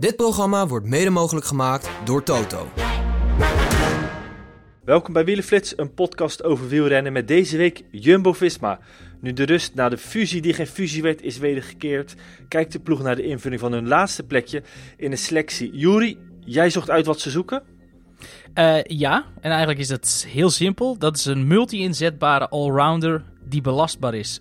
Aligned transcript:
Dit 0.00 0.16
programma 0.16 0.66
wordt 0.66 0.86
mede 0.86 1.10
mogelijk 1.10 1.46
gemaakt 1.46 1.90
door 2.04 2.22
Toto. 2.22 2.68
Welkom 4.84 5.12
bij 5.12 5.24
Wielenflits, 5.24 5.78
een 5.78 5.94
podcast 5.94 6.44
over 6.44 6.68
wielrennen 6.68 7.12
met 7.12 7.28
deze 7.28 7.56
week 7.56 7.84
Jumbo-Visma. 7.90 8.78
Nu 9.20 9.32
de 9.32 9.44
rust 9.44 9.74
na 9.74 9.88
de 9.88 9.98
fusie 9.98 10.40
die 10.40 10.52
geen 10.52 10.66
fusie 10.66 11.02
werd 11.02 11.22
is 11.22 11.38
wedergekeerd, 11.38 12.14
kijkt 12.48 12.72
de 12.72 12.80
ploeg 12.80 13.02
naar 13.02 13.16
de 13.16 13.22
invulling 13.22 13.60
van 13.60 13.72
hun 13.72 13.88
laatste 13.88 14.22
plekje 14.22 14.62
in 14.96 15.10
de 15.10 15.16
selectie. 15.16 15.70
Juri, 15.72 16.18
jij 16.44 16.70
zocht 16.70 16.90
uit 16.90 17.06
wat 17.06 17.20
ze 17.20 17.30
zoeken? 17.30 17.62
Uh, 18.54 18.82
ja, 18.82 19.24
en 19.40 19.50
eigenlijk 19.50 19.80
is 19.80 19.88
dat 19.88 20.26
heel 20.28 20.50
simpel. 20.50 20.98
Dat 20.98 21.16
is 21.16 21.24
een 21.24 21.46
multi-inzetbare 21.46 22.48
allrounder 22.48 23.24
die 23.44 23.60
belastbaar 23.60 24.14
is. 24.14 24.40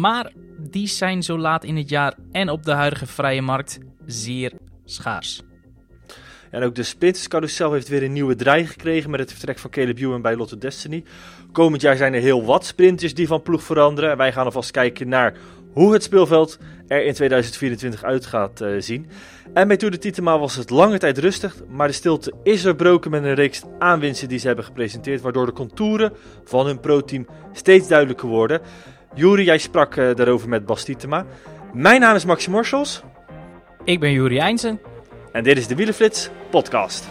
Maar 0.00 0.32
die 0.58 0.86
zijn 0.86 1.22
zo 1.22 1.38
laat 1.38 1.64
in 1.64 1.76
het 1.76 1.88
jaar 1.88 2.14
en 2.32 2.50
op 2.50 2.64
de 2.64 2.72
huidige 2.72 3.06
vrije 3.06 3.42
markt 3.42 3.78
zeer 4.06 4.52
schaars. 4.86 5.42
En 6.50 6.62
ook 6.62 6.74
de 6.74 6.82
Sprinterscarousel 6.82 7.72
heeft 7.72 7.88
weer 7.88 8.02
een 8.02 8.12
nieuwe 8.12 8.34
draai 8.34 8.66
gekregen 8.66 9.10
met 9.10 9.20
het 9.20 9.32
vertrek 9.32 9.58
van 9.58 9.70
Caleb 9.70 9.98
Ewan 9.98 10.22
bij 10.22 10.36
Lotto 10.36 10.58
Destiny. 10.58 11.04
Komend 11.52 11.82
jaar 11.82 11.96
zijn 11.96 12.14
er 12.14 12.20
heel 12.20 12.44
wat 12.44 12.64
sprinters 12.64 13.14
die 13.14 13.26
van 13.26 13.42
ploeg 13.42 13.62
veranderen. 13.62 14.10
En 14.10 14.16
wij 14.16 14.32
gaan 14.32 14.44
alvast 14.44 14.70
kijken 14.70 15.08
naar 15.08 15.34
hoe 15.72 15.92
het 15.92 16.02
speelveld 16.02 16.58
er 16.86 17.04
in 17.04 17.14
2024 17.14 18.04
uit 18.04 18.26
gaat 18.26 18.64
zien. 18.78 19.06
En 19.54 19.68
bij 19.68 19.76
Tour 19.76 19.94
de 19.94 20.00
Titema 20.00 20.38
was 20.38 20.56
het 20.56 20.70
lange 20.70 20.98
tijd 20.98 21.18
rustig, 21.18 21.56
maar 21.68 21.86
de 21.86 21.92
stilte 21.92 22.32
is 22.42 22.60
verbroken 22.60 23.10
met 23.10 23.24
een 23.24 23.34
reeks 23.34 23.62
aanwinsten 23.78 24.28
die 24.28 24.38
ze 24.38 24.46
hebben 24.46 24.64
gepresenteerd, 24.64 25.20
waardoor 25.20 25.46
de 25.46 25.52
contouren 25.52 26.12
van 26.44 26.66
hun 26.66 26.80
pro-team 26.80 27.26
steeds 27.52 27.88
duidelijker 27.88 28.28
worden. 28.28 28.60
Juri, 29.14 29.44
jij 29.44 29.58
sprak 29.58 29.96
uh, 29.96 30.14
daarover 30.14 30.48
met 30.48 30.66
Bas 30.66 30.84
Tietema. 30.84 31.26
Mijn 31.72 32.00
naam 32.00 32.14
is 32.14 32.24
Maxi 32.24 32.50
Morsels. 32.50 33.02
Ik 33.86 34.00
ben 34.00 34.12
Juri 34.12 34.38
Eindsen. 34.38 34.80
En 35.32 35.44
dit 35.44 35.58
is 35.58 35.66
de 35.66 35.74
Wielenflits 35.74 36.30
podcast. 36.50 37.08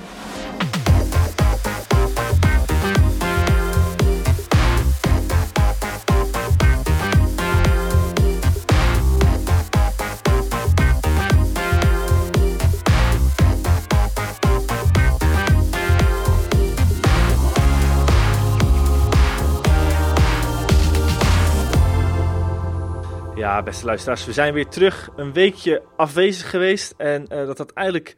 Beste 23.63 23.85
luisteraars, 23.85 24.25
we 24.25 24.33
zijn 24.33 24.53
weer 24.53 24.67
terug. 24.67 25.09
Een 25.15 25.33
weekje 25.33 25.81
afwezig 25.95 26.49
geweest. 26.49 26.93
En 26.97 27.21
uh, 27.21 27.45
dat 27.45 27.57
had 27.57 27.73
eigenlijk 27.73 28.15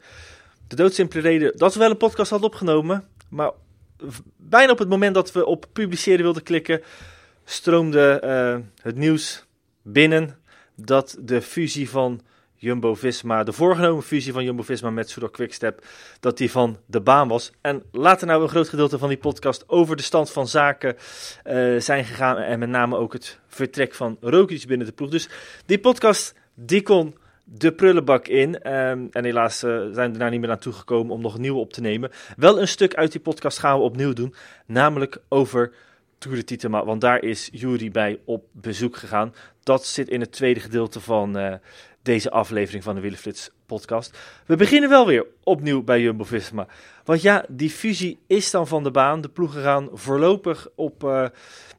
de 0.68 0.76
doodsimpele 0.76 1.22
reden 1.22 1.56
dat 1.56 1.72
we 1.74 1.80
wel 1.80 1.90
een 1.90 1.96
podcast 1.96 2.30
hadden 2.30 2.48
opgenomen. 2.48 3.08
Maar 3.30 3.50
bijna 4.36 4.72
op 4.72 4.78
het 4.78 4.88
moment 4.88 5.14
dat 5.14 5.32
we 5.32 5.46
op 5.46 5.66
publiceren 5.72 6.22
wilden 6.22 6.42
klikken, 6.42 6.82
stroomde 7.44 8.22
uh, 8.24 8.66
het 8.82 8.96
nieuws 8.96 9.46
binnen 9.82 10.38
dat 10.76 11.16
de 11.20 11.42
fusie 11.42 11.90
van 11.90 12.20
Jumbo-Visma, 12.58 13.44
de 13.44 13.52
voorgenomen 13.52 14.02
fusie 14.02 14.32
van 14.32 14.44
Jumbo-Visma 14.44 14.90
met 14.90 15.10
Soudal 15.10 15.30
Quickstep, 15.30 15.84
dat 16.20 16.38
die 16.38 16.50
van 16.50 16.78
de 16.86 17.00
baan 17.00 17.28
was. 17.28 17.52
En 17.60 17.82
later 17.92 18.26
nou 18.26 18.42
een 18.42 18.48
groot 18.48 18.68
gedeelte 18.68 18.98
van 18.98 19.08
die 19.08 19.18
podcast 19.18 19.64
over 19.66 19.96
de 19.96 20.02
stand 20.02 20.30
van 20.30 20.48
zaken 20.48 20.96
uh, 21.46 21.80
zijn 21.80 22.04
gegaan 22.04 22.36
en 22.36 22.58
met 22.58 22.68
name 22.68 22.96
ook 22.96 23.12
het 23.12 23.40
vertrek 23.46 23.94
van 23.94 24.16
Roglic 24.20 24.66
binnen 24.66 24.86
de 24.86 24.92
ploeg. 24.92 25.10
Dus 25.10 25.28
die 25.66 25.78
podcast, 25.78 26.34
die 26.54 26.82
kon 26.82 27.16
de 27.44 27.72
prullenbak 27.72 28.28
in. 28.28 28.72
Um, 28.72 29.08
en 29.12 29.24
helaas 29.24 29.64
uh, 29.64 29.88
zijn 29.92 30.12
we 30.12 30.18
daar 30.18 30.30
niet 30.30 30.40
meer 30.40 30.50
aan 30.50 30.58
toegekomen 30.58 31.14
om 31.14 31.20
nog 31.20 31.34
een 31.34 31.40
nieuwe 31.40 31.60
op 31.60 31.72
te 31.72 31.80
nemen. 31.80 32.10
Wel 32.36 32.60
een 32.60 32.68
stuk 32.68 32.94
uit 32.94 33.12
die 33.12 33.20
podcast 33.20 33.58
gaan 33.58 33.78
we 33.78 33.84
opnieuw 33.84 34.12
doen, 34.12 34.34
namelijk 34.66 35.18
over 35.28 35.72
Tour 36.18 36.36
de 36.36 36.44
Titema, 36.44 36.84
want 36.84 37.00
daar 37.00 37.22
is 37.22 37.48
Jury 37.52 37.90
bij 37.90 38.18
op 38.24 38.44
bezoek 38.52 38.96
gegaan. 38.96 39.34
Dat 39.62 39.86
zit 39.86 40.08
in 40.08 40.20
het 40.20 40.32
tweede 40.32 40.60
gedeelte 40.60 41.00
van 41.00 41.38
uh, 41.38 41.54
deze 42.08 42.30
aflevering 42.30 42.84
van 42.84 42.94
de 42.94 43.00
Willeflits 43.00 43.50
podcast. 43.66 44.18
We 44.46 44.56
beginnen 44.56 44.88
wel 44.88 45.06
weer 45.06 45.26
opnieuw 45.42 45.82
bij 45.82 46.00
Jumbo-Visma. 46.00 46.66
Want 47.04 47.22
ja, 47.22 47.44
die 47.48 47.70
fusie 47.70 48.18
is 48.26 48.50
dan 48.50 48.66
van 48.66 48.82
de 48.82 48.90
baan. 48.90 49.20
De 49.20 49.28
ploegen 49.28 49.62
gaan 49.62 49.88
voorlopig 49.92 50.68
op 50.74 51.04
uh, 51.04 51.26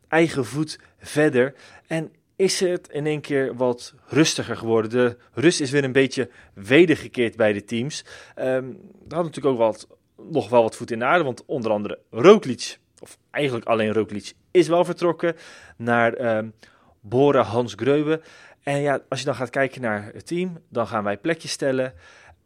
eigen 0.08 0.46
voet 0.46 0.80
verder. 1.00 1.54
En 1.88 2.12
is 2.36 2.60
het 2.60 2.90
in 2.92 3.06
één 3.06 3.22
keer 3.22 3.56
wat 3.56 3.94
rustiger 4.08 4.58
geworden. 4.58 4.90
De 4.90 5.18
rust 5.34 5.62
is 5.62 5.72
weer 5.72 5.84
een 5.84 5.92
beetje 5.92 6.30
wedergekeerd 6.54 7.36
bij 7.36 7.54
de 7.54 7.64
teams. 7.64 8.06
Um, 8.36 8.80
er 9.08 9.16
had 9.16 9.24
natuurlijk 9.24 9.46
ook 9.46 9.58
wat, 9.58 9.88
nog 10.32 10.50
wel 10.50 10.64
wat 10.64 10.76
voet 10.76 10.92
in 10.92 11.00
de 11.00 11.06
aarde, 11.06 11.24
want 11.24 11.46
onder 11.46 11.72
andere 11.72 12.00
Roglic, 12.10 12.78
of 13.00 13.18
eigenlijk 13.32 13.66
alleen 13.66 13.94
Roglic, 13.94 14.34
is 14.52 14.68
wel 14.68 14.86
vertrokken 14.86 15.36
naar 15.78 16.38
um, 16.38 16.54
Bora 17.02 17.42
Hans 17.42 17.74
Greuwe. 17.76 18.22
En 18.70 18.82
ja, 18.82 19.00
als 19.10 19.20
je 19.20 19.26
dan 19.26 19.36
gaat 19.36 19.50
kijken 19.50 19.82
naar 19.82 20.10
het 20.14 20.28
team, 20.28 20.58
dan 20.70 20.88
gaan 20.88 21.04
wij 21.04 21.18
plekjes 21.18 21.52
stellen. 21.52 21.94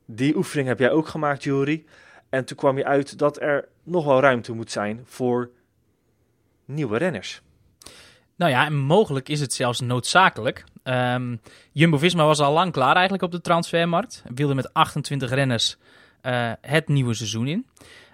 Die 0.06 0.36
oefening 0.36 0.68
heb 0.68 0.80
jij 0.80 0.92
ook 0.92 1.08
gemaakt, 1.08 1.44
Jury. 1.44 1.86
En 2.30 2.46
toen 2.46 2.58
kwam 2.58 2.78
je 2.78 2.86
uit 2.86 3.18
dat 3.18 3.42
er 3.42 3.68
nog 3.84 4.06
wel 4.06 4.20
ruimte 4.20 4.54
moet 4.54 4.72
zijn 4.72 5.02
voor 5.06 5.50
nieuwe 6.66 6.98
renners. 6.98 7.42
Nou 8.36 8.52
ja, 8.52 8.66
en 8.66 8.78
mogelijk 8.78 9.30
is 9.30 9.40
het 9.40 9.54
zelfs 9.54 9.80
noodzakelijk. 9.80 10.64
Um, 10.84 11.42
Jumbo-Visma 11.72 12.26
was 12.26 12.40
al 12.40 12.54
lang 12.54 12.72
klaar 12.72 12.94
eigenlijk 12.94 13.24
op 13.24 13.32
de 13.32 13.42
transfermarkt. 13.42 14.24
Wilde 14.36 14.54
met 14.54 14.74
28 14.74 15.30
renners 15.30 15.78
uh, 16.22 16.52
het 16.62 16.88
nieuwe 16.88 17.14
seizoen 17.14 17.48
in. 17.48 17.68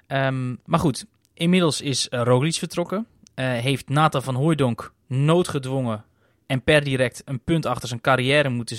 Um, 0.07 0.59
maar 0.65 0.79
goed, 0.79 1.05
inmiddels 1.33 1.81
is 1.81 2.07
uh, 2.09 2.21
Roglic 2.23 2.55
vertrokken. 2.55 3.07
Uh, 3.35 3.45
heeft 3.45 3.89
Nathan 3.89 4.23
van 4.23 4.35
Hooijdonk 4.35 4.93
noodgedwongen 5.07 6.03
en 6.49 6.63
per 6.63 6.83
direct 6.83 7.21
een 7.25 7.43
punt 7.43 7.65
achter 7.65 7.87
zijn 7.87 8.01
carrière 8.01 8.49
moeten 8.49 8.77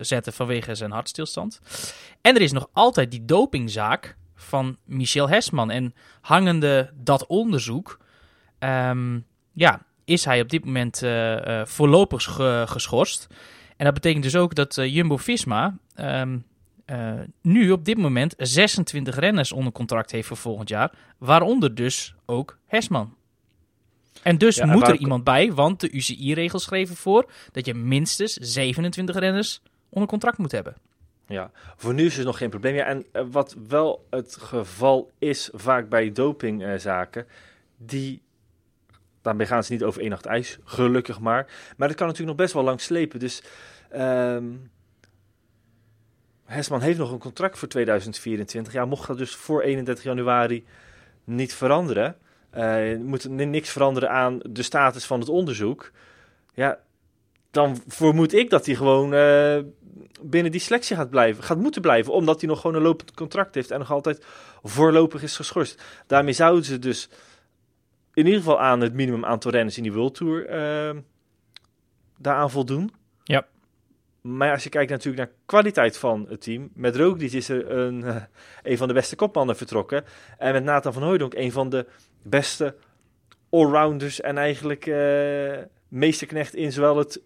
zetten 0.00 0.32
vanwege 0.32 0.74
zijn 0.74 0.90
hartstilstand. 0.90 1.60
En 2.20 2.34
er 2.34 2.40
is 2.40 2.52
nog 2.52 2.68
altijd 2.72 3.10
die 3.10 3.24
dopingzaak 3.24 4.16
van 4.34 4.76
Michel 4.84 5.28
Hesman. 5.28 5.70
En 5.70 5.94
hangende 6.20 6.90
dat 6.94 7.26
onderzoek, 7.26 8.00
um, 8.58 9.26
ja, 9.52 9.82
is 10.04 10.24
hij 10.24 10.40
op 10.40 10.48
dit 10.48 10.64
moment 10.64 11.02
uh, 11.02 11.36
uh, 11.36 11.64
voorlopig 11.64 12.22
ge 12.22 12.64
geschorst. 12.68 13.26
En 13.76 13.84
dat 13.84 13.94
betekent 13.94 14.22
dus 14.22 14.36
ook 14.36 14.54
dat 14.54 14.76
uh, 14.76 14.94
Jumbo-Visma 14.94 15.76
um, 15.96 16.44
nu 17.42 17.70
op 17.70 17.84
dit 17.84 17.98
moment 17.98 18.34
26 18.36 19.16
renners 19.16 19.52
onder 19.52 19.72
contract 19.72 20.10
heeft 20.10 20.28
voor 20.28 20.36
volgend 20.36 20.68
jaar. 20.68 20.92
Waaronder 21.18 21.74
dus 21.74 22.14
ook 22.26 22.58
Hesman. 22.66 23.18
En 24.22 24.38
dus 24.38 24.56
ja, 24.56 24.66
moet 24.66 24.88
er 24.88 24.96
iemand 24.96 25.24
bij, 25.24 25.52
want 25.52 25.80
de 25.80 25.90
UCI-regels 25.92 26.62
schreven 26.62 26.96
voor 26.96 27.30
dat 27.52 27.66
je 27.66 27.74
minstens 27.74 28.34
27 28.34 29.18
renners 29.18 29.62
onder 29.88 30.08
contract 30.08 30.38
moet 30.38 30.52
hebben. 30.52 30.74
Ja, 31.26 31.50
voor 31.76 31.94
nu 31.94 32.04
is 32.04 32.18
er 32.18 32.24
nog 32.24 32.38
geen 32.38 32.50
probleem. 32.50 32.74
Ja, 32.74 32.84
en 32.84 33.06
uh, 33.12 33.22
wat 33.30 33.56
wel 33.68 34.06
het 34.10 34.36
geval 34.40 35.10
is 35.18 35.48
vaak 35.52 35.88
bij 35.88 36.12
dopingzaken, 36.12 37.24
uh, 37.28 37.32
die 37.76 38.22
daarmee 39.22 39.46
gaan 39.46 39.64
ze 39.64 39.72
niet 39.72 39.82
over 39.82 40.00
één 40.00 40.10
nacht 40.10 40.26
ijs, 40.26 40.58
gelukkig 40.64 41.20
maar. 41.20 41.46
Maar 41.76 41.88
dat 41.88 41.96
kan 41.96 42.06
natuurlijk 42.06 42.36
nog 42.36 42.46
best 42.46 42.54
wel 42.54 42.64
lang 42.64 42.80
slepen. 42.80 43.18
Dus 43.18 43.42
um, 43.94 44.70
Hesman 46.44 46.80
heeft 46.80 46.98
nog 46.98 47.12
een 47.12 47.18
contract 47.18 47.58
voor 47.58 47.68
2024. 47.68 48.72
Ja, 48.72 48.84
mocht 48.84 49.06
dat 49.06 49.18
dus 49.18 49.34
voor 49.34 49.62
31 49.62 50.04
januari 50.04 50.64
niet 51.24 51.54
veranderen, 51.54 52.16
uh, 52.56 52.98
moet 52.98 53.28
niks 53.28 53.70
veranderen 53.70 54.10
aan 54.10 54.40
de 54.48 54.62
status 54.62 55.04
van 55.04 55.20
het 55.20 55.28
onderzoek. 55.28 55.90
Ja, 56.54 56.78
dan 57.50 57.82
vermoed 57.86 58.32
ik 58.32 58.50
dat 58.50 58.66
hij 58.66 58.74
gewoon 58.74 59.14
uh, 59.14 59.58
binnen 60.22 60.52
die 60.52 60.60
selectie 60.60 60.96
gaat 60.96 61.10
blijven, 61.10 61.44
gaat 61.44 61.58
moeten 61.58 61.82
blijven, 61.82 62.12
omdat 62.12 62.40
hij 62.40 62.48
nog 62.48 62.60
gewoon 62.60 62.76
een 62.76 62.82
lopend 62.82 63.14
contract 63.14 63.54
heeft 63.54 63.70
en 63.70 63.78
nog 63.78 63.90
altijd 63.90 64.24
voorlopig 64.62 65.22
is 65.22 65.36
geschorst. 65.36 65.82
Daarmee 66.06 66.32
zouden 66.32 66.64
ze 66.64 66.78
dus 66.78 67.08
in 68.14 68.24
ieder 68.24 68.40
geval 68.40 68.60
aan 68.60 68.80
het 68.80 68.94
minimum 68.94 69.24
aantal 69.24 69.50
renners 69.50 69.76
in 69.76 69.82
die 69.82 69.92
World 69.92 70.14
Tour 70.14 70.50
uh, 70.50 71.00
daaraan 72.18 72.50
voldoen. 72.50 72.92
Ja. 73.24 73.46
Maar 74.20 74.52
als 74.52 74.62
je 74.62 74.68
kijkt 74.68 74.90
natuurlijk 74.90 75.26
naar 75.26 75.36
kwaliteit 75.46 75.98
van 75.98 76.26
het 76.28 76.40
team, 76.40 76.70
met 76.74 76.96
Roglic 76.96 77.32
is 77.32 77.48
er 77.48 77.70
een, 77.70 78.00
uh, 78.00 78.16
een 78.62 78.76
van 78.76 78.88
de 78.88 78.94
beste 78.94 79.16
kopmannen 79.16 79.56
vertrokken. 79.56 80.04
En 80.38 80.52
met 80.52 80.64
Nathan 80.64 80.92
van 80.92 81.02
Hooydonk 81.02 81.34
een 81.34 81.52
van 81.52 81.68
de 81.68 81.86
beste 82.22 82.74
allrounders 83.50 84.20
en 84.20 84.38
eigenlijk 84.38 84.86
uh, 84.86 85.58
meesterknecht 85.88 86.54
in 86.54 86.72
zowel 86.72 86.96
het 86.96 87.20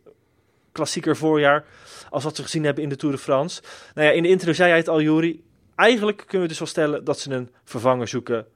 klassieker 0.72 1.16
voorjaar 1.16 1.64
als 2.10 2.24
wat 2.24 2.36
we 2.36 2.42
gezien 2.42 2.64
hebben 2.64 2.82
in 2.82 2.88
de 2.88 2.96
Tour 2.96 3.14
de 3.14 3.20
France. 3.20 3.62
Nou 3.94 4.06
ja, 4.06 4.12
in 4.12 4.22
de 4.22 4.28
intro 4.28 4.52
zei 4.52 4.68
hij 4.68 4.78
het 4.78 4.88
al, 4.88 5.00
Juri. 5.00 5.44
Eigenlijk 5.74 6.16
kunnen 6.26 6.42
we 6.42 6.48
dus 6.48 6.58
wel 6.58 6.68
stellen 6.68 7.04
dat 7.04 7.18
ze 7.18 7.30
een 7.30 7.50
vervanger 7.64 8.08
zoeken 8.08 8.46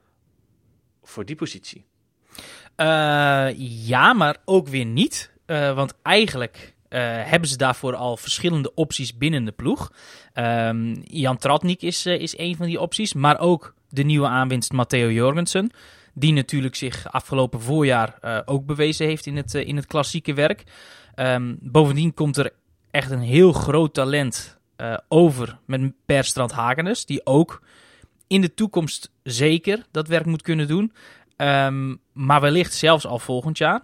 voor 1.03 1.25
die 1.25 1.37
positie. 1.37 1.85
Uh, 2.77 3.49
ja, 3.87 4.13
maar 4.13 4.37
ook 4.45 4.69
weer 4.69 4.85
niet. 4.85 5.31
Uh, 5.47 5.75
want 5.75 5.95
eigenlijk 6.03 6.77
hebben 6.89 7.49
ze 7.49 7.57
daarvoor 7.57 7.95
al 7.95 8.17
verschillende 8.17 8.75
opties 8.75 9.17
binnen 9.17 9.45
de 9.45 9.53
ploeg. 9.53 9.93
Ehm, 10.33 10.97
Jan 11.05 11.37
Tratnik 11.37 11.83
is, 11.83 12.07
is 12.07 12.39
een 12.39 12.57
van 12.57 12.67
die 12.67 12.81
opties, 12.81 13.15
maar 13.15 13.41
ook 13.41 13.75
de 13.89 14.03
nieuwe 14.03 14.27
aanwinst 14.27 14.73
Matteo 14.73 15.11
Jorgensen. 15.11 15.71
Die 16.19 16.33
natuurlijk 16.33 16.75
zich 16.75 17.13
afgelopen 17.13 17.61
voorjaar 17.61 18.43
ook 18.45 18.67
bewezen 18.67 19.07
heeft 19.07 19.27
in 19.27 19.37
het, 19.37 19.55
in 19.55 19.77
het 19.77 19.87
klassieke 19.87 20.35
werk. 20.35 20.65
Ehm, 21.15 21.55
bovendien 21.61 22.15
komt 22.15 22.37
er 22.37 22.53
echt 22.91 23.11
een 23.11 23.21
heel 23.21 23.53
groot 23.53 23.95
talent 23.95 24.59
over 25.09 25.59
met 25.65 25.93
Per 26.07 26.25
Strand 26.25 26.53
Hagenes. 26.53 27.07
Die 27.07 27.27
ook 27.27 27.63
in 28.27 28.41
de 28.41 28.55
toekomst 28.55 29.11
zeker 29.23 29.85
dat 29.91 30.09
werk 30.09 30.27
moet 30.27 30.43
kunnen 30.43 30.69
doen. 30.69 30.93
Um, 31.37 32.01
maar 32.13 32.41
wellicht 32.41 32.75
zelfs 32.75 33.07
al 33.07 33.19
volgend 33.19 33.59
jaar. 33.59 33.83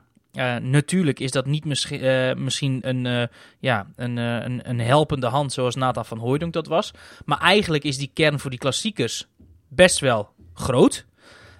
Natuurlijk 0.60 1.20
is 1.20 1.30
dat 1.30 1.46
niet 1.46 1.64
misschien, 1.64 2.42
misschien 2.42 2.78
een, 2.88 3.28
ja, 3.58 3.86
een, 3.96 4.16
een, 4.16 4.68
een, 4.68 4.80
helpende 4.80 5.26
hand 5.26 5.52
zoals 5.52 5.74
Nathan 5.74 6.04
van 6.04 6.18
Hooydonk 6.18 6.52
dat 6.52 6.66
was. 6.66 6.90
Maar 7.24 7.38
eigenlijk 7.38 7.84
is 7.84 7.98
die 7.98 8.10
kern 8.14 8.40
voor 8.40 8.50
die 8.50 8.58
klassiekers 8.58 9.26
best 9.68 9.98
wel 9.98 10.28
groot. 10.54 11.06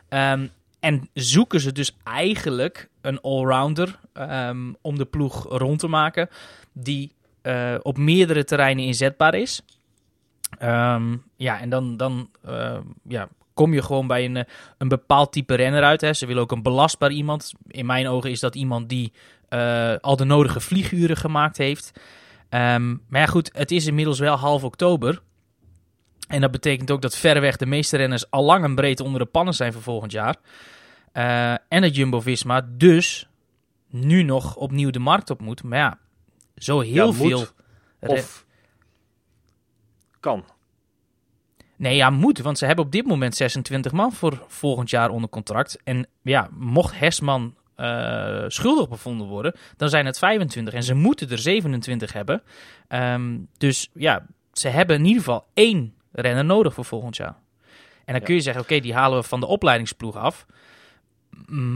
Um, 0.08 0.50
en 0.84 1.08
zoeken 1.12 1.60
ze 1.60 1.72
dus 1.72 1.96
eigenlijk 2.04 2.88
een 3.00 3.20
allrounder 3.20 3.98
um, 4.14 4.76
om 4.81 4.98
de 4.98 5.04
ploeg 5.04 5.46
rond 5.48 5.78
te 5.78 5.88
maken. 5.88 6.28
Die 6.72 7.12
op 7.82 7.98
meerdere 7.98 8.44
terreinen 8.44 8.84
inzetbaar 8.84 9.34
is. 9.34 9.62
Um, 10.62 11.22
ja, 11.36 11.60
en 11.60 11.69
dan, 11.69 11.96
dan 11.96 12.31
ja, 13.08 13.28
kom 13.54 13.75
je 13.75 13.82
gewoon 13.82 14.06
bij 14.06 14.25
een, 14.25 14.36
eh, 14.36 14.44
een 14.78 14.88
bepaald 14.88 15.32
type 15.32 15.54
renner 15.54 15.82
uit. 15.82 16.00
Hè. 16.00 16.12
Ze 16.12 16.26
willen 16.26 16.42
ook 16.42 16.52
een 16.52 16.62
belastbaar 16.62 17.10
iemand. 17.10 17.52
In 17.66 17.86
mijn 17.86 18.08
ogen 18.08 18.31
is 18.31 18.40
dat 18.40 18.54
iemand 18.54 18.88
die 18.88 19.12
uh, 19.50 19.94
al 20.00 20.16
de 20.16 20.25
nodige 20.25 20.60
vlieguren 20.60 21.16
gemaakt 21.16 21.56
heeft. 21.56 21.92
Maar 22.50 23.20
ja, 23.20 23.26
goed, 23.26 23.50
het 23.52 23.70
is 23.70 23.86
inmiddels 23.86 24.19
wel 24.19 24.36
half 24.36 24.64
oktober. 24.64 25.22
En 26.28 26.40
dat 26.40 26.50
betekent 26.50 26.90
ook 26.90 27.02
dat 27.02 27.16
verreweg 27.16 27.56
de 27.56 27.66
meeste 27.66 27.96
renners 27.96 28.31
al 28.31 28.44
lang 28.44 28.64
en 28.64 28.75
breed 28.75 29.00
onder 29.00 29.20
de 29.20 29.26
pannen 29.26 29.54
zijn 29.54 29.72
voor 29.72 29.82
volgend 29.82 30.12
jaar. 30.12 30.36
Uh, 31.14 31.52
en 31.52 31.81
dat 31.81 31.96
Jumbo-Visma 31.96 32.66
dus 32.70 33.28
nu 33.88 34.22
nog 34.22 34.56
opnieuw 34.56 34.90
de 34.90 34.99
markt 34.99 35.31
op 35.31 35.40
moet. 35.40 35.62
Maar 35.62 35.78
ja, 35.78 35.99
zo 36.56 36.81
heel 36.81 37.06
ja, 37.06 37.12
veel... 37.12 37.46
Of 38.00 38.46
kan. 40.20 40.44
Nee, 41.76 41.96
ja, 41.96 42.11
moet. 42.11 42.38
Want 42.38 42.58
ze 42.58 42.66
hebben 42.66 42.84
op 42.84 42.93
dit 42.93 43.06
moment 43.06 43.37
26 43.37 43.93
man 43.93 44.12
voor 44.12 44.44
volgend 44.49 44.90
jaar 44.90 45.11
onder 45.11 45.31
contract. 45.31 45.78
En 45.84 46.06
ja, 46.22 46.49
mocht 46.52 46.99
Hesman 46.99 47.55
uh, 47.76 48.44
schuldig 48.49 48.88
bevonden 48.88 49.26
worden, 49.26 49.55
dan 49.76 49.88
zijn 49.88 50.06
het 50.06 50.19
25. 50.19 50.75
En 50.75 50.82
ze 50.82 50.94
moeten 50.94 51.31
er 51.31 51.38
27 51.38 52.12
hebben. 52.12 52.43
Um, 52.88 53.49
dus 53.58 53.90
ja, 53.94 54.26
ze 54.52 54.69
hebben 54.69 54.96
in 54.96 55.05
ieder 55.05 55.22
geval 55.22 55.46
één 55.55 55.94
renner 56.12 56.44
nodig 56.44 56.75
voor 56.75 56.84
volgend 56.84 57.17
jaar. 57.17 57.37
En 58.05 58.12
dan 58.12 58.20
ja. 58.20 58.26
kun 58.26 58.34
je 58.34 58.40
zeggen, 58.40 58.62
oké, 58.62 58.72
okay, 58.72 58.84
die 58.84 58.94
halen 58.94 59.20
we 59.20 59.28
van 59.28 59.40
de 59.40 59.46
opleidingsploeg 59.46 60.17
af. 60.17 60.46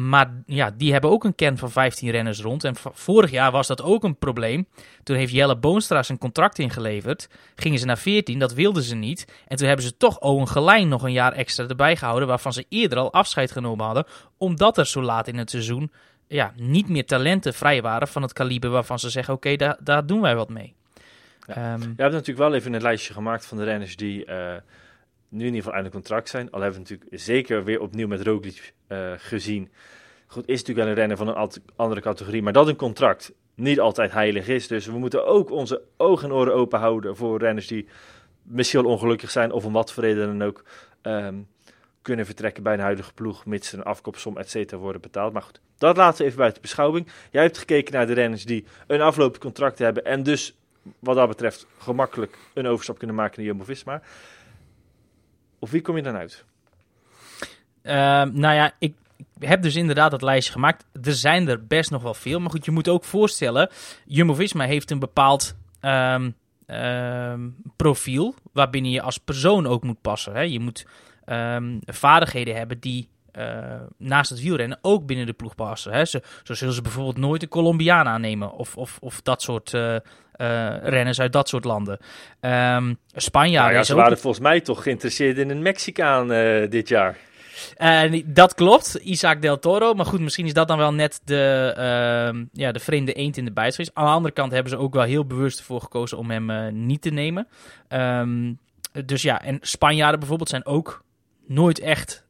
Maar 0.08 0.42
ja, 0.46 0.70
die 0.70 0.92
hebben 0.92 1.10
ook 1.10 1.24
een 1.24 1.34
kern 1.34 1.58
van 1.58 1.70
15 1.70 2.10
renners 2.10 2.40
rond. 2.40 2.64
En 2.64 2.74
vorig 2.92 3.30
jaar 3.30 3.50
was 3.50 3.66
dat 3.66 3.82
ook 3.82 4.04
een 4.04 4.18
probleem. 4.18 4.66
Toen 5.02 5.16
heeft 5.16 5.32
Jelle 5.32 5.56
Boonstra 5.56 6.02
zijn 6.02 6.18
contract 6.18 6.58
ingeleverd. 6.58 7.28
Gingen 7.54 7.78
ze 7.78 7.86
naar 7.86 7.98
14, 7.98 8.38
dat 8.38 8.52
wilden 8.54 8.82
ze 8.82 8.94
niet. 8.94 9.24
En 9.46 9.56
toen 9.56 9.66
hebben 9.66 9.86
ze 9.86 9.96
toch 9.96 10.20
Owen 10.20 10.48
Gelijn 10.48 10.88
nog 10.88 11.02
een 11.02 11.12
jaar 11.12 11.32
extra 11.32 11.66
erbij 11.66 11.96
gehouden. 11.96 12.28
Waarvan 12.28 12.52
ze 12.52 12.66
eerder 12.68 12.98
al 12.98 13.12
afscheid 13.12 13.50
genomen 13.50 13.84
hadden. 13.84 14.06
Omdat 14.36 14.78
er 14.78 14.86
zo 14.86 15.02
laat 15.02 15.28
in 15.28 15.38
het 15.38 15.50
seizoen 15.50 15.90
ja, 16.28 16.52
niet 16.56 16.88
meer 16.88 17.06
talenten 17.06 17.54
vrij 17.54 17.82
waren 17.82 18.08
van 18.08 18.22
het 18.22 18.32
kaliber 18.32 18.70
waarvan 18.70 18.98
ze 18.98 19.10
zeggen: 19.10 19.34
oké, 19.34 19.46
okay, 19.52 19.68
daar, 19.68 19.76
daar 19.80 20.06
doen 20.06 20.20
wij 20.20 20.36
wat 20.36 20.48
mee. 20.48 20.74
Ja. 21.46 21.72
Um, 21.72 21.80
je 21.80 21.86
hebt 22.02 22.12
natuurlijk 22.12 22.38
wel 22.38 22.54
even 22.54 22.72
een 22.72 22.82
lijstje 22.82 23.12
gemaakt 23.12 23.46
van 23.46 23.58
de 23.58 23.64
renners 23.64 23.96
die. 23.96 24.26
Uh 24.26 24.54
nu 25.28 25.40
in 25.40 25.44
ieder 25.44 25.60
geval 25.60 25.74
einde 25.74 25.90
contract 25.90 26.28
zijn. 26.28 26.50
Al 26.50 26.60
hebben 26.60 26.82
we 26.82 26.88
natuurlijk 26.88 27.22
zeker 27.22 27.64
weer 27.64 27.80
opnieuw 27.80 28.06
met 28.06 28.22
Roglic 28.22 28.72
uh, 28.88 29.12
gezien. 29.16 29.70
Goed, 30.26 30.48
is 30.48 30.58
natuurlijk 30.60 30.78
wel 30.78 30.88
een 30.88 30.94
renner 30.94 31.16
van 31.16 31.28
een 31.28 31.50
andere 31.76 32.00
categorie, 32.00 32.42
maar 32.42 32.52
dat 32.52 32.68
een 32.68 32.76
contract 32.76 33.32
niet 33.54 33.80
altijd 33.80 34.12
heilig 34.12 34.48
is. 34.48 34.66
Dus 34.66 34.86
we 34.86 34.98
moeten 34.98 35.26
ook 35.26 35.50
onze 35.50 35.82
ogen 35.96 36.28
en 36.28 36.34
oren 36.34 36.54
open 36.54 36.78
houden 36.78 37.16
voor 37.16 37.38
renners 37.38 37.66
die 37.66 37.88
misschien 38.42 38.84
ongelukkig 38.84 39.30
zijn 39.30 39.52
of 39.52 39.64
om 39.64 39.72
wat 39.72 39.92
voor 39.92 40.02
reden 40.02 40.38
dan 40.38 40.48
ook 40.48 40.64
um, 41.02 41.48
kunnen 42.02 42.26
vertrekken 42.26 42.62
bij 42.62 42.74
een 42.74 42.80
huidige 42.80 43.14
ploeg, 43.14 43.46
mits 43.46 43.72
een 43.72 43.82
afkoopsom 43.82 44.36
et 44.36 44.50
cetera 44.50 44.80
worden 44.80 45.00
betaald. 45.00 45.32
Maar 45.32 45.42
goed, 45.42 45.60
dat 45.78 45.96
laten 45.96 46.18
we 46.18 46.24
even 46.24 46.38
buiten 46.38 46.62
beschouwing. 46.62 47.08
Jij 47.30 47.42
hebt 47.42 47.58
gekeken 47.58 47.92
naar 47.92 48.06
de 48.06 48.12
renners 48.12 48.44
die 48.44 48.64
een 48.86 49.00
aflopend 49.00 49.42
contract 49.42 49.78
hebben 49.78 50.04
en 50.04 50.22
dus 50.22 50.56
wat 50.98 51.16
dat 51.16 51.28
betreft 51.28 51.66
gemakkelijk 51.78 52.38
een 52.54 52.66
overstap 52.66 52.98
kunnen 52.98 53.16
maken 53.16 53.36
naar 53.36 53.46
Jumbo-Visma. 53.46 54.02
Of 55.58 55.70
wie 55.70 55.80
kom 55.80 55.96
je 55.96 56.02
dan 56.02 56.16
uit? 56.16 56.44
Uh, 57.82 57.92
nou 58.32 58.54
ja, 58.54 58.72
ik 58.78 58.94
heb 59.38 59.62
dus 59.62 59.74
inderdaad 59.74 60.10
dat 60.10 60.22
lijstje 60.22 60.52
gemaakt. 60.52 60.84
Er 61.02 61.14
zijn 61.14 61.48
er 61.48 61.66
best 61.66 61.90
nog 61.90 62.02
wel 62.02 62.14
veel. 62.14 62.40
Maar 62.40 62.50
goed, 62.50 62.64
je 62.64 62.70
moet 62.70 62.88
ook 62.88 63.04
voorstellen... 63.04 63.70
Jumbo-Visma 64.04 64.64
heeft 64.64 64.90
een 64.90 64.98
bepaald 64.98 65.56
um, 65.80 66.34
um, 66.66 67.56
profiel... 67.76 68.34
waarbinnen 68.52 68.90
je 68.90 69.02
als 69.02 69.18
persoon 69.18 69.66
ook 69.66 69.82
moet 69.82 70.00
passen. 70.00 70.34
Hè? 70.34 70.40
Je 70.40 70.60
moet 70.60 70.86
vaardigheden 71.86 72.56
hebben 72.56 72.80
die... 72.80 73.08
Uh, 73.38 73.74
naast 73.96 74.30
het 74.30 74.40
wielrennen 74.40 74.78
ook 74.82 75.06
binnen 75.06 75.26
de 75.26 75.32
ploeg 75.32 75.54
passen. 75.54 75.92
Hè? 75.92 76.04
Zo, 76.04 76.18
zo 76.42 76.54
zullen 76.54 76.74
ze 76.74 76.82
bijvoorbeeld 76.82 77.16
nooit 77.16 77.42
een 77.42 77.48
Colombiaan 77.48 78.06
aannemen. 78.06 78.52
Of, 78.52 78.76
of, 78.76 78.98
of 79.00 79.22
dat 79.22 79.42
soort 79.42 79.72
uh, 79.72 79.82
uh, 79.92 79.98
renners 80.82 81.20
uit 81.20 81.32
dat 81.32 81.48
soort 81.48 81.64
landen. 81.64 81.98
Um, 82.40 82.98
Spanjaarden. 83.14 83.72
Nou 83.72 83.72
ja, 83.72 83.82
ze 83.82 83.94
waren 83.94 84.18
volgens 84.18 84.42
mij 84.42 84.60
toch 84.60 84.82
geïnteresseerd 84.82 85.38
in 85.38 85.50
een 85.50 85.62
Mexicaan 85.62 86.28
dit 86.68 86.88
jaar. 86.88 87.16
Uh, 87.78 88.22
dat 88.26 88.54
klopt, 88.54 88.94
Isaac 88.94 89.42
del 89.42 89.58
Toro. 89.58 89.94
Maar 89.94 90.06
goed, 90.06 90.20
misschien 90.20 90.46
is 90.46 90.52
dat 90.52 90.68
dan 90.68 90.78
wel 90.78 90.92
net 90.92 91.20
de, 91.24 91.74
uh, 91.76 92.44
ja, 92.52 92.72
de 92.72 92.78
vreemde 92.78 93.12
eend 93.12 93.36
in 93.36 93.44
de 93.44 93.52
bijt 93.52 93.74
geweest. 93.74 93.90
Aan 93.94 94.04
de 94.04 94.10
andere 94.10 94.34
kant 94.34 94.52
hebben 94.52 94.70
ze 94.70 94.78
ook 94.78 94.94
wel 94.94 95.02
heel 95.02 95.26
bewust 95.26 95.58
ervoor 95.58 95.80
gekozen 95.80 96.18
om 96.18 96.30
hem 96.30 96.50
uh, 96.50 96.68
niet 96.72 97.02
te 97.02 97.10
nemen. 97.10 97.48
Um, 97.88 98.58
dus 99.04 99.22
ja, 99.22 99.42
en 99.42 99.58
Spanjaarden 99.60 100.18
bijvoorbeeld 100.18 100.48
zijn 100.48 100.66
ook 100.66 101.04
nooit 101.46 101.78
echt 101.78 102.24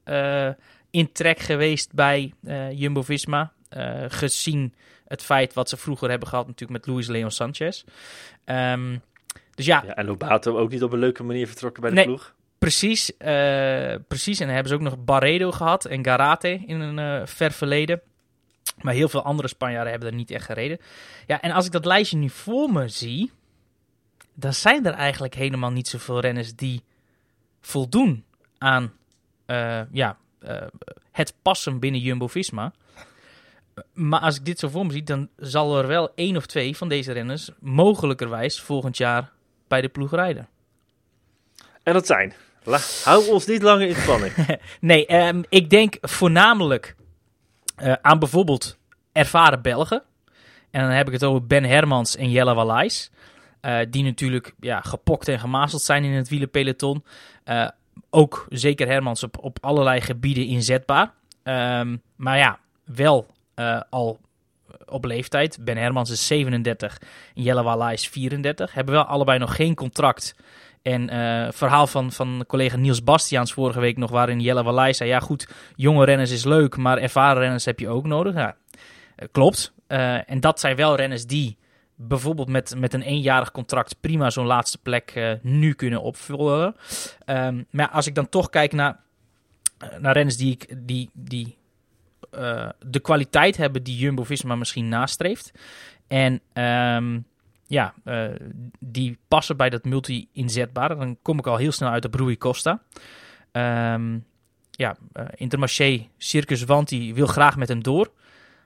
in 0.90 1.12
trek 1.12 1.38
geweest 1.38 1.92
bij 1.92 2.32
Jumbo-Visma. 2.72 3.52
gezien 4.08 4.74
het 5.06 5.22
feit 5.22 5.52
wat 5.54 5.68
ze 5.68 5.76
vroeger 5.76 6.10
hebben 6.10 6.28
gehad 6.28 6.46
natuurlijk 6.46 6.86
met 6.86 6.94
Luis 6.94 7.06
Leon 7.06 7.30
Sanchez. 7.30 7.84
Um, 8.44 9.02
dus 9.54 9.66
ja. 9.66 9.82
ja. 9.86 9.94
En 9.94 10.06
Lobato 10.06 10.58
ook 10.58 10.70
niet 10.70 10.82
op 10.82 10.92
een 10.92 10.98
leuke 10.98 11.22
manier 11.22 11.46
vertrokken 11.46 11.80
bij 11.82 11.90
de 11.90 11.96
nee, 11.96 12.04
ploeg. 12.04 12.34
Precies, 12.58 13.10
uh, 13.10 13.18
precies. 14.08 14.40
En 14.40 14.46
dan 14.46 14.54
hebben 14.54 14.68
ze 14.68 14.74
ook 14.74 14.80
nog 14.80 15.04
Barredo 15.04 15.50
gehad 15.50 15.84
en 15.84 16.04
Garate 16.04 16.62
in 16.66 16.80
een 16.80 17.20
uh, 17.20 17.26
ver 17.26 17.52
verleden. 17.52 18.00
Maar 18.80 18.94
heel 18.94 19.08
veel 19.08 19.22
andere 19.22 19.48
Spanjaarden 19.48 19.90
hebben 19.90 20.08
er 20.08 20.14
niet 20.14 20.30
echt 20.30 20.44
gereden. 20.44 20.78
Ja, 21.26 21.40
en 21.40 21.50
als 21.50 21.66
ik 21.66 21.72
dat 21.72 21.84
lijstje 21.84 22.16
nu 22.16 22.30
voor 22.30 22.72
me 22.72 22.88
zie, 22.88 23.30
dan 24.34 24.52
zijn 24.52 24.86
er 24.86 24.92
eigenlijk 24.92 25.34
helemaal 25.34 25.70
niet 25.70 25.88
zoveel 25.88 26.20
renners 26.20 26.54
die 26.54 26.82
voldoen 27.60 28.24
aan 28.58 28.92
uh, 29.46 29.80
ja, 29.92 30.16
het 31.10 31.34
passen 31.42 31.78
binnen 31.78 32.00
Jumbo-Visma. 32.00 32.72
Maar 33.92 34.20
als 34.20 34.36
ik 34.36 34.44
dit 34.44 34.58
zo 34.58 34.68
voor 34.68 34.86
me 34.86 34.92
zie, 34.92 35.02
dan 35.02 35.28
zal 35.36 35.78
er 35.78 35.86
wel 35.86 36.12
één 36.14 36.36
of 36.36 36.46
twee 36.46 36.76
van 36.76 36.88
deze 36.88 37.12
renners 37.12 37.50
mogelijkerwijs 37.60 38.60
volgend 38.60 38.96
jaar 38.96 39.30
bij 39.68 39.80
de 39.80 39.88
ploeg 39.88 40.10
rijden. 40.10 40.48
En 41.82 41.92
dat 41.92 42.06
zijn? 42.06 42.34
La, 42.62 42.78
hou 43.04 43.28
ons 43.28 43.46
niet 43.46 43.62
langer 43.62 43.88
in 43.88 43.94
spanning. 43.94 44.32
nee, 44.80 45.26
um, 45.26 45.44
ik 45.48 45.70
denk 45.70 45.96
voornamelijk 46.00 46.96
uh, 47.82 47.92
aan 48.02 48.18
bijvoorbeeld 48.18 48.78
ervaren 49.12 49.62
Belgen. 49.62 50.02
En 50.70 50.80
dan 50.80 50.90
heb 50.90 51.06
ik 51.06 51.12
het 51.12 51.24
over 51.24 51.46
Ben 51.46 51.64
Hermans 51.64 52.16
en 52.16 52.30
Jelle 52.30 52.54
Wallais. 52.54 53.10
Uh, 53.62 53.78
die 53.90 54.04
natuurlijk 54.04 54.54
ja, 54.60 54.80
gepokt 54.80 55.28
en 55.28 55.38
gemazeld 55.38 55.82
zijn 55.82 56.04
in 56.04 56.12
het 56.12 56.28
wielerpeloton. 56.28 57.04
Uh, 57.44 57.68
ook 58.10 58.46
zeker 58.48 58.86
Hermans 58.86 59.22
op, 59.22 59.38
op 59.40 59.58
allerlei 59.60 60.00
gebieden 60.00 60.46
inzetbaar. 60.46 61.12
Um, 61.42 62.02
maar 62.16 62.38
ja, 62.38 62.58
wel 62.84 63.26
uh, 63.56 63.80
al 63.90 64.18
op 64.86 65.04
leeftijd. 65.04 65.58
Ben 65.60 65.76
Hermans 65.76 66.10
is 66.10 66.26
37 66.26 66.98
en 67.34 67.42
Jelle 67.42 67.62
Walla 67.62 67.90
is 67.90 68.08
34. 68.08 68.74
Hebben 68.74 68.94
wel 68.94 69.04
allebei 69.04 69.38
nog 69.38 69.56
geen 69.56 69.74
contract. 69.74 70.34
En 70.82 71.14
uh, 71.14 71.48
verhaal 71.50 71.86
van, 71.86 72.12
van 72.12 72.44
collega 72.46 72.76
Niels 72.76 73.04
Bastiaans 73.04 73.52
vorige 73.52 73.80
week 73.80 73.96
nog, 73.96 74.10
waarin 74.10 74.40
Jelle 74.40 74.62
Wallai 74.62 74.94
zei: 74.94 75.08
Ja, 75.08 75.20
goed, 75.20 75.48
jonge 75.76 76.04
renners 76.04 76.30
is 76.30 76.44
leuk, 76.44 76.76
maar 76.76 76.98
ervaren 76.98 77.42
renners 77.42 77.64
heb 77.64 77.80
je 77.80 77.88
ook 77.88 78.06
nodig. 78.06 78.34
Ja, 78.34 78.56
klopt. 79.32 79.72
En 80.26 80.40
dat 80.40 80.60
zijn 80.60 80.76
wel 80.76 80.96
renners 80.96 81.26
die 81.26 81.58
bijvoorbeeld 82.00 82.48
met, 82.48 82.74
met 82.76 82.94
een 82.94 83.02
eenjarig 83.02 83.50
contract 83.50 84.00
prima 84.00 84.30
zo'n 84.30 84.46
laatste 84.46 84.78
plek 84.78 85.38
nu 85.42 85.72
kunnen 85.72 86.02
opvullen. 86.02 86.76
Um, 87.26 87.66
maar 87.70 87.88
als 87.88 88.06
ik 88.06 88.14
dan 88.14 88.28
toch 88.28 88.50
kijk 88.50 88.72
naar, 88.72 89.00
naar 89.98 90.12
renners 90.12 90.36
die, 90.36 90.52
ik, 90.52 90.74
die, 90.86 91.10
die 91.12 91.58
eh, 92.30 92.68
de 92.86 93.00
kwaliteit 93.00 93.56
hebben 93.56 93.82
die 93.82 93.96
Jumbo-Visma 93.96 94.54
misschien 94.54 94.88
nastreeft. 94.88 95.52
En 96.06 96.40
ehm, 96.52 97.18
ja, 97.66 97.94
eh, 98.04 98.24
die 98.78 99.18
passen 99.28 99.56
bij 99.56 99.70
dat 99.70 99.84
multi-inzetbare. 99.84 100.96
Dan 100.96 101.18
kom 101.22 101.38
ik 101.38 101.46
al 101.46 101.56
heel 101.56 101.72
snel 101.72 101.90
uit 101.90 102.04
op 102.04 102.14
Rui 102.14 102.38
Costa. 102.38 102.82
Ehm, 103.52 104.18
ja, 104.70 104.96
Intermarché, 105.34 106.06
Circus 106.16 106.64
Wanti 106.64 107.14
wil 107.14 107.26
graag 107.26 107.56
met 107.56 107.68
hem 107.68 107.82
door. 107.82 108.12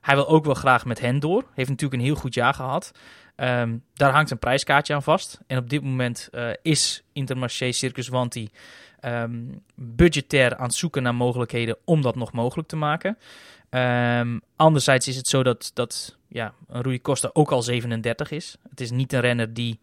Hij 0.03 0.15
wil 0.15 0.29
ook 0.29 0.45
wel 0.45 0.55
graag 0.55 0.85
met 0.85 1.01
hen 1.01 1.19
door. 1.19 1.45
Heeft 1.55 1.69
natuurlijk 1.69 2.01
een 2.01 2.07
heel 2.07 2.17
goed 2.17 2.35
jaar 2.35 2.55
gehad. 2.55 2.93
Ehm, 3.37 3.77
daar 3.95 4.13
hangt 4.13 4.31
een 4.31 4.39
prijskaartje 4.39 4.95
aan 4.95 5.03
vast. 5.03 5.41
En 5.47 5.59
op 5.59 5.71
dit 5.71 5.83
moment 5.83 6.29
uh, 6.33 6.51
is 6.63 7.03
Intermarché 7.13 7.73
Circus 7.73 8.09
Wanti 8.09 8.51
um, 9.01 9.63
budgetair 9.75 10.57
aan 10.57 10.67
het 10.67 10.75
zoeken 10.75 11.03
naar 11.03 11.15
mogelijkheden 11.15 11.77
om 11.85 12.03
dat 12.03 12.17
nog 12.17 12.33
mogelijk 12.33 12.69
te 12.69 12.77
maken. 12.77 13.19
Um, 13.71 14.41
anderzijds 14.57 15.09
is 15.09 15.17
het 15.17 15.29
zo 15.29 15.43
dat, 15.43 15.71
dat 15.75 16.17
ja, 16.29 16.55
Rui 16.69 17.01
Costa 17.01 17.31
ook 17.33 17.53
al 17.53 17.63
37 17.63 18.31
is. 18.31 18.57
Het 18.71 18.81
is 18.81 18.91
niet 18.91 19.13
een 19.13 19.21
renner 19.21 19.55
die 19.55 19.81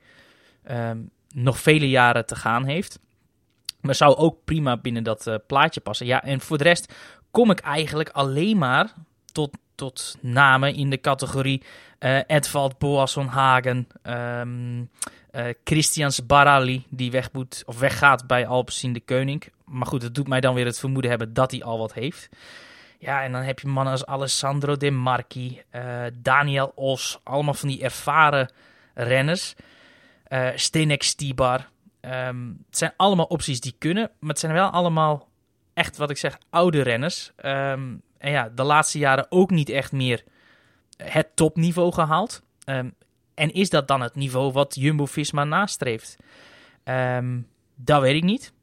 nog 1.33 1.59
vele 1.59 1.89
jaren 1.89 2.25
te 2.25 2.35
gaan 2.35 2.65
heeft. 2.65 2.99
Maar 3.81 3.95
zou 3.95 4.15
ook 4.15 4.43
prima 4.43 4.77
binnen 4.77 5.03
dat 5.03 5.27
uh, 5.27 5.35
plaatje 5.47 5.79
passen. 5.79 6.05
Ja, 6.05 6.23
en 6.23 6.39
voor 6.39 6.57
de 6.57 6.63
rest 6.63 6.93
kom 7.31 7.51
ik 7.51 7.59
eigenlijk 7.59 8.09
alleen 8.09 8.57
maar 8.57 8.93
tot, 9.31 9.57
tot 9.79 10.17
namen 10.21 10.75
in 10.75 10.89
de 10.89 11.01
categorie 11.01 11.63
uh, 11.99 12.19
Edvald 12.27 12.77
Boasson 12.77 13.27
Hagen, 13.27 13.87
um, 14.03 14.89
Christians 15.63 16.25
Barali, 16.25 16.85
die 16.89 17.11
weg 17.11 17.31
moet, 17.31 17.63
of 17.65 17.79
weggaat 17.79 18.27
bij 18.27 18.47
Alpecin 18.47 18.93
de 18.93 18.99
Koning. 18.99 19.43
Maar 19.65 19.87
goed, 19.87 20.01
dat 20.01 20.15
doet 20.15 20.27
mij 20.27 20.39
dan 20.39 20.53
weer 20.53 20.65
het 20.65 20.79
vermoeden 20.79 21.09
hebben 21.09 21.33
dat 21.33 21.51
hij 21.51 21.63
al 21.63 21.77
wat 21.77 21.93
heeft. 21.93 22.29
Ja, 22.99 23.23
en 23.23 23.31
dan 23.31 23.41
heb 23.41 23.59
je 23.59 23.67
mannen 23.67 23.93
als 23.93 24.05
Alessandro 24.05 24.77
De 24.77 24.91
Marchi, 24.91 25.61
uh, 25.71 26.03
Daniel 26.13 26.71
Os, 26.75 27.19
allemaal 27.23 27.53
van 27.53 27.69
die 27.69 27.83
ervaren 27.83 28.51
renners. 28.93 29.55
Uh, 30.29 30.47
Stenek 30.55 31.03
Stibar. 31.03 31.69
Um, 32.01 32.63
het 32.67 32.77
zijn 32.77 32.93
allemaal 32.97 33.25
opties 33.25 33.61
die 33.61 33.75
kunnen, 33.77 34.11
maar 34.19 34.29
het 34.29 34.39
zijn 34.39 34.53
wel 34.53 34.69
allemaal 34.69 35.27
echt, 35.73 35.97
wat 35.97 36.09
ik 36.09 36.17
zeg, 36.17 36.37
oude 36.49 36.81
renners. 36.81 37.31
Um, 37.45 38.01
en 38.19 38.31
ja, 38.31 38.49
de 38.49 38.63
laatste 38.63 38.97
jaren 38.97 39.25
ook 39.29 39.49
niet 39.49 39.69
echt 39.69 39.91
meer 39.91 40.23
het 41.03 41.35
topniveau 41.35 41.93
gehaald. 41.93 42.41
Um, 42.65 42.93
en 43.33 43.53
is 43.53 43.69
dat 43.69 43.87
dan 43.87 44.01
het 44.01 44.15
niveau 44.15 44.51
wat 44.51 44.75
Jumbo-Visma 44.75 45.43
nastreeft? 45.43 46.15
Um, 46.83 47.47
dat 47.75 48.01
weet 48.01 48.15
ik 48.15 48.23
niet. 48.23 48.53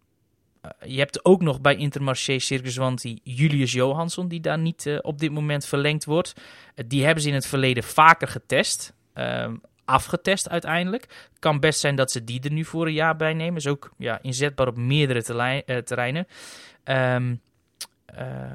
Uh, 0.63 0.91
je 0.91 0.99
hebt 0.99 1.25
ook 1.25 1.43
nog 1.43 1.61
bij 1.61 1.77
Intermarché 1.77 2.39
Circus 2.39 2.77
Wanti 2.77 3.21
Julius 3.23 3.73
Johansson, 3.73 4.29
die 4.29 4.41
daar 4.41 4.59
niet 4.59 4.87
uh, 4.87 4.99
op 5.03 5.19
dit 5.19 5.31
moment 5.31 5.67
verlengd 5.67 6.05
wordt. 6.05 6.35
Uh, 6.75 6.85
die 6.89 7.05
hebben 7.05 7.23
ze 7.23 7.29
in 7.29 7.35
het 7.35 7.47
verleden 7.47 7.83
vaker 7.83 8.29
getest. 8.29 8.95
Um, 9.15 9.61
afgetest 9.85 10.49
uiteindelijk. 10.49 11.31
Kan 11.39 11.61
best 11.61 11.81
zijn 11.81 11.97
dat 11.97 12.11
ze 12.11 12.25
die 12.25 12.43
er 12.43 12.53
nu 12.53 12.65
voor 12.65 12.87
een 12.87 12.93
jaar 12.93 13.17
bij 13.17 13.35
nemen. 13.35 13.57
Is 13.57 13.67
ook 13.67 13.91
ja, 13.99 14.19
inzetbaar 14.23 14.69
op 14.69 14.77
meerdere 14.77 15.23
terreinen. 15.85 16.27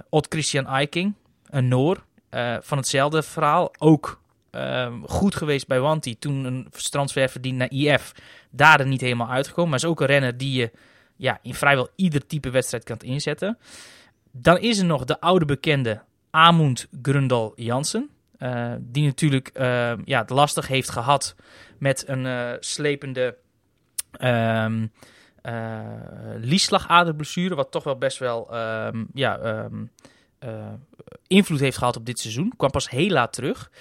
Odd 0.09 0.25
Christian 0.29 0.67
Eiking, 0.67 1.13
een 1.49 1.67
Noor, 1.67 2.03
uh, 2.31 2.57
van 2.61 2.77
hetzelfde 2.77 3.23
verhaal. 3.23 3.71
Ook 3.77 4.21
uh, 4.51 4.93
goed 5.03 5.35
geweest 5.35 5.67
bij 5.67 5.79
Wanti 5.79 6.19
toen 6.19 6.45
een 6.45 6.67
transfer 6.71 7.29
verdiend 7.29 7.57
naar 7.57 7.71
IF. 7.71 8.11
Daar 8.49 8.79
er 8.79 8.87
niet 8.87 9.01
helemaal 9.01 9.29
uitgekomen. 9.29 9.69
Maar 9.69 9.79
is 9.79 9.85
ook 9.85 10.01
een 10.01 10.07
renner 10.07 10.37
die 10.37 10.59
je 10.59 10.71
ja, 11.15 11.39
in 11.41 11.53
vrijwel 11.53 11.89
ieder 11.95 12.27
type 12.27 12.49
wedstrijd 12.49 12.83
kan 12.83 12.97
inzetten. 12.99 13.57
Dan 14.31 14.57
is 14.57 14.79
er 14.79 14.85
nog 14.85 15.05
de 15.05 15.19
oude 15.19 15.45
bekende 15.45 16.01
Amund 16.29 16.87
Grundal 17.01 17.53
Jansen. 17.55 18.09
Uh, 18.39 18.73
die 18.79 19.05
natuurlijk 19.05 19.49
ja, 20.05 20.19
het 20.19 20.29
lastig 20.29 20.67
heeft 20.67 20.89
gehad 20.89 21.35
met 21.77 22.03
een 22.07 22.57
slepende 22.59 23.37
um, 24.21 24.91
uh, 25.43 25.81
lieslagaderblessure, 26.37 27.55
wat 27.55 27.71
toch 27.71 27.83
wel 27.83 27.97
best 27.97 28.17
wel 28.17 28.57
um, 28.57 29.07
ja, 29.13 29.63
um, 29.63 29.91
uh, 30.43 30.65
invloed 31.27 31.59
heeft 31.59 31.77
gehad 31.77 31.95
op 31.95 32.05
dit 32.05 32.19
seizoen. 32.19 32.53
Kwam 32.57 32.71
pas 32.71 32.89
heel 32.89 33.09
laat 33.09 33.33
terug. 33.33 33.71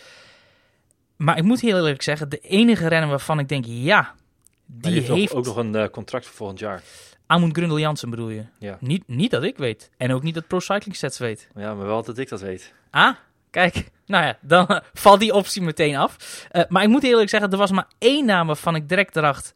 Maar 1.16 1.36
ik 1.36 1.44
moet 1.44 1.60
heel 1.60 1.76
eerlijk 1.76 2.02
zeggen, 2.02 2.28
de 2.28 2.38
enige 2.38 2.88
renner 2.88 3.08
waarvan 3.08 3.38
ik 3.38 3.48
denk, 3.48 3.64
ja, 3.68 4.14
die 4.66 4.92
heeft, 4.92 5.08
heeft... 5.08 5.34
ook 5.34 5.44
nog 5.44 5.56
een 5.56 5.76
uh, 5.76 5.86
contract 5.86 6.26
voor 6.26 6.34
volgend 6.34 6.58
jaar. 6.58 6.82
Amund 7.26 7.56
Grundel 7.56 7.78
Jansen 7.78 8.10
bedoel 8.10 8.28
je? 8.28 8.44
Ja. 8.58 8.76
Niet, 8.80 9.02
niet 9.06 9.30
dat 9.30 9.42
ik 9.42 9.56
weet. 9.56 9.90
En 9.96 10.12
ook 10.12 10.22
niet 10.22 10.34
dat 10.34 10.46
Pro 10.46 10.60
Cycling 10.60 10.96
Stats 10.96 11.18
weet. 11.18 11.48
Ja, 11.54 11.74
maar 11.74 11.86
wel 11.86 12.02
dat 12.02 12.18
ik 12.18 12.28
dat 12.28 12.40
weet. 12.40 12.72
Ah, 12.90 13.14
kijk. 13.50 13.90
Nou 14.06 14.24
ja, 14.24 14.38
dan 14.40 14.66
valt 14.92 15.20
die 15.20 15.34
optie 15.34 15.62
meteen 15.62 15.96
af. 15.96 16.46
Uh, 16.52 16.62
maar 16.68 16.82
ik 16.82 16.88
moet 16.88 17.04
eerlijk 17.04 17.28
zeggen, 17.30 17.50
er 17.50 17.58
was 17.58 17.70
maar 17.70 17.88
één 17.98 18.24
naam 18.24 18.46
waarvan 18.46 18.74
ik 18.74 18.88
direct 18.88 19.14
dacht... 19.14 19.52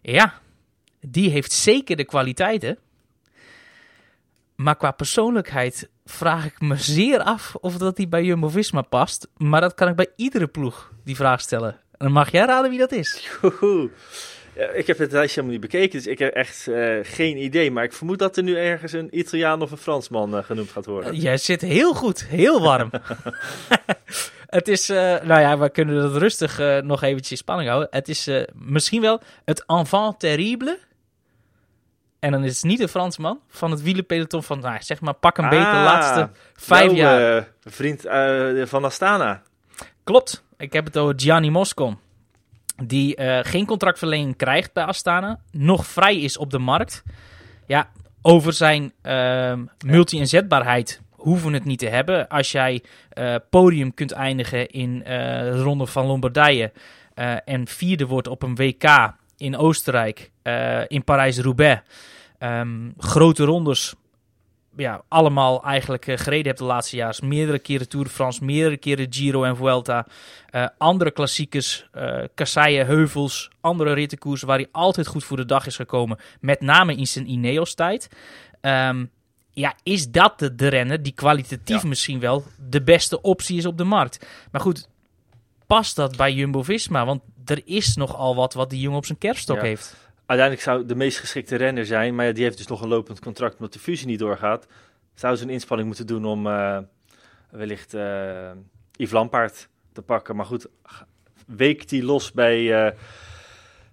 Ja, 0.00 0.34
die 1.10 1.30
heeft 1.30 1.52
zeker 1.52 1.96
de 1.96 2.04
kwaliteiten. 2.04 2.78
Maar 4.56 4.76
qua 4.76 4.90
persoonlijkheid 4.90 5.88
vraag 6.04 6.44
ik 6.44 6.60
me 6.60 6.76
zeer 6.76 7.18
af 7.18 7.54
of 7.54 7.76
dat 7.76 7.96
hij 7.96 8.08
bij 8.08 8.22
Jumbo-Visma 8.22 8.82
past. 8.82 9.28
Maar 9.36 9.60
dat 9.60 9.74
kan 9.74 9.88
ik 9.88 9.96
bij 9.96 10.08
iedere 10.16 10.46
ploeg 10.46 10.92
die 11.04 11.16
vraag 11.16 11.40
stellen. 11.40 11.72
En 11.72 11.98
dan 11.98 12.12
mag 12.12 12.30
jij 12.30 12.44
raden 12.44 12.70
wie 12.70 12.78
dat 12.78 12.92
is. 12.92 13.38
Ik 14.74 14.86
heb 14.86 14.98
het 14.98 15.12
lijstje 15.12 15.40
helemaal 15.40 15.60
niet 15.60 15.70
bekeken, 15.70 15.98
dus 15.98 16.06
ik 16.06 16.18
heb 16.18 16.34
echt 16.34 16.66
uh, 16.66 16.98
geen 17.02 17.36
idee. 17.36 17.70
Maar 17.70 17.84
ik 17.84 17.92
vermoed 17.92 18.18
dat 18.18 18.36
er 18.36 18.42
nu 18.42 18.56
ergens 18.56 18.92
een 18.92 19.18
Italiaan 19.18 19.62
of 19.62 19.70
een 19.70 19.76
Fransman 19.76 20.34
uh, 20.34 20.44
genoemd 20.44 20.70
gaat 20.70 20.86
worden. 20.86 21.14
Uh, 21.14 21.22
jij 21.22 21.36
zit 21.36 21.60
heel 21.60 21.94
goed, 21.94 22.26
heel 22.26 22.60
warm. 22.60 22.90
het 24.46 24.68
is, 24.68 24.88
nou 24.88 25.40
ja, 25.40 25.58
we 25.58 25.70
kunnen 25.70 26.02
dat 26.02 26.16
rustig 26.16 26.60
nog 26.82 27.02
eventjes 27.02 27.30
in 27.30 27.36
spanning 27.36 27.68
houden. 27.68 27.88
Het 27.90 28.08
is 28.08 28.30
misschien 28.54 29.00
wel 29.00 29.20
het 29.44 29.64
enfant 29.66 30.20
terrible. 30.20 30.78
En 32.18 32.32
dan 32.32 32.44
is 32.44 32.54
het 32.56 32.64
niet 32.64 32.80
een 32.80 32.88
Fransman 32.88 33.40
van 33.48 33.70
het 33.70 33.82
wielenpeloton 33.82 34.42
van, 34.42 34.60
nou, 34.60 34.76
zeg 34.80 35.00
maar, 35.00 35.14
pak 35.14 35.38
een 35.38 35.44
ah, 35.44 35.50
beter 35.50 35.72
laatste 35.72 36.30
vijf 36.54 36.92
jouw, 36.92 37.18
jaar. 37.18 37.48
vriend 37.64 38.00
van 38.68 38.84
Astana. 38.84 39.42
Klopt, 40.04 40.44
ik 40.56 40.72
heb 40.72 40.84
het 40.84 40.96
over 40.96 41.14
Gianni 41.16 41.50
Moscon. 41.50 41.98
Die 42.84 43.20
geen 43.42 43.66
contractverlenging 43.66 44.36
krijgt 44.36 44.72
bij 44.72 44.84
Astana. 44.84 45.40
Nog 45.50 45.86
vrij 45.86 46.20
is 46.20 46.36
op 46.36 46.50
de 46.50 46.58
markt. 46.58 47.02
Ja, 47.66 47.90
over 48.22 48.52
zijn 48.52 48.92
multi-inzetbaarheid 49.86 51.00
hoeven 51.10 51.52
het 51.52 51.64
niet 51.64 51.78
te 51.78 51.88
hebben. 51.88 52.28
Als 52.28 52.52
jij 52.52 52.82
podium 53.50 53.94
kunt 53.94 54.12
eindigen 54.12 54.68
in 54.68 54.98
de 54.98 55.62
Ronde 55.62 55.86
van 55.86 56.06
Lombardije 56.06 56.72
en 57.44 57.66
vierde 57.66 58.06
wordt 58.06 58.28
op 58.28 58.42
een 58.42 58.54
WK 58.54 59.12
in 59.36 59.56
Oostenrijk, 59.56 60.30
in 60.88 61.04
Parijs-Roubaix. 61.04 61.82
Um, 62.40 62.94
grote 62.98 63.44
rondes, 63.44 63.94
ja, 64.76 65.02
allemaal 65.08 65.64
eigenlijk 65.64 66.04
gereden 66.04 66.46
hebt 66.46 66.58
de 66.58 66.64
laatste 66.64 66.96
jaren. 66.96 67.28
Meerdere 67.28 67.58
keren 67.58 67.88
Tour 67.88 68.04
de 68.04 68.10
France, 68.10 68.44
meerdere 68.44 68.76
keren 68.76 69.06
Giro 69.10 69.44
en 69.44 69.56
Vuelta. 69.56 70.06
andere 70.78 71.10
klassiekers, 71.10 71.88
kasseien, 72.34 72.86
heuvels, 72.86 73.50
andere 73.60 73.92
rittenkoersen 73.92 74.46
waar 74.46 74.56
hij 74.56 74.68
altijd 74.72 75.06
goed 75.06 75.24
voor 75.24 75.36
de 75.36 75.44
dag 75.44 75.66
is 75.66 75.76
gekomen. 75.76 76.18
Met 76.40 76.60
name 76.60 76.94
in 76.94 77.06
zijn 77.06 77.30
Ineos-tijd. 77.30 78.08
Um, 78.60 79.10
ja, 79.52 79.74
is 79.82 80.10
dat 80.10 80.38
de, 80.38 80.54
de 80.54 80.68
renner 80.68 81.02
die 81.02 81.12
kwalitatief 81.12 81.82
ja. 81.82 81.88
misschien 81.88 82.20
wel 82.20 82.44
de 82.68 82.82
beste 82.82 83.20
optie 83.20 83.56
is 83.56 83.66
op 83.66 83.78
de 83.78 83.84
markt? 83.84 84.26
Maar 84.52 84.60
goed, 84.60 84.88
past 85.66 85.96
dat 85.96 86.16
bij 86.16 86.32
Jumbo-Visma? 86.32 87.04
Want 87.04 87.22
er 87.44 87.62
is 87.64 87.96
nogal 87.96 88.34
wat 88.34 88.54
wat 88.54 88.70
die 88.70 88.80
jongen 88.80 88.98
op 88.98 89.06
zijn 89.06 89.18
kerststok 89.18 89.56
ja. 89.56 89.62
heeft. 89.62 89.96
Uiteindelijk 90.28 90.66
zou 90.68 90.86
de 90.86 90.94
meest 90.94 91.18
geschikte 91.18 91.56
renner 91.56 91.86
zijn, 91.86 92.14
maar 92.14 92.34
die 92.34 92.44
heeft 92.44 92.56
dus 92.56 92.66
nog 92.66 92.82
een 92.82 92.88
lopend 92.88 93.20
contract 93.20 93.54
omdat 93.54 93.72
de 93.72 93.78
fusie 93.78 94.06
niet 94.06 94.18
doorgaat. 94.18 94.66
Zou 95.14 95.36
ze 95.36 95.42
een 95.42 95.50
inspanning 95.50 95.88
moeten 95.88 96.06
doen 96.06 96.24
om 96.24 96.46
uh, 96.46 96.78
wellicht 97.50 97.94
uh, 97.94 98.50
Yves 98.92 99.12
Lampaard 99.12 99.68
te 99.92 100.02
pakken. 100.02 100.36
Maar 100.36 100.46
goed, 100.46 100.66
weekt 101.46 101.88
die 101.88 102.04
los 102.04 102.32
bij, 102.32 102.86
uh, 102.86 102.92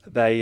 bij 0.03 0.37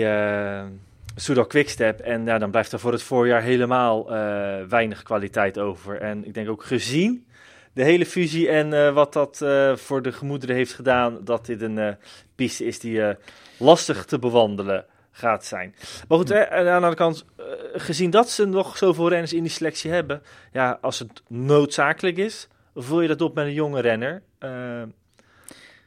Soudal 1.15 1.45
Quickstep. 1.45 1.99
En 1.99 2.25
ja, 2.25 2.37
dan 2.37 2.51
blijft 2.51 2.71
er 2.71 2.79
voor 2.79 2.91
het 2.91 3.03
voorjaar 3.03 3.41
helemaal 3.41 4.13
uh, 4.13 4.63
weinig 4.63 5.03
kwaliteit 5.03 5.59
over. 5.59 6.01
En 6.01 6.25
ik 6.25 6.33
denk 6.33 6.49
ook 6.49 6.63
gezien 6.63 7.25
de 7.73 7.83
hele 7.83 8.05
fusie 8.05 8.49
en 8.49 8.71
uh, 8.71 8.93
wat 8.93 9.13
dat 9.13 9.39
uh, 9.43 9.75
voor 9.75 10.01
de 10.01 10.11
gemoederen 10.11 10.55
heeft 10.55 10.73
gedaan, 10.73 11.19
dat 11.23 11.45
dit 11.45 11.61
een 11.61 11.97
piste 12.35 12.65
is 12.65 12.79
die 12.79 13.15
lastig 13.57 14.05
te 14.05 14.19
bewandelen 14.19 14.85
gaat 15.15 15.45
zijn. 15.45 15.75
Maar 16.07 16.17
goed, 16.17 16.29
hè, 16.29 16.49
aan 16.49 16.63
de 16.63 16.71
andere 16.71 16.95
kant, 16.95 17.25
gezien 17.73 18.09
dat 18.09 18.29
ze 18.29 18.45
nog 18.45 18.77
zoveel 18.77 19.09
renners 19.09 19.33
in 19.33 19.43
die 19.43 19.51
selectie 19.51 19.91
hebben, 19.91 20.21
ja, 20.51 20.77
als 20.81 20.99
het 20.99 21.21
noodzakelijk 21.27 22.17
is, 22.17 22.47
vul 22.75 23.01
je 23.01 23.07
dat 23.07 23.21
op 23.21 23.35
met 23.35 23.45
een 23.45 23.53
jonge 23.53 23.81
renner. 23.81 24.21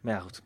maar 0.00 0.14
ja, 0.14 0.18
goed. 0.18 0.42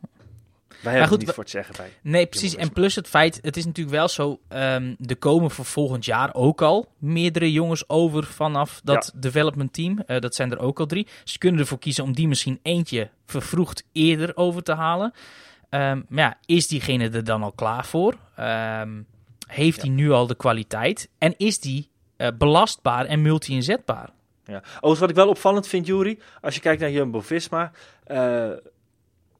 Wij 0.81 0.91
hebben 0.91 1.09
goed, 1.09 1.19
er 1.19 1.25
niet 1.25 1.35
voor 1.35 1.43
te 1.43 1.49
zeggen 1.49 1.75
bij. 1.77 1.91
Nee, 2.01 2.25
precies. 2.25 2.55
En 2.55 2.73
plus 2.73 2.95
het 2.95 3.07
feit, 3.07 3.39
het 3.41 3.57
is 3.57 3.65
natuurlijk 3.65 3.95
wel 3.95 4.07
zo, 4.07 4.39
ehm 4.47 4.93
er 5.05 5.17
komen 5.17 5.51
voor 5.51 5.65
volgend 5.65 6.05
jaar 6.05 6.33
ook 6.33 6.61
al 6.61 6.91
meerdere 6.97 7.51
jongens 7.51 7.89
over 7.89 8.23
vanaf 8.23 8.81
dat 8.83 9.11
development 9.15 9.73
team. 9.73 9.99
Eh, 9.99 10.19
dat 10.19 10.35
zijn 10.35 10.51
er 10.51 10.59
ook 10.59 10.79
al 10.79 10.85
drie. 10.85 11.07
Ze 11.23 11.37
kunnen 11.37 11.59
ervoor 11.59 11.79
kiezen 11.79 12.03
om 12.03 12.13
die 12.13 12.27
misschien 12.27 12.59
eentje 12.61 13.09
vervroegd 13.25 13.83
eerder 13.91 14.35
over 14.35 14.63
te 14.63 14.73
halen. 14.73 15.13
Ehm, 15.71 16.01
maar 16.07 16.23
ja, 16.23 16.37
is 16.45 16.67
diegene 16.67 17.09
er 17.09 17.23
dan 17.23 17.43
al 17.43 17.51
klaar 17.51 17.85
voor? 17.85 18.15
Ehm, 18.35 19.01
heeft 19.47 19.81
hij 19.81 19.89
nu 19.89 20.11
al 20.11 20.27
de 20.27 20.35
kwaliteit? 20.35 21.09
En 21.17 21.33
is 21.37 21.59
die 21.59 21.89
eh, 22.15 22.27
belastbaar 22.37 23.05
en 23.05 23.21
multi-inzetbaar? 23.21 24.09
Ja. 24.45 24.57
Overigens, 24.57 24.99
wat 24.99 25.09
ik 25.09 25.15
wel 25.15 25.29
opvallend 25.29 25.67
vind, 25.67 25.87
Jury, 25.87 26.19
als 26.41 26.55
je 26.55 26.61
kijkt 26.61 26.81
naar 26.81 26.91
Jumbo-Visma, 26.91 27.71
eh, 28.03 28.49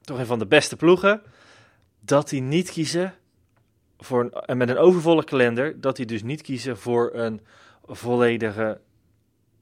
toch 0.02 0.20
een 0.20 0.26
van 0.26 0.40
de 0.40 0.46
beste 0.46 0.76
ploegen, 0.76 1.22
dat 2.00 2.30
die 2.30 2.42
niet 2.42 2.72
kiezen 2.72 3.14
voor 3.98 4.24
een, 4.24 4.32
en 4.32 4.58
met 4.58 4.70
een 4.70 4.78
overvolle 4.78 5.24
kalender, 5.24 5.82
dat 5.82 5.96
die 5.96 6.06
dus 6.06 6.24
niet 6.24 6.42
kiezen 6.42 6.78
voor 6.78 7.14
een 7.14 7.42
volledige 7.86 8.82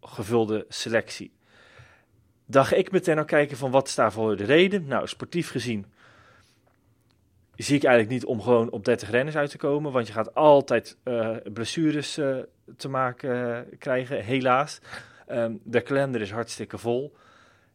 gevulde 0.02 0.66
selectie. 0.68 1.32
Ga 2.50 2.76
ik 2.76 2.92
meteen 2.92 3.18
al 3.18 3.26
kijken 3.26 3.58
van 3.58 3.72
wat 3.72 3.88
is 3.88 3.96
daarvoor 3.96 4.36
de 4.38 4.44
reden. 4.46 4.88
Nou, 4.88 5.08
sportief 5.08 5.50
gezien 5.50 5.86
zie 7.64 7.76
ik 7.76 7.84
eigenlijk 7.84 8.14
niet 8.14 8.26
om 8.26 8.42
gewoon 8.42 8.72
op 8.72 8.86
30 8.86 9.10
renners 9.10 9.36
uit 9.36 9.50
te 9.50 9.58
komen, 9.58 9.92
want 9.92 10.08
je 10.08 10.14
gaat 10.14 10.36
altijd 10.36 10.98
eh, 11.04 11.36
blessures 11.54 12.18
eh, 12.18 12.38
te 12.78 12.90
maken 12.90 13.56
eh, 13.56 13.78
krijgen, 13.80 14.24
helaas. 14.24 14.80
Ehm, 15.28 15.54
de 15.64 15.82
kalender 15.82 16.22
is 16.22 16.32
hartstikke 16.32 16.78
vol. 16.78 17.16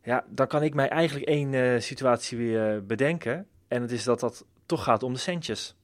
Ja, 0.02 0.24
dan 0.28 0.46
kan 0.46 0.62
ik 0.62 0.74
mij 0.74 0.88
eigenlijk 0.88 1.26
één 1.26 1.82
situatie 1.82 2.38
weer 2.38 2.86
bedenken. 2.86 3.46
En 3.68 3.82
het 3.82 3.90
is 3.90 4.04
dat 4.04 4.20
dat 4.20 4.44
toch 4.66 4.84
gaat 4.84 5.02
om 5.02 5.12
de 5.12 5.18
centjes. 5.18 5.76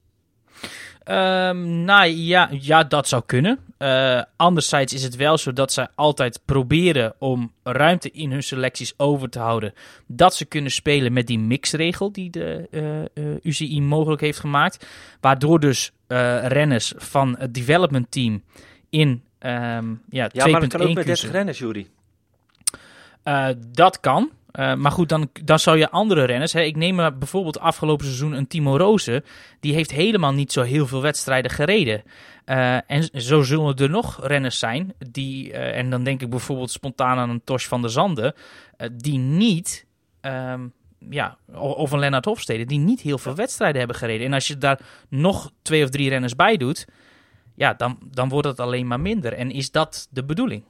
Ehm, 1.11 1.85
nou 1.85 2.07
ja, 2.07 2.49
ja, 2.61 2.85
dat 2.85 3.09
zou 3.09 3.23
kunnen. 3.27 3.59
Eh 3.79 4.23
anderzijds 4.37 4.93
is 4.93 5.03
het 5.03 5.17
wel 5.17 5.39
zo 5.39 5.53
dat 5.53 5.73
zij 5.73 5.89
altijd 5.95 6.41
proberen 6.45 7.15
om 7.19 7.53
ruimte 7.63 8.11
in 8.11 8.31
hun 8.31 8.43
selecties 8.43 8.95
over 8.97 9.29
te 9.31 9.39
houden. 9.39 9.73
Dat 10.07 10.35
ze 10.35 10.45
kunnen 10.45 10.71
spelen 10.71 11.13
met 11.13 11.27
die 11.27 11.39
mixregel 11.39 12.13
die 12.13 12.31
de 12.31 12.69
eh, 12.71 13.01
eh, 13.01 13.37
UCI 13.43 13.81
mogelijk 13.81 14.21
heeft 14.21 14.39
gemaakt. 14.39 14.87
Waardoor 15.21 15.61
dus 15.61 15.93
renners 16.43 16.93
van 16.97 17.37
het 17.39 17.55
development 17.55 18.11
team 18.11 18.43
in 18.91 19.23
ehm 19.39 19.95
ja, 20.11 20.29
2.1 20.29 20.33
Ja, 20.33 20.47
maar 20.47 20.61
dat 20.61 20.71
kan 20.71 20.81
ook 20.81 20.87
met 20.87 20.95
30 20.95 21.05
kiezen. 21.05 21.31
renners, 21.31 21.59
Jury. 21.59 21.87
Dat 23.73 24.01
kan. 24.01 24.31
Eh, 24.53 24.75
maar 24.75 24.93
goed, 24.93 25.09
dan, 25.09 25.31
dan 25.45 25.59
zou 25.59 25.79
je 25.79 25.91
andere 25.91 26.25
renners... 26.25 26.53
Hè, 26.53 26.61
ik 26.61 26.77
neem 26.77 26.95
maar 26.95 27.19
bijvoorbeeld 27.19 27.59
afgelopen 27.59 28.05
seizoen 28.07 28.33
een 28.33 28.47
Timo 28.47 28.77
Rozen. 28.77 29.25
Die 29.61 29.75
heeft 29.75 29.91
helemaal 29.91 30.33
niet 30.33 30.53
zo 30.53 30.63
heel 30.63 30.87
veel 30.87 31.03
wedstrijden 31.03 31.51
gereden. 31.51 32.03
Eh, 32.45 32.91
en 32.91 33.23
zo 33.23 33.43
zullen 33.43 33.77
er 33.77 33.91
nog 33.91 34.27
renners 34.27 34.59
zijn 34.59 34.95
die... 35.11 35.53
eh, 35.53 35.79
en 35.79 35.91
dan 35.91 36.05
denk 36.05 36.23
ik 36.23 36.31
bijvoorbeeld 36.31 36.71
spontaan 36.71 37.19
aan 37.19 37.31
een 37.31 37.45
Tosh 37.45 37.67
van 37.67 37.81
der 37.81 37.91
Zanden... 37.91 38.35
die 38.93 39.19
niet... 39.19 39.87
ehm, 40.21 40.67
ja, 41.11 41.37
of 41.55 41.91
een 41.91 41.99
Lennart 41.99 42.25
Hofstede, 42.25 42.65
die 42.65 42.79
niet 42.79 43.01
heel 43.01 43.19
veel 43.19 43.35
wedstrijden 43.35 43.79
hebben 43.79 43.97
gereden. 43.97 44.27
En 44.27 44.33
als 44.33 44.47
je 44.47 44.59
daar 44.59 44.81
nog 45.09 45.51
twee 45.63 45.85
of 45.85 45.91
drie 45.91 46.09
renners 46.09 46.37
bij 46.37 46.57
doet, 46.57 46.87
ja, 47.55 47.75
dan, 47.75 47.99
dan 48.11 48.29
wordt 48.29 48.49
het 48.49 48.61
alleen 48.61 48.87
maar 48.87 49.01
minder. 49.01 49.33
En 49.33 49.51
is 49.51 49.71
dat 49.71 50.09
de 50.11 50.25
bedoeling? 50.25 50.65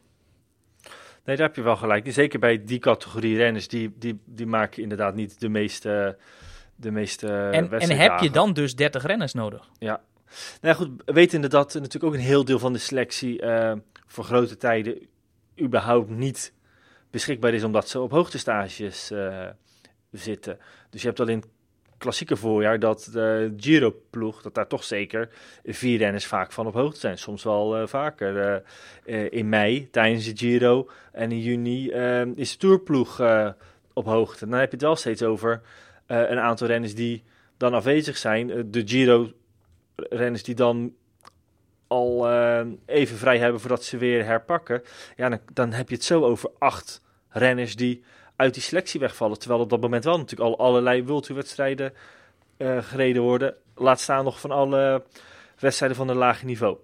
Nee, 1.24 1.36
daar 1.36 1.46
heb 1.46 1.56
je 1.56 1.62
wel 1.62 1.76
gelijk. 1.76 2.12
Zeker 2.12 2.38
bij 2.38 2.64
die 2.64 2.78
categorie 2.78 3.36
renners, 3.36 3.68
die, 3.68 3.92
die, 3.98 4.20
die 4.24 4.46
maken 4.46 4.82
inderdaad 4.82 5.14
niet 5.14 5.40
de 5.40 5.48
meeste, 5.48 6.18
de 6.76 6.90
meeste 6.90 7.28
en, 7.28 7.70
en 7.70 7.96
heb 7.96 8.18
je 8.18 8.30
dan 8.30 8.52
dus 8.52 8.74
30 8.74 9.06
renners 9.06 9.32
nodig? 9.32 9.68
Ja. 9.78 10.00
Nou 10.60 10.76
goed, 10.76 11.02
wetende 11.04 11.48
dat 11.48 11.74
natuurlijk 11.74 12.04
ook 12.04 12.14
een 12.14 12.20
heel 12.20 12.44
deel 12.44 12.58
van 12.58 12.72
de 12.72 12.78
selectie 12.78 13.40
eh, 13.40 13.72
voor 14.06 14.24
grote 14.24 14.56
tijden 14.56 15.08
überhaupt 15.60 16.10
niet 16.10 16.52
beschikbaar 17.10 17.54
is, 17.54 17.64
omdat 17.64 17.88
ze 17.88 18.00
op 18.00 18.10
hoogtestages 18.10 19.10
eh 19.10 19.46
zitten. 20.10 20.58
Dus 20.90 21.00
je 21.00 21.06
hebt 21.06 21.20
al 21.20 21.28
in 21.28 21.38
het 21.38 21.48
klassieke 22.00 22.36
voorjaar 22.36 22.78
dat 22.78 23.08
de 23.12 23.54
Giro-ploeg, 23.56 24.42
dat 24.42 24.54
daar 24.54 24.66
toch 24.66 24.84
zeker 24.84 25.28
vier 25.64 25.98
renners 25.98 26.26
vaak 26.26 26.52
van 26.52 26.66
op 26.66 26.74
hoogte 26.74 27.00
zijn. 27.00 27.18
Soms 27.18 27.42
wel 27.42 27.76
eh, 27.76 27.86
vaker. 27.86 28.62
eh, 29.04 29.32
in 29.32 29.48
mei 29.48 29.90
tijdens 29.90 30.24
de 30.24 30.36
Giro 30.36 30.90
en 31.12 31.32
in 31.32 31.40
juni 31.40 31.90
eh, 31.90 32.26
is 32.26 32.52
de 32.52 32.58
Tourploeg 32.58 33.22
op 33.92 34.04
hoogte. 34.04 34.46
Dan 34.48 34.58
heb 34.58 34.68
je 34.68 34.76
het 34.76 34.84
wel 34.84 34.96
steeds 34.96 35.22
over 35.22 35.60
een 36.06 36.38
aantal 36.38 36.66
renners 36.66 36.94
die 36.94 37.22
dan 37.56 37.74
afwezig 37.74 38.16
zijn. 38.16 38.70
De 38.70 38.82
Giro 38.88 39.32
renners 39.96 40.42
die 40.42 40.54
dan 40.54 40.94
al 41.86 42.30
even 42.86 43.16
vrij 43.16 43.38
hebben 43.38 43.60
voordat 43.60 43.84
ze 43.84 43.96
weer 43.96 44.24
herpakken. 44.24 44.82
Ja, 45.16 45.28
dan, 45.28 45.40
dan 45.52 45.72
heb 45.72 45.88
je 45.88 45.94
het 45.94 46.04
zo 46.04 46.24
over 46.24 46.50
acht 46.58 47.02
renners 47.28 47.76
die 47.76 48.02
uit 48.40 48.54
die 48.54 48.62
selectie 48.62 49.00
wegvallen. 49.00 49.38
Terwijl 49.38 49.60
op 49.60 49.70
dat 49.70 49.80
moment 49.80 50.04
wel 50.04 50.18
natuurlijk 50.18 50.50
al 50.50 50.58
allerlei 50.58 51.04
World-wedstrijden 51.04 51.92
eh 52.56 52.82
gereden 52.82 53.22
worden. 53.22 53.54
Laat 53.74 54.00
staan 54.00 54.24
nog 54.24 54.40
van 54.40 54.50
alle 54.50 55.02
wedstrijden 55.58 55.96
van 55.96 56.08
een 56.08 56.16
lager 56.16 56.46
niveau. 56.46 56.76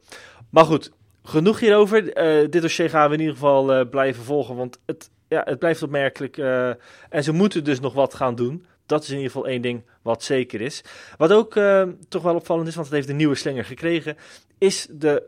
Maar 0.51 0.65
goed, 0.65 0.93
genoeg 1.23 1.61
hierover. 1.61 2.13
Eh, 2.13 2.51
dit 2.51 2.63
dossier 2.63 2.91
gaan 2.91 3.09
we 3.09 3.15
in 3.15 3.21
ieder 3.21 3.35
geval 3.35 3.73
eh, 3.73 3.89
blijven 3.89 4.25
volgen, 4.25 4.57
want 4.57 4.79
het, 4.87 5.11
ja, 5.29 5.43
het 5.45 5.59
blijft 5.59 5.83
opmerkelijk. 5.83 6.39
en 7.09 7.25
ze 7.25 7.33
moeten 7.33 7.65
dus 7.65 7.81
nog 7.81 7.93
wat 7.93 8.15
gaan 8.15 8.35
doen. 8.35 8.67
Dat 8.87 9.03
is 9.03 9.09
in 9.09 9.17
ieder 9.17 9.31
geval 9.31 9.47
één 9.47 9.63
ding 9.63 9.85
wat 10.03 10.23
zeker 10.23 10.61
is. 10.61 10.85
Wat 11.17 11.33
ook 11.33 11.53
toch 12.09 12.23
wel 12.23 12.35
opvallend 12.35 12.69
is, 12.69 12.75
want 12.75 12.87
het 12.87 12.97
heeft 12.97 13.09
een 13.09 13.17
nieuwe 13.17 13.35
slinger 13.35 13.65
gekregen, 13.65 14.17
is 14.59 14.87
de 14.91 15.23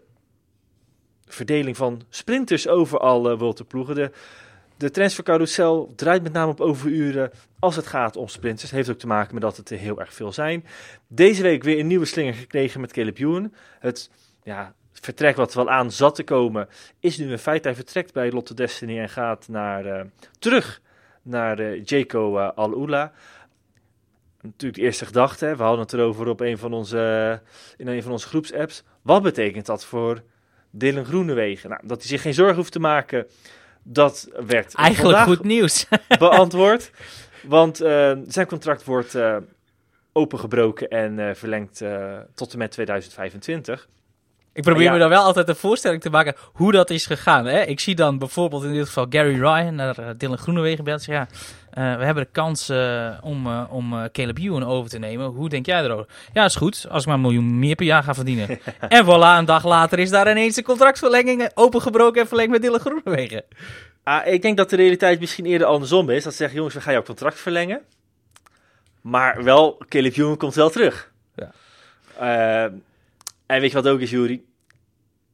verdeling 1.27 1.77
van 1.77 2.03
sprinters 2.09 2.69
over 2.69 2.99
alle 2.99 3.55
ploegen. 3.69 3.95
De, 3.95 4.11
de 4.79 4.91
transfercarousel 4.91 5.93
draait 5.97 6.23
met 6.23 6.33
name 6.33 6.51
op 6.51 6.61
overuren 6.61 7.31
als 7.59 7.77
het 7.77 7.87
gaat 7.87 8.17
om 8.17 8.29
sprinters. 8.29 8.71
Heeft 8.71 8.91
ook 8.91 8.99
te 8.99 9.07
maken 9.07 9.35
met 9.35 9.43
dat 9.43 9.57
het 9.57 9.71
er 9.71 9.79
heel 9.79 10.01
erg 10.01 10.15
veel 10.15 10.33
zijn. 10.33 10.65
Deze 11.07 11.43
week 11.43 11.63
weer 11.63 11.79
een 11.79 11.87
nieuwe 11.87 12.05
slinger 12.05 12.35
gekregen 12.35 12.81
met 12.81 12.93
Caleb 12.93 13.19
Ewan. 13.19 13.55
Het 13.79 14.11
ja, 14.43 14.75
vertrek 14.93 15.37
wat 15.37 15.55
wel 15.55 15.71
aan 15.71 15.91
zat 15.91 16.15
te 16.15 16.25
komen, 16.25 16.69
is 17.01 17.19
nu 17.19 17.33
een 17.33 17.39
feit. 17.39 17.65
Hij 17.65 17.75
vertrekt 17.75 18.13
bij 18.13 18.31
Lotte 18.31 18.55
Destiny 18.55 18.99
en 18.99 19.09
gaat 19.09 19.49
naar, 19.49 19.87
eh, 19.87 20.05
terug 20.39 20.81
naar 21.23 21.59
eh 21.59 21.85
Jaco 21.85 22.39
eh, 22.39 22.51
Al-Ula. 22.55 23.13
Natuurlijk 24.41 24.81
de 24.81 24.85
eerste 24.85 25.07
gedachte, 25.07 25.45
hè, 25.45 25.57
we 25.57 25.63
hadden 25.63 25.81
het 25.81 25.93
erover 25.93 26.29
op 26.29 26.41
een 26.41 26.59
van 26.59 26.73
onze, 26.73 27.43
in 27.77 27.89
een 27.89 28.03
van 28.03 28.13
onze 28.13 28.29
groepsapps. 28.29 28.85
Wat 29.03 29.23
betekent 29.23 29.67
dat 29.67 29.85
voor 29.85 30.23
Dylan 30.71 31.05
Groenewegen? 31.05 31.71
Nou, 31.71 31.87
dat 31.87 31.99
hij 31.99 32.07
zich 32.07 32.23
geen 32.23 32.35
zorgen 32.35 32.57
hoeft 32.57 32.73
te 32.73 32.81
maken, 32.81 33.27
dat 33.93 34.29
werd 34.47 34.75
Eigenlijk 34.75 35.19
goed 35.19 35.45
nieuws. 35.45 35.87
beantwoord. 36.19 36.91
Want 37.43 37.81
eh, 37.81 38.13
zijn 38.27 38.47
contract 38.47 38.85
wordt 38.85 39.15
eh, 39.15 39.37
opengebroken 40.13 40.89
en 40.89 41.19
eh, 41.29 41.35
verlengd 41.35 41.83
tot 42.35 42.53
en 42.53 42.59
met 42.59 42.71
2025. 42.71 43.89
Ik 44.53 44.63
probeer 44.65 44.83
Ja. 44.83 44.93
me 44.93 44.99
dan 44.99 45.09
wel 45.09 45.23
altijd 45.23 45.49
een 45.49 45.57
voorstelling 45.57 46.01
te 46.03 46.11
maken 46.11 46.35
hoe 46.53 46.73
dat 46.73 46.91
is 46.91 47.07
gegaan. 47.07 47.45
Hè? 47.47 47.61
Ik 47.63 47.81
zie 47.81 47.95
dan 47.95 48.19
bijvoorbeeld 48.19 48.65
in 48.65 48.73
dit 48.73 48.87
geval 48.87 49.07
Gary 49.09 49.35
Ryan 49.35 49.75
naar 49.75 50.17
Dylan 50.17 50.39
Groenewegen 50.39 50.85
belt. 50.85 51.05
Ja, 51.05 51.27
uh, 51.79 51.97
we 51.97 52.05
hebben 52.05 52.25
de 52.25 52.31
kans 52.33 52.71
uh, 52.71 53.19
om, 53.23 53.47
uh, 53.47 53.65
om 53.71 54.09
Caleb 54.13 54.39
Ewan 54.39 54.65
over 54.65 54.91
te 54.91 54.99
nemen. 54.99 55.27
Hoe 55.27 55.49
denk 55.49 55.67
jij 55.67 55.85
erover? 55.85 56.07
Ja, 56.33 56.45
is 56.45 56.57
goed. 56.57 56.87
Als 56.89 57.01
ik 57.01 57.07
maar 57.07 57.17
een 57.17 57.23
miljoen 57.23 57.59
meer 57.59 57.75
per 57.75 57.87
jaar 57.87 58.03
ga 58.03 58.15
verdienen. 58.15 58.49
en 58.89 59.05
voilà, 59.05 59.39
een 59.39 59.45
dag 59.45 59.65
later 59.65 59.99
is 59.99 60.11
daar 60.11 60.31
ineens 60.31 60.57
een 60.57 60.63
contractverlenging 60.63 61.51
opengebroken 61.55 62.21
en 62.21 62.29
verlengd 62.29 62.51
met 62.51 62.63
Dylan 62.63 62.81
Groenewegen. 62.81 63.45
Ah, 64.03 64.27
ik 64.27 64.43
denk 64.43 64.57
dat 64.57 64.71
de 64.71 64.77
realiteit 64.77 65.21
misschien 65.21 65.47
eerder 65.47 65.67
andersom 65.67 66.11
is. 66.11 66.23
Dat 66.23 66.33
ze 66.33 66.39
zeggen, 66.39 66.57
jongens, 66.57 66.75
we 66.75 66.81
gaan 66.81 66.93
jouw 66.93 67.03
contract 67.03 67.41
verlengen. 67.41 67.81
Maar 69.01 69.45
wel, 69.45 69.83
Caleb 69.89 70.17
Ewan 70.17 70.37
komt 70.37 70.55
wel 70.55 70.71
terug. 70.71 71.13
Ja. 71.35 71.53
En 73.47 73.61
weet 73.61 73.71
je 73.71 73.77
wat 73.77 73.89
ook 73.89 74.01
is, 74.01 74.11
Jury? 74.11 74.43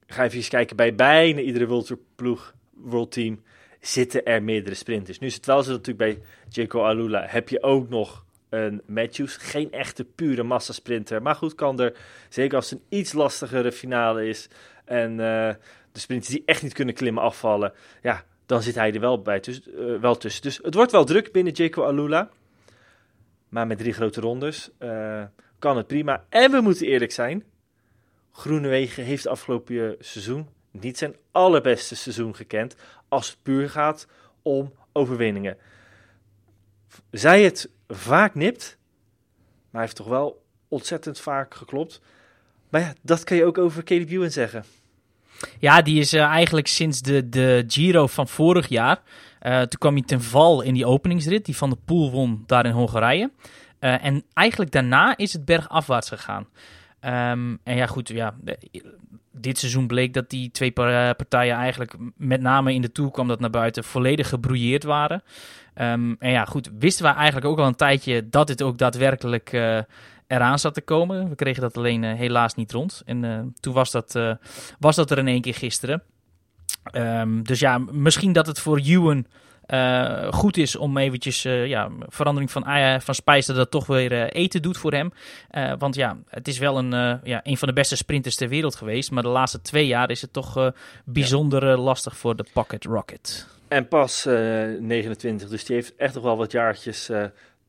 Ga 0.07 0.25
even 0.25 0.37
eens 0.37 0.49
kijken, 0.49 0.77
bij 0.77 0.95
bijna 0.95 1.41
iedere 1.41 1.67
World 1.67 1.87
Tour 1.87 2.03
ploeg, 2.17 2.55
World 2.71 3.13
Team, 3.13 3.43
zitten 3.87 4.25
er 4.25 4.43
meerdere 4.43 4.75
sprinters. 4.75 5.19
Nu 5.19 5.27
is 5.27 5.35
het 5.35 5.47
wel 5.47 5.63
zo 5.63 5.71
natuurlijk 5.71 5.99
bij 5.99 6.23
Jaco 6.49 6.83
Alula 6.83 7.25
heb 7.27 7.49
je 7.49 7.63
ook 7.63 7.89
nog 7.89 8.25
een 8.49 8.83
Matthews. 8.87 9.37
Geen 9.37 9.73
echte 9.73 10.05
pure 10.05 10.43
massasprinter. 10.43 11.23
Maar 11.23 11.35
goed, 11.35 11.55
kan 11.55 11.81
er, 11.81 11.97
zeker 12.29 12.57
als 12.57 12.71
het 12.71 12.79
een 12.79 12.99
iets 12.99 13.13
lastigere 13.13 13.73
finale 13.73 14.27
is 14.29 14.49
en 14.85 15.11
uh, 15.11 15.19
de 15.93 16.01
sprinters 16.01 16.33
die 16.33 16.43
echt 16.47 16.63
niet 16.63 16.73
kunnen 16.73 16.95
klimmen 16.95 17.23
afvallen, 17.23 17.73
ja, 18.03 18.25
dan 18.47 18.63
zit 18.63 18.75
hij 18.75 18.93
er 18.93 19.01
wel, 19.01 19.23
bij 19.23 19.43
uh, 19.49 20.01
wel 20.01 20.17
tussen. 20.17 20.43
Dus 20.43 20.61
het 20.63 20.75
wordt 20.75 20.93
wel 20.93 21.05
druk 21.05 21.33
binnen 21.33 21.53
Jaco 21.53 21.85
Alula. 21.85 22.31
Maar 23.49 23.67
met 23.67 23.79
drie 23.79 23.93
grote 23.93 24.21
rondes 24.21 24.71
uh, 24.79 25.23
kan 25.59 25.77
het 25.77 25.87
prima. 25.87 26.25
En 26.29 26.51
we 26.51 26.61
moeten 26.61 26.87
eerlijk 26.87 27.13
zijn, 27.13 27.45
Groenewegen 28.33 29.05
heeft 29.05 29.27
afgelopen 29.27 29.97
seizoen 29.99 30.49
niet 30.81 30.99
zijn 30.99 31.17
allerbeste 31.31 31.97
seizoen 31.97 32.35
gekend 32.35 32.77
als 33.15 33.29
het 33.29 33.39
puur 33.43 33.71
gaat 33.71 34.07
om 34.43 34.73
overwinningen. 34.93 35.57
Zij 37.11 37.43
het 37.43 37.71
vaak 37.89 38.35
nipt, 38.35 38.79
hij 39.71 39.81
heeft 39.81 39.97
toch 39.97 40.07
wel 40.07 40.45
ontzettend 40.69 41.21
vaak 41.21 41.55
geklopt. 41.55 42.01
Maar 42.69 42.81
ja, 42.81 42.95
dat 43.03 43.25
kan 43.25 43.37
je 43.37 43.45
ook 43.45 43.59
over 43.59 43.85
Caleb 43.85 44.11
Ewan 44.11 44.31
zeggen. 44.31 44.65
Ja, 45.59 45.83
die 45.83 46.01
is 46.01 46.15
uh, 46.15 46.23
eigenlijk 46.23 46.67
sinds 46.67 47.01
de, 47.01 47.29
de 47.29 47.65
Giro 47.67 48.07
van 48.07 48.29
vorig 48.29 48.69
jaar. 48.69 49.03
Uh, 49.43 49.59
toen 49.59 49.79
kwam 49.79 49.95
hij 49.95 50.03
ten 50.03 50.23
val 50.23 50.63
in 50.63 50.75
die 50.75 50.87
openingsrit, 50.87 51.45
die 51.45 51.57
van 51.57 51.71
de 51.71 51.79
Poel 51.85 52.11
won 52.11 52.45
daar 52.47 52.67
in 52.67 52.73
Hongarije. 52.73 53.31
Uh, 53.81 54.05
en 54.05 54.25
eigenlijk 54.33 54.71
daarna 54.71 55.17
is 55.17 55.33
het 55.33 55.45
bergafwaarts 55.45 56.09
gegaan. 56.09 56.47
Um, 57.07 57.59
en 57.63 57.77
ja, 57.77 57.87
goed, 57.87 58.09
ja, 58.09 58.35
dit 59.33 59.59
seizoen 59.59 59.87
bleek 59.87 60.15
dat 60.15 60.31
die 60.31 60.51
twee 60.51 60.73
partijen 61.17 61.55
eigenlijk, 61.55 61.95
met 62.17 62.41
name 62.41 62.75
in 62.75 62.83
de 62.83 62.93
Tour 62.93 63.11
kwam 63.11 63.29
dat 63.29 63.41
naar 63.41 63.51
buiten, 63.51 63.85
volledig 63.85 64.29
gebrouilleerd 64.29 64.85
waren. 64.85 65.23
Um, 65.75 66.17
en 66.19 66.31
ja, 66.31 66.45
goed, 66.45 66.71
wisten 66.79 67.05
we 67.05 67.13
eigenlijk 67.13 67.47
ook 67.47 67.59
al 67.59 67.67
een 67.67 67.75
tijdje 67.75 68.29
dat 68.29 68.47
dit 68.47 68.63
ook 68.63 68.79
daadwerkelijk 68.79 69.53
uh, 69.53 69.79
eraan 70.27 70.59
zat 70.59 70.75
te 70.75 70.83
komen. 70.83 71.29
We 71.29 71.35
kregen 71.35 71.63
dat 71.63 71.77
alleen 71.77 72.03
uh, 72.03 72.15
helaas 72.15 72.55
niet 72.55 72.73
rond. 72.73 73.03
En 73.05 73.55
toen 73.61 73.75
was 73.75 73.91
dat, 73.91 74.19
was 74.79 74.97
dat 74.97 75.11
er 75.11 75.19
in 75.19 75.29
één 75.29 75.41
keer 75.41 75.55
gisteren. 75.55 76.03
Um, 76.93 77.43
dus 77.43 77.61
ja, 77.61 77.79
misschien 77.79 78.33
dat 78.33 78.47
het 78.47 78.61
voor 78.61 78.79
Ewan 78.79 79.27
uh, 79.69 80.33
goed 80.33 80.57
is 80.57 80.77
om 80.77 80.97
eventjes 80.97 81.45
uh, 81.45 81.67
ja, 81.67 81.91
verandering 82.09 82.51
van, 82.51 82.69
uh, 82.69 82.99
van 83.01 83.15
spijs 83.15 83.47
dat 83.47 83.57
dat 83.57 83.71
toch 83.71 83.87
weer 83.87 84.13
eten 84.33 84.63
doet 84.63 84.77
voor 84.77 84.93
hem. 84.93 85.13
want 85.79 85.95
ja, 85.95 86.17
het 86.29 86.49
is 86.49 86.59
wel 86.59 86.79
een, 86.79 87.21
ja, 87.25 87.41
een 87.43 87.57
van 87.57 87.69
de 87.69 87.75
beste 87.75 87.97
sprinters 87.97 88.37
ter 88.37 88.49
wereld 88.49 88.75
geweest. 88.75 89.11
Maar 89.11 89.23
de 89.23 89.29
laatste 89.29 89.63
twee 89.63 89.87
jaar 89.87 90.11
is 90.11 90.21
het 90.21 90.33
toch 90.33 90.73
bijzonder 91.05 91.79
lastig 91.79 92.17
voor 92.17 92.37
de 92.37 92.45
Pocket 92.53 92.85
Rocket. 92.85 93.47
En 93.69 93.89
pas 93.89 94.25
29, 94.25 95.49
dus 95.49 95.65
die 95.65 95.77
heeft 95.77 95.97
echt 95.97 96.15
nog 96.15 96.23
wel 96.23 96.37
wat 96.37 96.53
jaartjes 96.53 97.05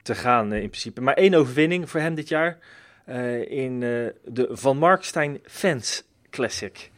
te 0.01 0.15
gaan 0.15 0.53
in 0.53 0.69
principe. 0.69 1.01
Maar 1.01 1.13
één 1.13 1.33
overwinning 1.33 1.89
voor 1.89 1.99
hem 1.99 2.15
dit 2.15 2.27
jaar 2.27 2.57
in 3.47 3.79
de 3.79 4.47
Van 4.51 4.77
Markstein 4.77 5.39
Fans 5.43 6.03
Classic. 6.29 6.91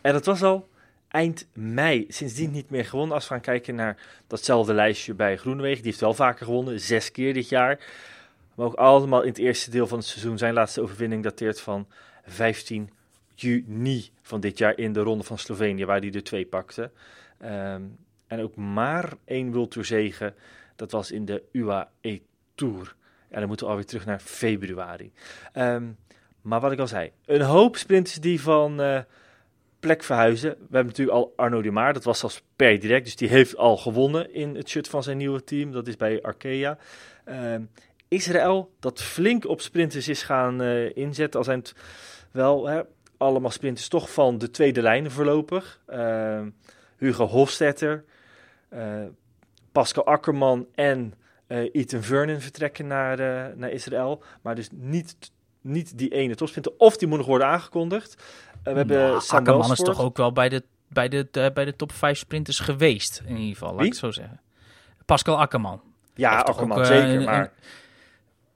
En 0.00 0.12
dat 0.12 0.26
was 0.26 0.42
al 0.42 0.68
eind 1.10 1.46
mei. 1.52 2.04
Sindsdien 2.08 2.50
niet 2.50 2.70
meer 2.70 2.84
gewonnen. 2.84 3.14
Als 3.14 3.28
we 3.28 3.34
gaan 3.34 3.42
kijken 3.42 3.74
naar 3.74 3.96
datzelfde 4.26 4.74
lijstje 4.74 5.14
bij 5.14 5.36
Groenewegen. 5.36 5.76
Die 5.76 5.86
heeft 5.86 6.00
wel 6.00 6.14
vaker 6.14 6.44
gewonnen, 6.44 6.80
zes 6.80 7.12
keer 7.12 7.34
dit 7.34 7.48
jaar. 7.48 7.78
Maar 8.54 8.66
ook 8.66 8.74
allemaal 8.74 9.22
in 9.22 9.28
het 9.28 9.38
eerste 9.38 9.70
deel 9.70 9.86
van 9.86 9.98
het 9.98 10.06
seizoen. 10.06 10.38
Zijn 10.38 10.54
laatste 10.54 10.80
overwinning 10.80 11.22
dateert 11.22 11.60
van 11.60 11.88
15 12.24 12.90
juni 13.34 14.10
van 14.22 14.40
dit 14.40 14.58
jaar 14.58 14.78
in 14.78 14.92
de 14.92 15.00
Ronde 15.00 15.24
van 15.24 15.38
Slovenië, 15.38 15.84
waar 15.84 16.00
hij 16.00 16.12
er 16.12 16.22
twee 16.22 16.46
pakte. 16.46 16.90
Um, 17.44 17.98
en 18.26 18.40
ook 18.40 18.56
maar 18.56 19.12
één 19.24 19.68
Tour 19.68 19.86
zegen. 19.86 20.34
Dat 20.76 20.90
was 20.90 21.10
in 21.10 21.24
de 21.24 21.42
UAE 21.52 22.20
Tour. 22.54 22.94
En 23.28 23.38
dan 23.38 23.48
moeten 23.48 23.66
we 23.66 23.72
alweer 23.72 23.88
terug 23.88 24.06
naar 24.06 24.20
februari. 24.20 25.12
Um, 25.54 25.96
maar 26.42 26.60
wat 26.60 26.72
ik 26.72 26.78
al 26.78 26.86
zei, 26.86 27.10
een 27.24 27.40
hoop 27.40 27.76
sprinters 27.76 28.16
die 28.16 28.40
van... 28.40 28.80
Uh, 28.80 29.00
plek 29.80 30.02
verhuizen. 30.02 30.50
We 30.50 30.56
hebben 30.60 30.86
natuurlijk 30.86 31.16
al 31.16 31.32
Arno 31.36 31.62
de 31.62 31.70
Maar, 31.70 31.92
dat 31.92 32.04
was 32.04 32.18
zelfs 32.18 32.42
per 32.56 32.80
direct, 32.80 33.04
dus 33.04 33.16
die 33.16 33.28
heeft 33.28 33.56
al 33.56 33.76
gewonnen 33.76 34.34
in 34.34 34.54
het 34.54 34.68
shirt 34.68 34.88
van 34.88 35.02
zijn 35.02 35.16
nieuwe 35.16 35.44
team. 35.44 35.72
Dat 35.72 35.86
is 35.86 35.96
bij 35.96 36.22
Arkea. 36.22 36.78
Uh, 37.28 37.54
Israël, 38.08 38.74
dat 38.80 39.02
flink 39.02 39.46
op 39.46 39.60
sprinters 39.60 40.08
is 40.08 40.22
gaan 40.22 40.62
uh, 40.62 40.96
inzetten, 40.96 41.38
al 41.38 41.44
zijn 41.44 41.58
het 41.58 41.74
wel 42.30 42.66
hè, 42.66 42.80
allemaal 43.16 43.50
sprinters 43.50 43.88
toch 43.88 44.12
van 44.12 44.38
de 44.38 44.50
tweede 44.50 44.82
lijn 44.82 45.10
voorlopig. 45.10 45.80
Uh, 45.88 46.40
Hugo 46.96 47.26
Hofstetter, 47.26 48.04
uh, 48.74 49.02
Pascal 49.72 50.06
Akkerman 50.06 50.66
en 50.74 51.14
Ethan 51.46 52.02
Vernon 52.02 52.40
vertrekken 52.40 52.86
naar, 52.86 53.16
naar 53.56 53.70
Israël, 53.70 54.22
maar 54.42 54.54
dus 54.54 54.68
niet 54.72 55.16
niet 55.60 55.98
die 55.98 56.10
ene 56.10 56.34
topsprinter. 56.34 56.72
Of 56.76 56.96
die 56.96 57.08
moet 57.08 57.18
nog 57.18 57.26
worden 57.26 57.46
aangekondigd. 57.46 58.22
Uh, 58.64 58.72
we 58.72 58.78
hebben 58.78 58.96
nou, 58.96 59.20
Sam 59.20 59.38
Akkerman 59.38 59.72
is 59.72 59.78
toch 59.78 60.00
ook 60.00 60.16
wel 60.16 60.32
bij 60.32 60.48
de, 60.48 60.62
bij, 60.88 61.08
de, 61.08 61.28
de, 61.30 61.50
bij 61.54 61.64
de 61.64 61.76
top 61.76 61.92
5 61.92 62.18
sprinters 62.18 62.58
geweest, 62.58 63.22
in 63.26 63.36
ieder 63.36 63.56
geval. 63.56 63.74
Laat 63.74 63.84
ik 63.84 63.94
zo 63.94 64.10
zeggen. 64.10 64.40
Pascal 65.06 65.40
Akkerman. 65.40 65.80
Ja, 66.14 66.40
Akkerman, 66.40 66.78
ook, 66.78 66.84
uh, 66.84 66.88
zeker. 66.88 67.22
Maar... 67.24 67.40
En, 67.40 67.50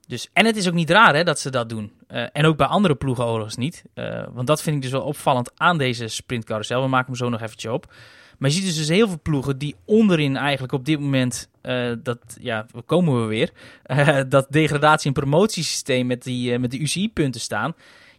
dus, 0.07 0.29
en 0.33 0.47
het 0.47 0.57
is 0.57 0.69
ook 0.69 0.75
niet 0.75 0.91
raar 0.91 1.15
hè, 1.15 1.25
dat 1.25 1.39
ze 1.39 1.51
dat 1.51 1.69
doen. 1.69 1.93
Uh, 2.09 2.27
en 2.33 2.45
ook 2.45 2.57
bij 2.57 2.67
andere 2.67 2.95
ploegen 2.95 3.25
overigens 3.25 3.57
niet. 3.57 3.85
want 4.33 4.47
dat 4.47 4.63
vind 4.63 4.77
ik 4.77 4.83
dus 4.83 4.91
wel 4.91 5.03
opvallend 5.03 5.51
aan 5.57 5.79
deze 5.79 6.09
sprintcarousel. 6.09 6.83
We 6.83 6.89
maken 6.89 7.07
hem 7.07 7.17
zo 7.17 7.29
nog 7.29 7.41
eventjes 7.41 7.73
op. 7.73 7.93
Maar 8.39 8.51
je 8.51 8.57
ziet 8.57 8.65
dus, 8.65 8.77
dus 8.77 8.89
heel 8.89 9.09
veel 9.09 9.21
ploegen 9.23 9.59
die 9.59 9.77
onderin 9.85 10.37
eigenlijk 10.37 10.73
op 10.73 10.85
dit 10.85 11.01
moment, 11.01 11.49
uh, 11.63 11.93
dat, 12.03 12.19
ja, 12.41 12.67
komen 12.87 13.21
we 13.21 13.27
weer, 13.27 13.51
dat 14.29 14.47
degradatie- 14.51 15.07
en 15.07 15.13
promotiesysteem 15.13 16.07
met 16.07 16.23
die, 16.23 16.59
met 16.59 16.71
die 16.71 16.81
UCI-punten 16.81 17.41
staan. 17.41 17.75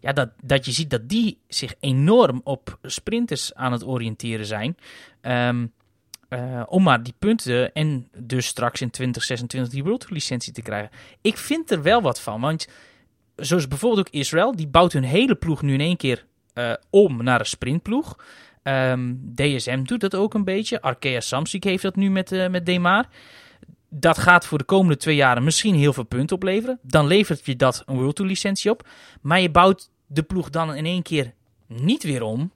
Ja, 0.05 0.13
dat, 0.13 0.29
dat 0.41 0.65
je 0.65 0.71
ziet 0.71 0.89
dat 0.89 1.09
die 1.09 1.37
zich 1.47 1.73
enorm 1.79 2.41
op 2.43 2.77
sprinters 2.81 3.53
aan 3.53 3.71
het 3.71 3.85
oriënteren 3.85 4.45
zijn. 4.45 4.77
Um, 5.21 5.73
om 6.67 6.83
maar 6.83 7.03
die 7.03 7.13
punten 7.19 7.73
en 7.73 8.07
dus 8.17 8.45
straks 8.45 8.81
in 8.81 8.89
2026 8.89 9.73
die 9.73 9.83
World 9.83 10.09
licentie 10.09 10.53
te 10.53 10.61
krijgen. 10.61 10.89
Ik 11.21 11.37
vind 11.37 11.71
er 11.71 11.81
wel 11.81 12.01
wat 12.01 12.21
van, 12.21 12.41
want 12.41 12.67
zoals 13.35 13.67
bijvoorbeeld 13.67 14.07
ook 14.07 14.13
Israël, 14.13 14.55
die 14.55 14.67
bouwt 14.67 14.93
hun 14.93 15.03
hele 15.03 15.35
ploeg 15.35 15.61
nu 15.61 15.73
in 15.73 15.79
één 15.79 15.97
keer 15.97 16.25
om 16.89 17.23
naar 17.23 17.39
een 17.39 17.45
sprintploeg. 17.45 18.15
Um, 18.17 18.23
ehm, 18.63 19.15
DSM 19.35 19.83
doet 19.83 20.01
dat 20.01 20.15
ook 20.15 20.33
een 20.33 20.43
beetje. 20.43 20.81
Arkea 20.81 21.19
Samsic 21.19 21.63
heeft 21.63 21.83
dat 21.83 21.95
nu 21.95 22.09
met, 22.09 22.31
uh, 22.31 22.47
met 22.47 22.65
Demar. 22.65 23.05
Dat 23.89 24.17
gaat 24.17 24.45
voor 24.45 24.57
de 24.57 24.63
komende 24.63 24.97
twee 24.97 25.15
jaren 25.15 25.43
misschien 25.43 25.75
heel 25.75 25.93
veel 25.93 26.03
punten 26.03 26.35
opleveren. 26.35 26.79
Dan 26.81 27.07
levert 27.07 27.45
je 27.45 27.55
dat 27.55 27.83
een 27.85 27.95
World 27.95 28.15
Tour 28.15 28.29
licentie 28.29 28.71
op. 28.71 28.87
Maar 29.21 29.41
je 29.41 29.51
bouwt 29.51 29.93
de 30.07 30.23
ploeg 30.23 30.49
dan 30.49 30.75
in 30.75 30.85
één 30.85 31.01
keer 31.01 31.33
niet 31.67 32.03
weer 32.03 32.21
om 32.21 32.51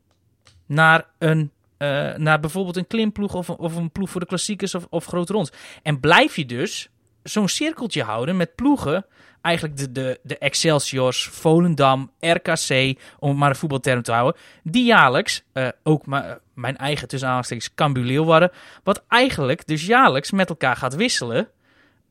naar 0.66 1.06
een 1.18 1.52
uh, 1.78 2.16
naar 2.16 2.40
bijvoorbeeld 2.40 2.78
een 2.78 2.88
klimploeg 2.88 3.34
of, 3.34 3.50
of 3.50 3.76
een 3.76 3.92
ploeg 3.92 4.10
voor 4.10 4.22
de 4.22 4.28
klassiekers 4.28 4.76
of, 4.76 4.88
of 4.90 5.06
grote 5.06 5.34
ronds. 5.34 5.52
En 5.84 6.00
blijf 6.00 6.36
je 6.36 6.46
dus 6.46 6.90
zo'n 7.24 7.48
cirkeltje 7.48 8.04
houden 8.04 8.38
met 8.38 8.56
ploegen 8.56 9.06
eigenlijk 9.42 9.78
de, 9.78 9.92
de, 9.92 10.20
de 10.24 10.38
Excelsiors, 10.38 11.24
Volendam, 11.24 12.12
RKC, 12.20 13.00
om 13.20 13.38
maar 13.38 13.50
een 13.50 13.56
voetbalterm 13.56 14.02
te 14.02 14.12
houden, 14.12 14.42
die 14.64 14.86
jaarlijks, 14.86 15.44
uh, 15.54 15.68
ook 15.84 16.06
maar, 16.06 16.40
mijn 16.54 16.78
eigen 16.78 17.08
tussen 17.08 17.28
aanhalingstekens 17.28 17.76
Cambuur 17.76 18.04
Leeuwarden, 18.04 18.52
wat 18.84 19.04
eigenlijk 19.08 19.68
dus 19.68 19.86
jaarlijks 19.86 20.32
met 20.32 20.50
elkaar 20.50 20.76
gaat 20.76 20.96
wisselen 20.96 21.48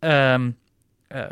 um, 0.00 0.56
uh, 1.08 1.24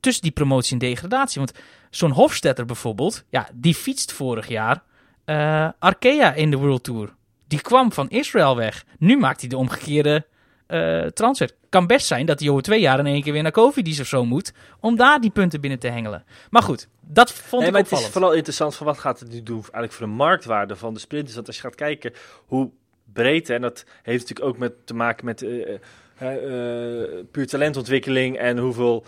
tussen 0.00 0.22
die 0.22 0.32
promotie 0.32 0.72
en 0.72 0.78
degradatie. 0.78 1.40
Want 1.40 1.52
zo'n 1.90 2.10
Hofstetter 2.10 2.64
bijvoorbeeld, 2.64 3.24
ja, 3.28 3.48
die 3.54 3.74
fietst 3.74 4.12
vorig 4.12 4.48
jaar 4.48 4.82
uh, 5.26 5.68
Arkea 5.78 6.32
in 6.32 6.50
de 6.50 6.56
World 6.56 6.84
Tour. 6.84 7.14
Die 7.46 7.60
kwam 7.60 7.92
van 7.92 8.08
Israël 8.08 8.56
weg. 8.56 8.84
Nu 8.98 9.18
maakt 9.18 9.40
hij 9.40 9.48
de 9.48 9.56
omgekeerde 9.56 10.26
uh, 10.68 11.06
transfer. 11.06 11.50
Kan 11.68 11.86
best 11.86 12.06
zijn 12.06 12.26
dat 12.26 12.40
hij 12.40 12.48
over 12.48 12.62
twee 12.62 12.80
jaar 12.80 12.98
in 12.98 13.06
één 13.06 13.22
keer 13.22 13.32
weer 13.32 13.42
naar 13.42 13.52
Covidis 13.52 14.00
of 14.00 14.06
zo 14.06 14.24
moet. 14.24 14.52
Om 14.80 14.96
daar 14.96 15.20
die 15.20 15.30
punten 15.30 15.60
binnen 15.60 15.78
te 15.78 15.88
hengelen. 15.88 16.24
Maar 16.50 16.62
goed, 16.62 16.88
dat 17.00 17.32
vond 17.32 17.50
nee, 17.50 17.66
ik 17.66 17.72
maar 17.72 17.80
opvallend. 17.80 18.06
Het 18.06 18.14
is 18.14 18.20
vooral 18.20 18.36
interessant 18.36 18.74
van 18.74 18.86
wat 18.86 18.98
gaat 18.98 19.20
het 19.20 19.30
nu 19.30 19.42
doen 19.42 19.60
eigenlijk 19.60 19.92
voor 19.92 20.06
de 20.06 20.12
marktwaarde 20.12 20.76
van 20.76 20.94
de 20.94 21.00
sprinters. 21.00 21.34
Want 21.34 21.46
als 21.46 21.56
je 21.56 21.62
gaat 21.62 21.74
kijken 21.74 22.12
hoe 22.46 22.70
breed, 23.12 23.50
en 23.50 23.60
dat 23.60 23.84
heeft 24.02 24.20
natuurlijk 24.20 24.48
ook 24.48 24.58
met, 24.58 24.72
te 24.86 24.94
maken 24.94 25.24
met 25.24 25.42
uh, 25.42 25.78
uh, 26.22 27.24
puur 27.30 27.46
talentontwikkeling 27.46 28.38
en 28.38 28.58
hoeveel 28.58 29.04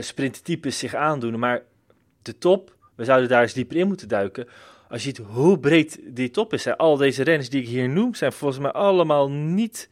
sprinttypes 0.00 0.78
zich 0.78 0.94
aandoen. 0.94 1.38
Maar 1.38 1.62
de 2.22 2.38
top, 2.38 2.76
we 2.94 3.04
zouden 3.04 3.28
daar 3.28 3.42
eens 3.42 3.52
dieper 3.52 3.76
in 3.76 3.86
moeten 3.86 4.08
duiken. 4.08 4.48
Als 4.88 5.02
je 5.02 5.08
ziet 5.08 5.26
hoe 5.26 5.58
breed 5.58 6.00
die 6.04 6.30
top 6.30 6.52
is. 6.52 6.64
Hè. 6.64 6.76
Al 6.76 6.96
deze 6.96 7.22
renners 7.22 7.48
die 7.48 7.62
ik 7.62 7.68
hier 7.68 7.88
noem, 7.88 8.14
zijn 8.14 8.32
volgens 8.32 8.60
mij 8.60 8.70
allemaal 8.70 9.30
niet 9.30 9.90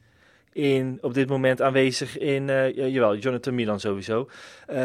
in, 0.53 0.99
op 1.01 1.15
dit 1.15 1.29
moment 1.29 1.63
aanwezig 1.63 2.19
in, 2.19 2.49
uh, 2.49 2.75
jawel, 2.75 3.17
Jonathan 3.17 3.55
Milan 3.55 3.81
sowieso. 3.81 4.29
Uh, 4.71 4.77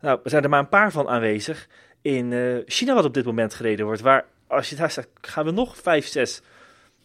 nou, 0.00 0.20
er 0.24 0.30
zijn 0.30 0.42
er 0.42 0.48
maar 0.48 0.60
een 0.60 0.68
paar 0.68 0.92
van 0.92 1.08
aanwezig 1.08 1.68
in 2.02 2.62
China 2.66 2.94
wat 2.94 3.04
op 3.04 3.14
dit 3.14 3.24
moment 3.24 3.54
gereden 3.54 3.86
wordt. 3.86 4.00
Waar, 4.00 4.24
als 4.46 4.70
je 4.70 4.76
daar 4.76 4.90
staat, 4.90 5.08
gaan 5.20 5.44
we 5.44 5.50
nog 5.50 5.76
vijf, 5.76 6.06
zes 6.06 6.42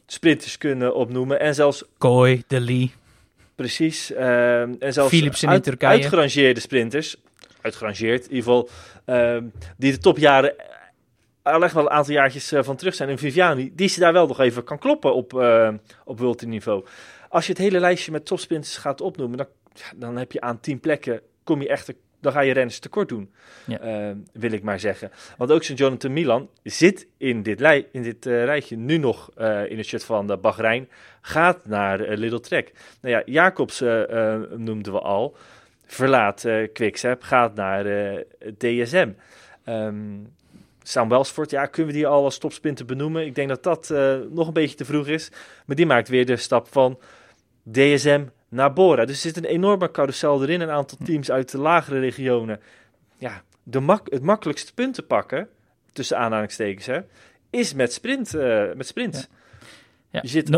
sprinters 0.05 0.57
kunnen 0.57 0.95
opnoemen. 0.95 1.39
En 1.39 1.55
zelfs... 1.55 1.83
Kooi, 1.97 2.43
De 2.47 2.59
Lee. 2.59 2.93
Precies. 3.55 4.11
Uh, 4.11 4.61
en 4.61 4.93
zelfs 4.93 5.09
Philips 5.09 5.43
in 5.43 5.49
uit, 5.49 5.63
Turkije. 5.63 5.91
uitgerangeerde 5.91 6.59
sprinters. 6.59 7.15
Uitgerangeerd, 7.61 8.23
in 8.27 8.35
ieder 8.35 8.43
geval. 8.43 8.69
Ehm, 9.05 9.45
die 9.77 9.91
de 9.91 9.97
topjaren 9.97 10.55
al 11.41 11.63
echt 11.63 11.73
wel 11.73 11.83
een 11.83 11.89
aantal 11.89 12.13
jaartjes 12.13 12.51
eh, 12.51 12.63
van 12.63 12.75
terug 12.75 12.95
zijn. 12.95 13.09
En 13.09 13.17
Viviani, 13.17 13.71
die 13.75 13.87
ze 13.87 13.99
daar 13.99 14.13
wel 14.13 14.27
nog 14.27 14.39
even 14.39 14.63
kan 14.63 14.79
kloppen 14.79 15.15
op, 15.15 15.33
op 16.05 16.19
World 16.19 16.45
niveau. 16.45 16.85
Als 17.29 17.45
je 17.45 17.51
het 17.51 17.61
hele 17.61 17.79
lijstje 17.79 18.11
met 18.11 18.25
topsprinters 18.25 18.77
gaat 18.77 19.01
opnoemen, 19.01 19.37
dan, 19.37 19.47
dan 19.95 20.17
heb 20.17 20.31
je 20.31 20.41
aan 20.41 20.59
tien 20.59 20.79
plekken, 20.79 21.21
kom 21.43 21.61
je 21.61 21.67
echt, 21.67 21.93
dan 22.23 22.31
ga 22.31 22.41
je 22.41 22.53
renners 22.53 22.79
tekort 22.79 23.09
doen, 23.09 23.31
ja. 23.65 24.09
uh, 24.09 24.15
wil 24.31 24.51
ik 24.51 24.63
maar 24.63 24.79
zeggen. 24.79 25.11
Want 25.37 25.51
ook 25.51 25.63
zo'n 25.63 25.75
Jonathan 25.75 26.13
Milan 26.13 26.49
zit 26.63 27.07
in 27.17 27.43
dit, 27.43 27.59
lij, 27.59 27.87
in 27.91 28.03
dit 28.03 28.25
uh, 28.25 28.43
rijtje 28.43 28.77
nu 28.77 28.97
nog 28.97 29.31
uh, 29.37 29.69
in 29.69 29.77
het 29.77 29.85
shirt 29.85 30.03
van 30.03 30.27
de 30.27 30.37
Bahrein, 30.37 30.89
gaat 31.21 31.65
naar 31.65 31.99
Little 31.99 32.39
Trek. 32.39 32.71
Nou 33.01 33.15
ja, 33.15 33.21
Jacobs 33.25 33.79
noemden 34.57 34.93
we 34.93 34.99
al. 34.99 35.35
verlaat 35.85 36.47
Quickstep, 36.73 37.21
gaat 37.21 37.55
naar 37.55 37.83
DSM. 38.57 39.09
Um, 39.65 40.27
Sam 40.83 41.09
Welsford, 41.09 41.49
ja, 41.49 41.65
kunnen 41.65 41.93
we 41.93 41.97
die 41.99 42.07
al 42.07 42.23
als 42.23 42.37
topsprinter 42.37 42.85
benoemen? 42.85 43.25
Ik 43.25 43.35
denk 43.35 43.49
dat 43.49 43.63
dat 43.63 43.89
nog 44.29 44.47
een 44.47 44.53
beetje 44.53 44.75
te 44.75 44.85
vroeg 44.85 45.07
is. 45.07 45.31
Maar 45.65 45.75
die 45.75 45.85
maakt 45.85 46.09
weer 46.09 46.25
de 46.25 46.35
stap 46.35 46.67
van 46.71 46.99
DSM 47.71 48.23
naar 48.53 48.73
Bora. 48.73 49.05
Dus 49.05 49.15
er 49.15 49.21
zit 49.21 49.37
een 49.37 49.51
enorme 49.51 49.91
carousel 49.91 50.43
erin. 50.43 50.61
Een 50.61 50.69
aantal 50.69 50.97
teams 51.03 51.31
uit 51.31 51.51
de 51.51 51.57
lagere 51.57 51.99
regionen. 51.99 52.59
Ja, 53.17 53.41
de 53.63 53.79
mak 53.79 54.07
het 54.11 54.21
makkelijkste 54.21 54.73
punt 54.73 54.93
te 54.93 55.01
pakken, 55.01 55.47
tussen 55.91 56.17
aanhalingstekens, 56.17 56.85
hè, 56.85 56.99
is 57.49 57.73
met 57.73 57.93
sprint. 57.93 58.35
Uh, 58.35 58.73
met 58.75 58.87
sprint. 58.87 59.29
Ja. 60.09 60.19
Je 60.21 60.27
zit 60.27 60.49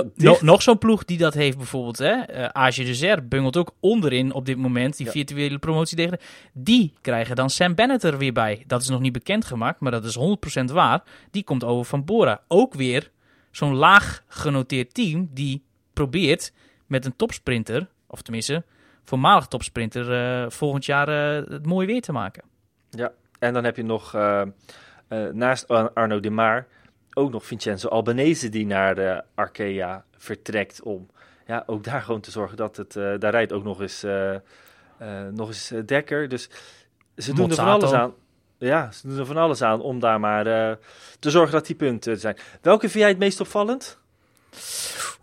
nog 0.42 0.62
zo'n 0.62 0.78
ploeg 0.78 1.06
die 1.06 1.18
dat 1.18 1.34
heeft 1.34 1.58
bijvoorbeeld. 1.58 1.98
Hè? 1.98 2.12
Uh, 2.14 2.44
eh, 2.44 2.50
AG 2.50 2.76
de 2.76 2.96
Zer 2.96 3.28
bungelt 3.28 3.58
ook 3.58 3.76
onderin 3.80 4.34
op 4.34 4.46
dit 4.46 4.58
moment. 4.58 4.98
Die 4.98 5.10
virtuele 5.10 5.58
promotie 5.58 5.98
tegen. 5.98 6.18
Die 6.54 6.94
krijgen 7.02 7.36
dan 7.36 7.50
Sam 7.50 7.76
Bennett 7.76 8.04
er 8.04 8.18
weer 8.18 8.34
bij. 8.34 8.64
Dat 8.68 8.82
is 8.82 8.90
nog 8.90 9.00
niet 9.00 9.12
bekendgemaakt, 9.12 9.80
maar 9.80 9.92
dat 9.92 10.06
is 10.06 10.18
100% 10.62 10.64
waar. 10.72 11.04
Die 11.32 11.44
komt 11.44 11.64
over 11.64 11.86
van 11.86 12.06
Bora. 12.06 12.42
Ook 12.48 12.74
weer 12.74 13.12
zo'n 13.52 13.76
laag 13.76 14.24
genoteerd 14.28 14.94
team 14.94 15.30
die 15.34 15.64
probeert 15.94 16.52
met 16.88 17.06
een 17.06 17.16
topsprinter, 17.16 17.88
of 18.08 18.22
tenminste 18.22 18.64
voormalig 19.04 19.48
topsprinter, 19.48 20.42
uh, 20.44 20.50
volgend 20.50 20.86
jaar 20.86 21.10
uh, 21.10 21.50
het 21.50 21.66
mooi 21.66 21.88
weer 21.88 22.02
te 22.02 22.12
maken. 22.12 22.44
Ja, 22.90 23.12
en 23.40 23.54
dan 23.54 23.64
heb 23.64 23.76
je 23.76 23.84
nog 23.84 24.16
uh, 24.16 24.42
naast 25.32 25.68
Arno 25.68 26.20
de 26.20 26.30
Maar 26.30 26.68
ook 27.14 27.32
nog 27.32 27.46
Vincenzo 27.46 27.88
Albanese 27.88 28.50
die 28.50 28.66
naar 28.66 28.96
de 28.96 29.24
Arkea 29.36 30.04
vertrekt 30.18 30.82
om 30.82 31.10
ja, 31.48 31.64
ook 31.66 31.84
daar 31.84 32.02
gewoon 32.02 32.22
te 32.22 32.32
zorgen 32.32 32.58
dat 32.58 32.78
het, 32.78 32.94
daar 32.94 33.32
rijdt 33.32 33.54
ook 33.54 33.64
nog 33.64 33.82
eens, 33.82 34.06
nog 35.32 35.48
eens 35.48 35.74
Dekker. 35.86 36.30
Dus 36.30 36.50
ze 37.18 37.34
doen 37.34 37.50
er 37.50 37.56
van 37.56 37.68
alles 37.68 37.92
aan. 37.92 38.14
Ja, 38.58 38.92
ze 38.92 39.08
doen 39.08 39.18
er 39.18 39.26
van 39.26 39.38
alles 39.38 39.62
aan 39.62 39.82
om 39.82 40.00
daar 40.00 40.20
maar 40.20 40.44
te 41.20 41.30
zorgen 41.30 41.52
dat 41.52 41.66
die 41.66 41.76
punten 41.76 42.20
zijn. 42.20 42.38
Welke 42.62 42.90
vind 42.90 43.00
jij 43.00 43.10
het 43.10 43.20
meest 43.20 43.40
opvallend? 43.40 44.00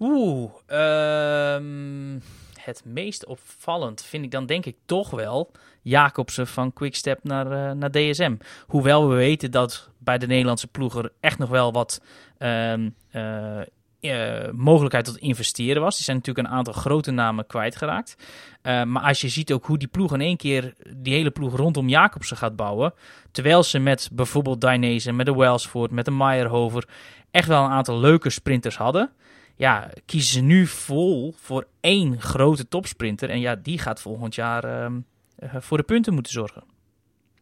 Oeh, 0.04 0.50
ehm, 0.66 2.18
het 2.60 2.82
meest 2.84 3.26
opvallend 3.26 4.02
vind 4.02 4.24
ik 4.24 4.30
dan 4.30 4.46
denk 4.46 4.66
ik 4.66 4.76
toch 4.86 5.10
wel 5.10 5.50
Jacobsen 5.82 6.46
van 6.46 6.72
Quickstep 6.72 7.24
naar, 7.24 7.46
uh, 7.46 7.70
naar 7.70 7.90
DSM. 7.90 8.36
Hoewel 8.66 9.08
we 9.08 9.14
weten 9.14 9.50
dat 9.50 9.90
bij 9.98 10.18
de 10.18 10.26
Nederlandse 10.26 10.66
ploeger 10.66 11.12
echt 11.20 11.38
nog 11.38 11.48
wel 11.48 11.72
wat 11.72 12.02
uh, 12.38 12.74
uh, 13.10 14.50
mogelijkheid 14.52 15.04
tot 15.04 15.16
investeren 15.16 15.82
was. 15.82 15.94
Die 15.94 16.04
zijn 16.04 16.16
natuurlijk 16.16 16.46
een 16.46 16.54
aantal 16.54 16.72
grote 16.72 17.10
namen 17.10 17.46
kwijtgeraakt. 17.46 18.16
maar 18.62 19.02
als 19.02 19.20
je 19.20 19.28
ziet 19.28 19.52
ook 19.52 19.66
hoe 19.66 19.78
die 19.78 19.88
ploeg 19.88 20.12
in 20.12 20.20
één 20.20 20.36
keer 20.36 20.74
die 20.96 21.14
hele 21.14 21.30
ploeg 21.30 21.56
rondom 21.56 21.88
Jacobsen 21.88 22.36
gaat 22.36 22.56
bouwen. 22.56 22.94
Terwijl 23.30 23.62
ze 23.62 23.78
met 23.78 24.08
bijvoorbeeld 24.12 24.60
Dainese, 24.60 25.12
met 25.12 25.26
de 25.26 25.36
Wellsford, 25.36 25.90
met 25.90 26.04
de 26.04 26.10
Meyerhover 26.10 26.88
echt 27.30 27.48
wel 27.48 27.64
een 27.64 27.70
aantal 27.70 27.98
leuke 27.98 28.30
sprinters 28.30 28.76
hadden 28.76 29.10
ja, 29.56 29.90
kiezen 30.06 30.32
ze 30.32 30.40
nu 30.40 30.66
vol 30.66 31.34
voor 31.36 31.66
één 31.80 32.20
grote 32.20 32.68
topsprinter. 32.68 33.30
En 33.30 33.40
ja, 33.40 33.54
die 33.54 33.78
gaat 33.78 34.00
volgend 34.00 34.34
jaar 34.34 34.64
ehm, 34.64 35.00
eh, 35.36 35.56
voor 35.58 35.76
de 35.76 35.82
punten 35.82 36.14
moeten 36.14 36.32
zorgen. 36.32 36.64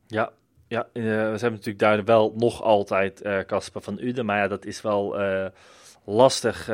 Ja, 0.07 0.33
ja 0.69 0.89
uh, 0.93 1.03
we 1.03 1.11
hebben 1.11 1.51
natuurlijk 1.51 1.79
daar 1.79 2.05
wel 2.05 2.35
nog 2.37 2.63
altijd 2.63 3.25
uh, 3.25 3.39
Casper 3.39 3.83
van 3.83 3.99
Uden. 4.01 4.27
Maar 4.27 4.39
ja, 4.39 4.49
dat 4.49 4.65
is 4.65 4.81
wel 4.81 5.17
lastig. 6.05 6.65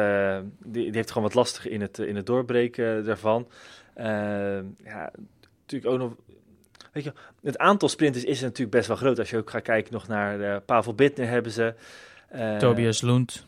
Die, 0.59 0.83
die, 0.83 0.91
heeft 0.93 1.11
gewoon 1.11 1.27
wat 1.27 1.37
lastig 1.37 1.69
in 1.69 1.81
het, 1.81 1.99
in 1.99 2.17
het 2.17 2.27
doorbreken 2.27 3.05
daarvan. 3.05 3.49
ja, 4.85 5.11
natuurlijk 5.61 5.93
ook 5.93 5.99
nog 5.99 6.13
Weet 6.93 7.05
je, 7.05 7.13
het 7.43 7.59
aantal 7.59 7.89
sprinters 7.89 8.25
is 8.25 8.41
natuurlijk 8.41 8.71
best 8.71 8.89
wel 8.89 8.97
groot. 8.97 9.19
Als 9.19 9.31
je 9.31 9.37
ook 9.37 9.51
gaat 9.51 9.63
kijken 9.63 9.93
nog 9.93 10.09
naar 10.09 10.61
Pavel 10.61 10.95
Bittner 10.95 11.29
hebben 11.29 11.53
ze. 11.53 11.75
Tobias 12.59 13.01
Lund. 13.01 13.47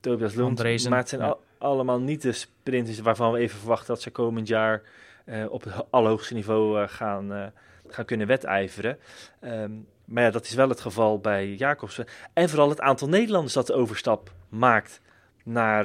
Tobias 0.00 0.34
Lund. 0.34 0.88
Maar 0.88 0.98
het 0.98 1.08
zijn 1.08 1.34
allemaal 1.58 2.00
niet 2.00 2.22
de 2.22 2.32
sprinters 2.32 2.98
waarvan 2.98 3.32
we 3.32 3.38
even 3.38 3.58
verwachten 3.58 3.86
dat 3.86 4.02
ze 4.02 4.10
komend 4.10 4.48
jaar 4.48 4.82
uh, 5.26 5.44
op 5.50 5.62
het 5.64 5.74
allerhoogste 5.90 6.34
niveau 6.34 6.80
uh, 6.80 6.88
gaan, 6.88 7.32
uh, 7.32 7.46
gaan 7.86 8.04
kunnen 8.04 8.26
wedijveren. 8.26 8.98
Um, 9.40 9.86
maar 10.04 10.22
ja, 10.22 10.30
dat 10.30 10.44
is 10.44 10.54
wel 10.54 10.68
het 10.68 10.80
geval 10.80 11.18
bij 11.18 11.54
Jacobsen. 11.54 12.06
En 12.32 12.48
vooral 12.48 12.68
het 12.68 12.80
aantal 12.80 13.08
Nederlanders 13.08 13.54
dat 13.54 13.66
de 13.66 13.74
overstap 13.74 14.32
maakt 14.48 15.00
naar 15.44 15.84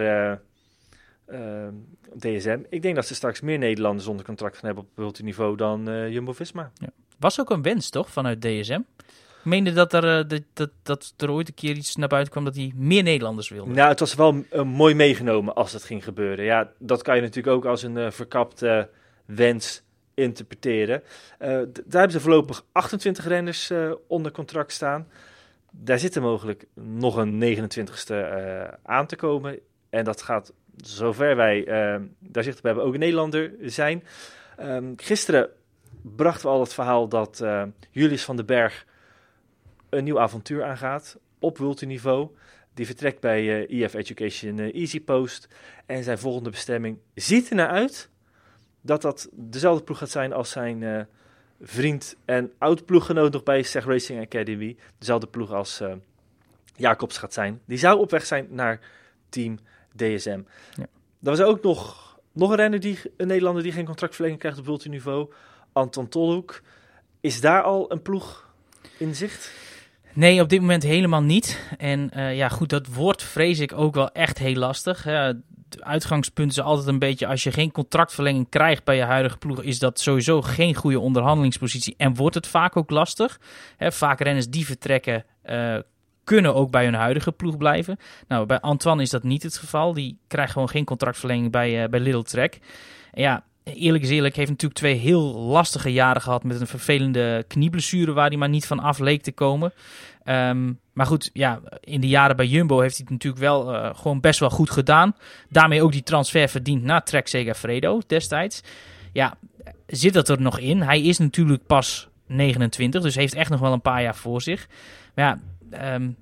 ehm, 1.26 1.74
DSM. 2.18 2.60
Ik 2.70 2.82
denk 2.82 2.96
dat 2.96 3.06
ze 3.06 3.16
straks 3.16 3.42
meer 3.42 3.58
Nederlanders 3.58 4.08
onder 4.08 4.26
contract 4.26 4.56
gaan 4.56 4.66
hebben 4.66 4.84
op 4.84 4.90
multiniveau 4.96 5.56
dan 5.56 6.10
Jumbo-Visma. 6.12 6.72
Ja. 6.74 6.90
Was 7.20 7.40
ook 7.40 7.50
een 7.50 7.62
wens, 7.62 7.90
toch, 7.90 8.10
vanuit 8.10 8.42
DSM? 8.42 8.82
Meende 9.44 9.74
dat 9.74 9.94
er, 9.94 10.20
uh, 10.20 10.28
dat, 10.28 10.42
dat, 10.54 10.70
dat 10.84 11.14
er 11.18 11.32
ooit 11.32 11.48
een 11.48 11.54
keer 11.54 11.76
iets 11.76 11.96
naar 11.96 12.08
buiten 12.08 12.32
kwam 12.32 12.46
dat 12.46 12.56
hij 12.56 12.72
meer 12.76 13.04
Nederlanders 13.04 13.50
wilde. 13.50 13.72
Nou, 13.72 13.90
het 13.90 14.00
was 14.00 14.16
wel 14.16 14.44
uh, 14.54 14.64
mooi 14.64 14.96
meegenomen 14.96 15.56
als 15.56 15.72
dat 15.72 15.84
ging 15.84 16.04
gebeuren. 16.04 16.46
Ja, 16.46 16.72
dat 16.78 17.02
kan 17.02 17.16
je 17.16 17.22
natuurlijk 17.22 17.56
ook 17.56 17.66
als 17.66 17.84
een 17.84 17.98
uh, 17.98 18.12
verkapte 18.12 18.90
wens 19.26 19.84
interpreteren. 20.14 21.04
daar 21.38 21.68
hebben 21.90 22.12
ze 22.12 22.20
voorlopig 22.20 22.66
28 22.72 23.28
renners 23.28 23.72
onder 24.08 24.32
contract 24.32 24.72
staan. 24.72 25.08
Daar 25.72 26.00
zit 26.00 26.16
er 26.16 26.22
mogelijk 26.22 26.66
nog 26.74 27.16
een 27.16 27.44
29ste 27.44 28.16
aan 28.84 29.06
te 29.06 29.16
komen. 29.16 29.60
En 29.90 30.04
dat 30.04 30.22
gaat, 30.22 30.54
zover 30.76 31.36
wij 31.36 31.64
daar 32.20 32.44
zicht 32.44 32.58
op 32.58 32.64
hebben, 32.64 32.84
ook 32.84 32.94
een 32.94 33.00
Nederlander 33.00 33.54
zijn. 33.62 34.04
Um, 34.60 34.94
gisteren 34.98 35.50
brachten 36.02 36.48
we 36.48 36.54
al 36.54 36.62
het 36.62 36.74
verhaal 36.74 37.08
dat 37.08 37.44
Julius 37.92 38.24
van 38.24 38.36
den 38.36 38.46
Berg 38.46 38.86
een 39.92 40.04
nieuw 40.04 40.20
avontuur 40.20 40.64
aangaat 40.64 41.18
op 41.40 41.60
multiniveau. 41.60 42.30
Die 42.74 42.86
vertrekt 42.86 43.20
bij 43.20 43.44
uh, 43.44 43.62
eh, 43.62 43.84
EF 43.84 43.94
Education 43.94 44.58
uh, 44.58 44.76
Easy 44.76 45.02
Post. 45.02 45.48
En 45.86 46.04
zijn 46.04 46.20
volgende 46.20 46.50
bestemming 46.50 46.98
ziet 47.14 47.50
er 47.50 47.56
naar 47.56 47.70
uit 47.70 48.10
dat 48.82 49.02
dat 49.02 49.30
dezelfde 49.32 49.84
ploeg 49.84 49.98
gaat 49.98 50.10
zijn 50.10 50.34
als 50.34 50.50
zijn 50.50 50.82
uh, 50.82 51.02
vriend 51.62 52.16
en 52.26 52.52
oud-ploeggenoot 52.58 53.34
nog 53.34 53.44
bij 53.44 53.64
Seg 53.64 53.86
Racing 53.86 54.22
Academy. 54.22 54.78
Dezelfde 54.98 55.28
ploeg 55.28 55.52
als 55.52 55.82
Jacobs 56.76 57.18
gaat 57.18 57.34
zijn. 57.34 57.62
Die 57.66 57.78
zou 57.78 58.00
op 58.00 58.12
weg 58.12 58.26
zijn 58.26 58.48
naar 58.50 58.80
team 59.30 59.60
DSM. 59.96 60.42
Ja. 60.76 60.88
Dan 61.20 61.34
was 61.34 61.40
er 61.40 61.46
ook 61.46 61.64
nog, 61.64 62.20
nog 62.32 62.50
een 62.50 62.56
renner, 62.56 62.80
die, 62.80 63.00
een 63.18 63.28
Nederlander 63.28 63.64
die 63.64 63.72
geen 63.72 63.86
contractverlenging 63.86 64.40
krijgt 64.40 64.60
op 64.60 64.66
multiniveau. 64.66 65.32
Anton 65.72 66.08
Tolhoek. 66.08 66.62
Is 67.20 67.42
daar 67.42 67.62
al 67.62 67.92
een 67.92 68.02
ploeg 68.02 68.54
in 68.98 69.16
zicht? 69.16 69.52
Nee, 70.14 70.42
op 70.42 70.50
dit 70.50 70.60
moment 70.60 70.84
helemaal 70.84 71.22
niet. 71.22 71.76
En 71.78 72.12
uh, 72.16 72.36
ja, 72.36 72.50
goed, 72.50 72.70
dat 72.70 72.88
wordt 72.88 73.24
vrees 73.24 73.60
ik 73.60 73.74
ook 73.74 73.96
wel 73.96 74.12
echt 74.12 74.38
heel 74.38 74.56
lastig. 74.56 75.04
Het 75.04 75.38
uitgangspunt 75.80 76.52
is 76.52 76.62
altijd 76.62 76.88
een 76.88 77.00
beetje, 77.00 77.28
als 77.28 77.44
je 77.44 77.52
geen 77.52 77.72
contractverlenging 77.72 78.50
krijgt 78.50 78.84
bij 78.84 78.96
je 78.96 79.04
huidige 79.04 79.38
ploeg, 79.38 79.62
is 79.62 79.80
dat 79.80 80.00
sowieso 80.00 80.42
geen 80.42 80.76
goede 80.76 81.00
onderhandelingspositie 81.00 81.94
en 81.98 82.16
wordt 82.16 82.36
het 82.36 82.48
vaak 82.48 82.78
ook 82.78 82.90
lastig. 82.90 83.40
Hè, 83.78 83.92
vaak 83.92 84.20
renners 84.20 84.50
die 84.50 84.66
vertrekken, 84.66 85.26
uh, 85.46 85.78
kunnen 86.24 86.56
ook 86.56 86.72
bij 86.72 86.84
hun 86.84 86.94
huidige 86.94 87.32
ploeg 87.32 87.58
blijven. 87.58 87.98
Nou, 88.28 88.46
bij 88.46 88.60
Antoine 88.60 89.02
is 89.02 89.10
dat 89.10 89.24
niet 89.24 89.44
het 89.44 89.58
geval. 89.58 89.94
Die 89.94 90.18
krijgt 90.28 90.52
gewoon 90.52 90.70
geen 90.70 90.86
contractverlenging 90.86 91.52
bij, 91.52 91.84
uh, 91.84 91.90
bij 91.90 92.00
Little 92.00 92.24
Trek. 92.24 92.60
Ja, 93.14 93.44
eerlijk 93.64 94.04
is 94.04 94.10
eerlijk, 94.10 94.36
heeft 94.36 94.50
natuurlijk 94.50 94.80
twee 94.80 94.96
heel 94.96 95.22
lastige 95.40 95.92
jaren 95.92 96.22
gehad 96.22 96.44
met 96.44 96.62
een 96.62 96.68
vervelende 96.68 97.46
knieblessure 97.48 98.14
waar 98.14 98.28
hij 98.28 98.38
maar 98.38 98.50
niet 98.50 98.66
van 98.66 98.80
af 98.80 99.00
leek 99.00 99.22
te 99.22 99.32
komen. 99.32 99.74
Ehm, 100.24 100.74
maar 100.94 101.06
goed, 101.06 101.30
ja, 101.34 101.60
in 101.80 102.02
de 102.02 102.08
jaren 102.08 102.36
bij 102.36 102.46
Jumbo 102.46 102.80
heeft 102.80 102.98
hij 102.98 103.06
het 103.10 103.14
natuurlijk 103.14 103.42
wel 103.42 103.74
uh, 103.74 103.90
gewoon 103.94 104.20
best 104.20 104.40
wel 104.40 104.50
goed 104.50 104.70
gedaan. 104.70 105.16
Daarmee 105.50 105.84
ook 105.84 105.92
die 105.92 106.04
transfer 106.04 106.50
verdiend 106.50 106.84
naar 106.84 107.04
Trek 107.04 107.28
Segafredo 107.28 108.02
destijds. 108.08 108.62
Ja, 109.12 109.38
zit 109.88 110.14
dat 110.14 110.30
er 110.30 110.42
nog 110.42 110.60
in? 110.60 110.82
Hij 110.82 111.02
is 111.02 111.18
natuurlijk 111.18 111.66
pas 111.66 112.10
29, 112.28 113.02
dus 113.02 113.16
heeft 113.16 113.34
echt 113.34 113.50
nog 113.50 113.60
wel 113.60 113.74
een 113.74 113.82
paar 113.82 114.02
jaar 114.02 114.16
voor 114.16 114.42
zich. 114.42 114.68
Maar 115.16 115.40
ja, 115.72 115.94
um, 115.96 116.16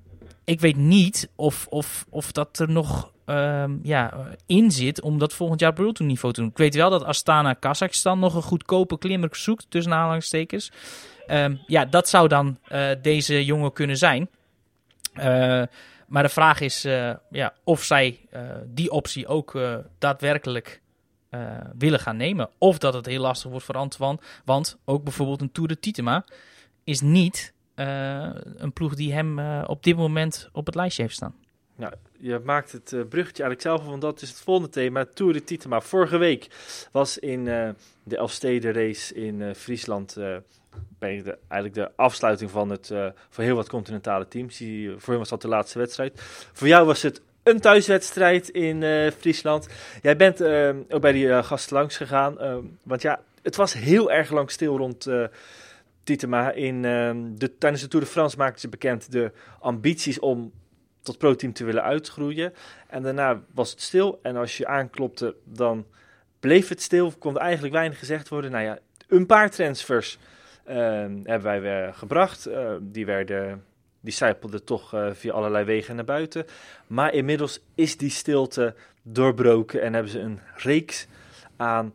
ik 0.44 0.60
weet 0.60 0.76
niet 0.76 1.28
of, 1.36 1.66
of, 1.66 2.06
of 2.08 2.32
dat 2.32 2.58
er 2.58 2.70
nog 2.70 3.12
um, 3.30 3.80
ja, 3.82 4.14
in 4.46 4.70
zit 4.70 5.00
om 5.00 5.18
dat 5.18 5.32
volgend 5.32 5.60
jaar 5.60 5.78
op 5.78 5.98
niveau 5.98 6.34
te 6.34 6.40
doen. 6.40 6.50
Ik 6.50 6.56
weet 6.56 6.74
wel 6.74 6.90
dat 6.90 7.04
Astana 7.04 7.52
Kazachstan 7.52 8.18
nog 8.18 8.34
een 8.34 8.42
goedkope 8.42 8.98
klimmer 8.98 9.36
zoekt, 9.36 9.66
tussen 9.68 9.92
aanhalingstekens. 9.92 10.72
Um, 11.28 11.60
ja, 11.66 11.84
dat 11.84 12.08
zou 12.08 12.28
dan 12.28 12.58
uh, 12.72 12.88
deze 13.02 13.44
jongen 13.44 13.72
kunnen 13.72 13.96
zijn. 13.96 14.28
Uh, 15.14 15.22
maar 16.06 16.22
de 16.22 16.28
vraag 16.28 16.60
is 16.60 16.84
uh, 16.84 17.14
ja, 17.30 17.54
of 17.64 17.82
zij 17.82 18.20
die 18.66 18.90
optie 18.90 19.26
ook 19.26 19.58
daadwerkelijk 19.98 20.80
willen 21.78 22.00
gaan 22.00 22.16
nemen. 22.16 22.48
Of 22.58 22.78
dat 22.78 22.94
het 22.94 23.06
heel 23.06 23.20
lastig 23.20 23.50
wordt 23.50 23.66
voor 23.66 23.74
Antoine. 23.74 24.18
Want 24.44 24.78
ook 24.84 25.04
bijvoorbeeld 25.04 25.40
een 25.40 25.52
Tour 25.52 25.68
de 25.68 25.78
Titema 25.78 26.24
is 26.84 27.00
niet 27.00 27.52
een 27.74 28.72
ploeg 28.72 28.94
die 28.94 29.12
hem 29.12 29.38
op 29.64 29.82
dit 29.82 29.96
moment 29.96 30.48
op 30.52 30.66
het 30.66 30.74
lijstje 30.74 31.02
heeft 31.02 31.14
staan. 31.14 31.34
Je 32.20 32.40
maakt 32.44 32.72
het 32.72 32.92
uh, 32.92 33.00
bruggetje 33.08 33.42
eigenlijk 33.42 33.60
zelf, 33.60 33.90
want 33.90 34.00
dat 34.00 34.22
is 34.22 34.28
het 34.28 34.40
volgende 34.40 34.70
thema, 34.70 35.04
Tour 35.14 35.32
de 35.32 35.44
Titema. 35.44 35.80
Vorige 35.80 36.16
week 36.16 36.46
was 36.92 37.18
in 37.18 37.46
uh, 37.46 37.68
de 38.02 38.16
Elfstedenrace 38.16 39.14
in 39.14 39.40
uh, 39.40 39.54
Friesland 39.54 40.16
eigenlijk 40.98 41.74
de 41.74 41.90
afsluiting 41.96 42.50
van, 42.50 42.70
het, 42.70 42.86
van 43.30 43.44
heel 43.44 43.56
wat 43.56 43.68
continentale 43.68 44.28
teams. 44.28 44.56
Die, 44.56 44.90
voor 44.90 45.08
hen 45.08 45.18
was 45.18 45.28
dat 45.28 45.42
de 45.42 45.48
laatste 45.48 45.78
wedstrijd. 45.78 46.20
Voor 46.52 46.68
jou 46.68 46.86
was 46.86 47.02
het 47.02 47.20
een 47.42 47.60
thuiswedstrijd 47.60 48.48
in 48.48 48.82
Friesland. 49.18 49.68
Jij 50.02 50.16
bent 50.16 50.42
ook 50.88 51.00
bij 51.00 51.12
die 51.12 51.42
gasten 51.42 51.76
langs 51.76 51.96
gegaan, 51.96 52.36
want 52.82 53.02
ja, 53.02 53.20
het 53.42 53.56
was 53.56 53.72
heel 53.72 54.12
erg 54.12 54.30
lang 54.30 54.50
stil 54.50 54.76
rond... 54.76 55.06
Titema 56.02 56.52
in 56.52 56.82
de, 56.82 57.58
tijdens 57.58 57.82
de 57.82 57.88
Tour 57.88 58.04
de 58.04 58.10
France 58.10 58.36
maakten 58.36 58.60
ze 58.60 58.68
bekend 58.68 59.12
de 59.12 59.32
ambities 59.58 60.18
om 60.18 60.52
tot 61.02 61.18
pro-team 61.18 61.52
te 61.52 61.64
willen 61.64 61.82
uitgroeien. 61.82 62.52
En 62.86 63.02
daarna 63.02 63.42
was 63.54 63.70
het 63.70 63.80
stil. 63.80 64.18
En 64.22 64.36
als 64.36 64.56
je 64.56 64.66
aanklopte, 64.66 65.36
dan 65.44 65.86
bleef 66.40 66.68
het 66.68 66.82
stil. 66.82 67.12
Kon 67.18 67.38
eigenlijk 67.38 67.74
weinig 67.74 67.98
gezegd 67.98 68.28
worden. 68.28 68.50
Nou 68.50 68.64
ja, 68.64 68.78
een 69.08 69.26
paar 69.26 69.50
transfers 69.50 70.18
uh, 70.68 70.74
hebben 70.76 71.42
wij 71.42 71.60
weer 71.60 71.94
gebracht. 71.94 72.48
Uh, 72.48 72.72
die 72.80 73.06
werden, 73.06 73.64
die 74.00 74.12
zijpelden 74.12 74.64
toch 74.64 74.94
uh, 74.94 75.10
via 75.12 75.32
allerlei 75.32 75.64
wegen 75.64 75.96
naar 75.96 76.04
buiten. 76.04 76.46
Maar 76.86 77.12
inmiddels 77.12 77.60
is 77.74 77.96
die 77.96 78.10
stilte 78.10 78.74
doorbroken 79.02 79.82
en 79.82 79.92
hebben 79.92 80.12
ze 80.12 80.18
een 80.18 80.40
reeks 80.56 81.06
aan 81.56 81.94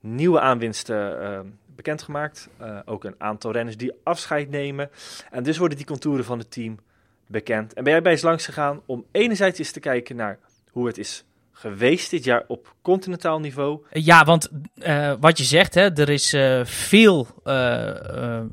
nieuwe 0.00 0.40
aanwinsten 0.40 1.58
bekendgemaakt. 1.66 2.48
ook 2.84 3.04
een 3.04 3.14
aantal 3.18 3.52
renners 3.52 3.76
die 3.76 3.92
afscheid 4.02 4.50
nemen. 4.50 4.90
En 5.30 5.42
dus 5.42 5.58
worden 5.58 5.76
die 5.76 5.86
contouren 5.86 6.24
van 6.24 6.38
het 6.38 6.50
team 6.50 6.78
bekend. 7.32 7.72
En 7.72 7.84
ben 7.84 7.92
jij 7.92 8.02
bij 8.02 8.12
eens 8.12 8.22
langs 8.22 8.44
gegaan 8.44 8.80
om 8.86 9.04
enerzijds 9.12 9.58
eens 9.58 9.72
te 9.72 9.80
kijken 9.80 10.16
naar 10.16 10.38
hoe 10.70 10.86
het 10.86 10.98
is 10.98 11.24
geweest 11.52 12.10
dit 12.10 12.24
jaar 12.24 12.44
op 12.46 12.74
continentaal 12.82 13.40
niveau? 13.40 13.80
Ja, 13.90 14.24
want 14.24 14.50
uh, 14.74 15.12
wat 15.20 15.38
je 15.38 15.44
zegt, 15.44 15.74
hè, 15.74 15.92
er 15.92 16.08
is 16.08 16.34
uh, 16.34 16.64
veel 16.64 17.26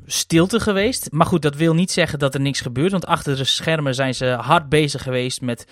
stilte 0.06 0.60
geweest. 0.60 1.08
Maar 1.10 1.26
goed, 1.26 1.42
dat 1.42 1.56
wil 1.56 1.74
niet 1.74 1.90
zeggen 1.90 2.18
dat 2.18 2.34
er 2.34 2.40
niks 2.40 2.60
gebeurt. 2.60 2.90
Want 2.90 3.06
achter 3.06 3.36
de 3.36 3.44
schermen 3.44 3.94
zijn 3.94 4.14
ze 4.14 4.26
hard 4.26 4.68
bezig 4.68 5.02
geweest 5.02 5.40
met 5.40 5.66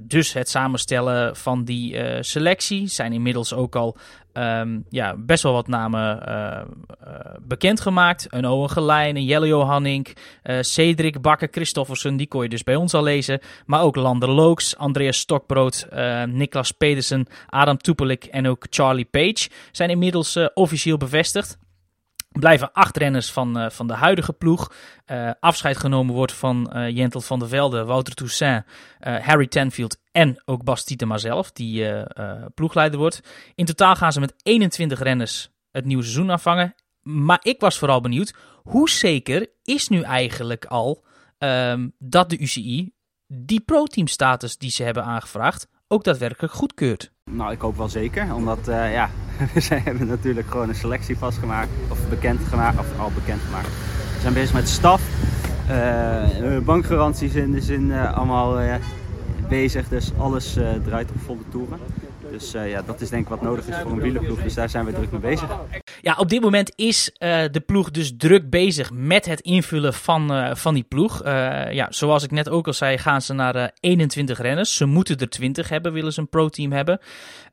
dus 0.00 0.32
het 0.32 0.48
samenstellen 0.48 1.36
van 1.36 1.64
die 1.64 1.96
selectie. 2.20 2.86
Zijn 2.86 3.12
inmiddels 3.12 3.54
ook 3.54 3.76
al 3.76 3.96
Um, 4.32 4.84
ja, 4.88 5.16
best 5.16 5.42
wel 5.42 5.52
wat 5.52 5.68
namen 5.68 6.22
uh, 6.28 6.60
uh, 7.06 7.14
bekendgemaakt. 7.40 8.26
Een 8.28 8.46
Owen 8.46 8.70
Gelijn, 8.70 9.16
een 9.16 9.24
Jelle 9.24 9.46
Johannink, 9.46 10.12
uh, 10.44 10.58
Cedric 10.60 11.20
Bakker, 11.20 11.48
Christoffersen, 11.50 12.16
die 12.16 12.26
kon 12.26 12.42
je 12.42 12.48
dus 12.48 12.62
bij 12.62 12.76
ons 12.76 12.94
al 12.94 13.02
lezen. 13.02 13.40
Maar 13.66 13.82
ook 13.82 13.96
Lander 13.96 14.30
Looks, 14.30 14.76
Andreas 14.76 15.18
Stokbrood, 15.18 15.88
Niklas 16.26 16.70
Pedersen, 16.70 17.26
Adam 17.48 17.76
Tupelik 17.78 18.24
en 18.24 18.48
ook 18.48 18.66
Charlie 18.70 19.08
Page 19.10 19.48
zijn 19.72 19.90
inmiddels 19.90 20.38
officieel 20.54 20.96
bevestigd 20.96 21.58
blijven 22.38 22.72
acht 22.72 22.96
renners 22.96 23.32
van, 23.32 23.58
uh, 23.58 23.70
van 23.70 23.86
de 23.86 23.94
huidige 23.94 24.32
ploeg. 24.32 24.72
Uh, 25.06 25.30
afscheid 25.40 25.76
genomen 25.76 26.14
wordt 26.14 26.32
van 26.32 26.72
uh, 26.74 26.88
Jentel 26.88 27.20
van 27.20 27.38
der 27.38 27.48
Velde, 27.48 27.84
Wouter 27.84 28.14
Toussaint, 28.14 28.64
Harry 29.00 29.46
Tenfield 29.46 30.00
en 30.12 30.42
ook 30.44 30.64
Bas 30.64 30.84
Tietema 30.84 31.18
zelf, 31.18 31.52
die 31.52 32.04
ploegleider 32.54 32.98
wordt. 32.98 33.20
In 33.54 33.64
totaal 33.64 33.96
gaan 33.96 34.12
ze 34.12 34.20
met 34.20 34.34
21 34.42 34.98
renners 35.02 35.50
het 35.70 35.84
nieuwe 35.84 36.02
seizoen 36.02 36.30
aanvangen. 36.30 36.74
Maar 37.02 37.38
ik 37.42 37.60
was 37.60 37.78
vooral 37.78 38.00
benieuwd, 38.00 38.34
hoe 38.62 38.90
zeker 38.90 39.46
is 39.62 39.88
nu 39.88 40.02
eigenlijk 40.02 40.64
al 40.64 41.04
um, 41.38 41.92
dat 41.98 42.30
de 42.30 42.40
UCI 42.40 42.92
die 43.26 43.60
pro-team 43.60 44.06
status 44.06 44.58
die 44.58 44.70
ze 44.70 44.82
hebben 44.82 45.04
aangevraagd 45.04 45.68
ook 45.88 46.04
daadwerkelijk 46.04 46.52
goedkeurt? 46.52 47.12
Nou, 47.30 47.52
ik 47.52 47.60
hoop 47.60 47.76
wel 47.76 47.88
zeker. 47.88 48.34
Omdat 48.34 48.66
ja, 48.66 49.10
we 49.68 49.80
hebben 49.84 50.06
natuurlijk 50.06 50.50
gewoon 50.50 50.68
een 50.68 50.74
selectie 50.74 51.18
vastgemaakt. 51.18 51.68
Of 51.88 51.98
bekend 52.08 52.40
gemaakt, 52.48 52.78
of 52.78 52.86
al 52.98 53.10
bekend 53.14 53.40
gemaakt. 53.42 53.68
We 54.14 54.20
zijn 54.20 54.34
bezig 54.34 54.54
met 54.54 54.68
staf. 54.68 55.02
Uh, 55.70 56.58
bankgaranties 56.58 57.34
in 57.34 57.52
de 57.52 57.60
zin 57.60 57.86
uh, 57.86 58.16
allemaal 58.16 58.58
bezig. 59.48 59.88
Dus 59.88 60.12
alles 60.18 60.58
draait 60.84 61.10
op 61.10 61.16
volle 61.24 61.42
toeren. 61.48 61.78
Dus 62.30 62.54
uh, 62.54 62.70
ja, 62.70 62.82
dat 62.82 63.00
is 63.00 63.08
denk 63.08 63.22
ik 63.22 63.28
wat 63.28 63.42
nodig 63.42 63.66
is 63.66 63.76
voor 63.76 63.90
een 63.90 64.00
wielerploeg. 64.00 64.42
Dus 64.42 64.54
daar 64.54 64.68
zijn 64.68 64.84
we 64.84 64.92
druk 64.92 65.10
mee 65.10 65.20
bezig. 65.20 65.58
Ja, 66.00 66.14
op 66.16 66.28
dit 66.28 66.40
moment 66.40 66.72
is 66.76 67.08
uh, 67.08 67.44
de 67.50 67.60
ploeg 67.60 67.90
dus 67.90 68.16
druk 68.16 68.50
bezig 68.50 68.90
met 68.92 69.24
het 69.24 69.40
invullen 69.40 69.94
van, 69.94 70.36
uh, 70.36 70.54
van 70.54 70.74
die 70.74 70.82
ploeg. 70.82 71.24
ja, 71.70 71.86
zoals 71.90 72.22
ik 72.22 72.30
net 72.30 72.48
ook 72.48 72.66
al 72.66 72.72
zei, 72.72 72.98
gaan 72.98 73.22
ze 73.22 73.32
naar 73.32 73.72
21 73.80 74.40
renners. 74.40 74.76
Ze 74.76 74.84
moeten 74.84 75.16
er 75.16 75.28
20 75.28 75.68
hebben, 75.68 75.92
willen 75.92 76.12
ze 76.12 76.20
een 76.20 76.28
pro-team 76.28 76.72
hebben. 76.72 77.00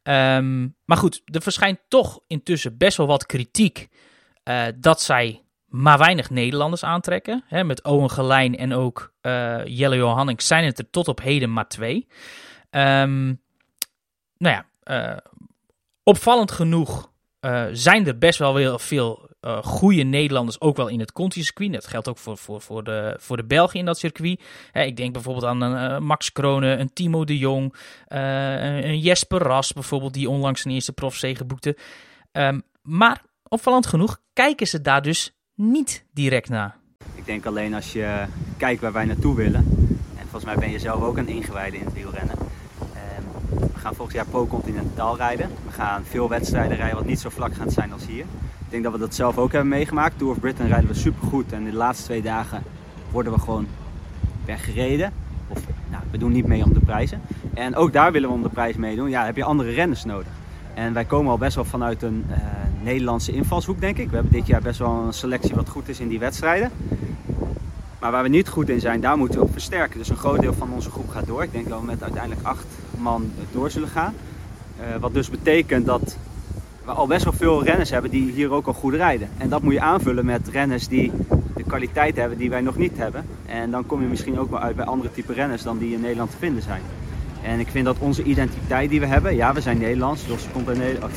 Um, 0.04 0.76
maar 0.86 0.98
goed, 0.98 1.22
er 1.26 1.42
verschijnt 1.42 1.80
toch 1.88 2.20
intussen 2.28 2.78
best 2.78 2.98
wel 2.98 3.08
wat 3.08 3.26
kritiek 3.26 3.88
dat 4.76 5.02
zij 5.02 5.42
maar 5.66 5.98
weinig 5.98 6.30
Nederlanders 6.30 6.84
aantrekken. 6.84 7.44
Hè, 7.48 7.64
met 7.64 7.84
Owen 7.84 8.12
Gelijn 8.12 8.58
en 8.58 8.74
ook 8.74 9.14
Jelle 9.66 9.96
Johannink 9.96 10.42
zijn 10.42 10.66
het 10.66 10.80
er 10.80 10.90
tot 10.90 11.08
op 11.08 11.22
heden 11.22 11.54
maar 11.54 11.68
twee. 11.68 12.08
Um, 12.72 13.42
nou 14.38 14.56
ja, 14.56 14.66
uh, 15.12 15.18
opvallend 16.04 16.52
genoeg 16.52 17.12
uh, 17.42 17.66
zijn 17.72 18.08
er 18.08 18.18
best 18.18 18.40
wel 18.40 18.54
weer 18.54 18.80
veel 18.80 19.30
uh, 19.42 19.64
goede 19.64 20.04
Nederlanders 20.04 20.62
ook 20.62 20.78
wel 20.78 20.88
in 20.88 21.00
het 21.00 21.12
Conti-circuit. 21.12 21.74
Dat 21.74 21.88
geldt 21.88 22.08
ook 22.08 22.18
voor, 22.18 22.38
voor, 22.38 22.62
voor, 22.62 22.84
de, 22.84 23.16
voor 23.20 23.38
de 23.38 23.46
Belgen 23.46 23.80
in 23.80 23.86
dat 23.86 23.98
circuit. 23.98 24.42
Hè, 24.72 24.84
ik 24.84 24.98
denk 24.98 25.14
bijvoorbeeld 25.14 25.46
aan 25.46 26.04
Max 26.04 26.32
Kronen, 26.32 26.80
een 26.80 26.94
Timo 26.94 27.26
de 27.26 27.38
Jong, 27.38 27.76
een 28.08 29.00
Jesper 29.00 29.42
Ras 29.42 29.74
bijvoorbeeld, 29.74 30.14
die 30.14 30.30
onlangs 30.30 30.62
zijn 30.62 30.74
eerste 30.74 30.94
profzege 30.94 31.46
boekte. 31.46 31.78
Um, 32.32 32.64
maar 32.82 33.22
opvallend 33.48 33.88
genoeg 33.88 34.20
kijken 34.34 34.68
ze 34.68 34.82
daar 34.82 35.02
dus 35.02 35.32
niet 35.56 36.06
direct 36.14 36.50
naar. 36.50 36.78
Ik 37.16 37.26
denk 37.26 37.46
alleen 37.46 37.74
als 37.74 37.94
je 37.94 38.26
kijkt 38.58 38.82
waar 38.82 38.94
wij 38.94 39.06
naartoe 39.06 39.36
willen. 39.36 39.66
En 40.18 40.22
volgens 40.22 40.46
mij 40.46 40.56
ben 40.56 40.72
je 40.72 40.80
zelf 40.80 41.02
ook 41.02 41.18
een 41.18 41.28
ingewijde 41.28 41.78
in 41.78 41.86
het 41.86 41.94
wielrennen 41.94 42.47
gaan 43.88 43.96
volgend 43.96 44.18
jaar 44.18 44.26
pro-continentaal 44.26 45.18
rijden. 45.18 45.50
We 45.66 45.72
gaan 45.72 46.04
veel 46.04 46.30
wedstrijden 46.30 46.78
rijden 46.78 46.96
wat 46.96 47.06
niet 47.06 47.20
zo 47.20 47.30
vlak 47.30 47.56
gaat 47.56 47.72
zijn 47.72 47.94
als 47.94 48.06
hier. 48.06 48.26
Ik 48.60 48.70
denk 48.70 48.84
dat 48.84 48.92
we 48.92 49.00
dat 49.00 49.16
zelf 49.16 49.38
ook 49.38 49.52
hebben 49.52 49.70
meegemaakt. 49.70 50.18
Tour 50.18 50.34
of 50.34 50.40
Britain 50.40 50.70
rijden 50.70 50.90
we 50.90 50.96
supergoed 50.96 51.52
en 51.52 51.64
de 51.64 51.74
laatste 51.74 52.06
twee 52.06 52.22
dagen 52.22 52.64
worden 53.12 53.34
we 53.34 53.40
gewoon 53.40 53.68
weggereden. 54.46 55.14
Of 55.48 55.60
nou, 55.90 56.04
we 56.12 56.18
doen 56.18 56.32
niet 56.32 56.48
mee 56.48 56.64
om 56.64 56.74
de 56.74 56.80
prijzen. 56.80 57.22
En 57.54 57.76
ook 57.76 57.94
daar 57.94 58.12
willen 58.12 58.30
we 58.30 58.36
om 58.36 58.44
de 58.44 58.50
prijs 58.50 58.76
meedoen. 58.76 59.10
Ja, 59.10 59.26
heb 59.26 59.36
je 59.36 59.44
andere 59.44 59.72
renners 59.72 60.06
nodig. 60.06 60.32
En 60.74 60.94
wij 60.94 61.06
komen 61.06 61.32
al 61.32 61.38
best 61.38 61.56
wel 61.56 61.66
vanuit 61.66 62.02
een 62.02 62.26
uh, 62.30 62.36
Nederlandse 62.84 63.32
invalshoek, 63.32 63.80
denk 63.80 63.98
ik. 63.98 64.10
We 64.10 64.16
hebben 64.16 64.34
dit 64.34 64.48
jaar 64.48 64.62
best 64.62 64.80
wel 64.80 65.04
een 65.06 65.14
selectie 65.14 65.56
wat 65.56 65.70
goed 65.70 65.90
is 65.90 66.00
in 66.00 66.08
die 66.08 66.20
wedstrijden. 66.20 66.72
Maar 68.00 68.12
waar 68.12 68.24
we 68.24 68.30
niet 68.30 68.50
goed 68.50 68.70
in 68.70 68.80
zijn, 68.80 69.02
daar 69.02 69.18
moeten 69.18 69.40
we 69.40 69.46
op 69.46 69.52
versterken. 69.52 69.98
Dus 69.98 70.10
een 70.10 70.18
groot 70.18 70.40
deel 70.40 70.54
van 70.54 70.74
onze 70.74 70.90
groep 70.90 71.10
gaat 71.10 71.28
door. 71.28 71.44
Ik 71.44 71.52
denk 71.52 71.70
dat 71.70 71.80
we 71.80 71.86
met 71.86 72.04
uiteindelijk 72.04 72.48
acht 72.48 72.66
man 73.00 73.32
door 73.52 73.70
zullen 73.70 73.88
gaan. 73.88 74.14
Uh, 74.80 74.86
wat 75.00 75.14
dus 75.14 75.30
betekent 75.30 75.86
dat 75.86 76.18
we 76.86 76.92
al 76.92 77.08
best 77.08 77.24
wel 77.24 77.34
veel 77.34 77.64
renners 77.64 77.90
hebben 77.90 78.12
die 78.12 78.32
hier 78.32 78.52
ook 78.52 78.68
al 78.68 78.74
goed 78.74 78.94
rijden. 78.94 79.30
En 79.38 79.50
dat 79.50 79.62
moet 79.62 79.74
je 79.74 79.82
aanvullen 79.82 80.26
met 80.26 80.48
renners 80.48 80.88
die 80.88 81.12
de 81.56 81.64
kwaliteit 81.64 82.16
hebben 82.16 82.38
die 82.38 82.50
wij 82.50 82.62
nog 82.62 82.78
niet 82.78 82.98
hebben. 82.98 83.26
En 83.46 83.72
dan 83.72 83.86
kom 83.86 84.02
je 84.02 84.08
misschien 84.08 84.40
ook 84.40 84.50
wel 84.50 84.60
uit 84.60 84.76
bij 84.76 84.86
andere 84.86 85.12
type 85.12 85.34
renners 85.34 85.64
dan 85.64 85.78
die 85.78 85.94
in 85.94 86.02
Nederland 86.02 86.32
te 86.32 86.38
vinden 86.38 86.64
zijn. 86.64 86.82
En 87.44 87.60
ik 87.60 87.68
vind 87.68 87.86
dat 87.86 87.98
onze 88.00 88.24
identiteit 88.24 88.90
die 88.90 89.00
we 89.00 89.06
hebben, 89.06 89.36
ja 89.36 89.54
we 89.54 89.62
zijn 89.62 89.78
Nederlands, 89.78 90.26
Jos 90.28 90.48
komt 90.54 90.68
uit, 90.68 90.78
Nederland, 90.78 91.14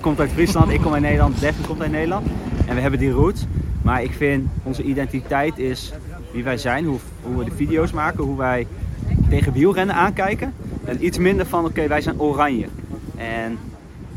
komt 0.00 0.20
uit 0.20 0.30
Friesland, 0.30 0.70
ik 0.70 0.80
kom 0.80 0.92
uit 0.92 1.02
Nederland, 1.02 1.40
Devin 1.40 1.66
komt 1.66 1.80
uit 1.80 1.90
Nederland. 1.90 2.26
En 2.66 2.74
we 2.74 2.80
hebben 2.80 3.00
die 3.00 3.10
roots. 3.10 3.46
Maar 3.82 4.02
ik 4.02 4.12
vind 4.12 4.48
onze 4.62 4.82
identiteit 4.82 5.58
is 5.58 5.92
wie 6.32 6.44
wij 6.44 6.58
zijn, 6.58 6.84
hoe, 6.84 6.98
hoe 7.22 7.36
we 7.36 7.44
de 7.44 7.54
video's 7.56 7.92
maken, 7.92 8.24
hoe 8.24 8.36
wij 8.36 8.66
tegen 9.28 9.52
wielrennen 9.52 9.94
aankijken. 9.94 10.54
En 10.90 11.04
iets 11.04 11.18
minder 11.18 11.46
van 11.46 11.64
oké, 11.64 11.88
wij 11.88 12.00
zijn 12.00 12.20
oranje. 12.20 12.68
En 13.16 13.58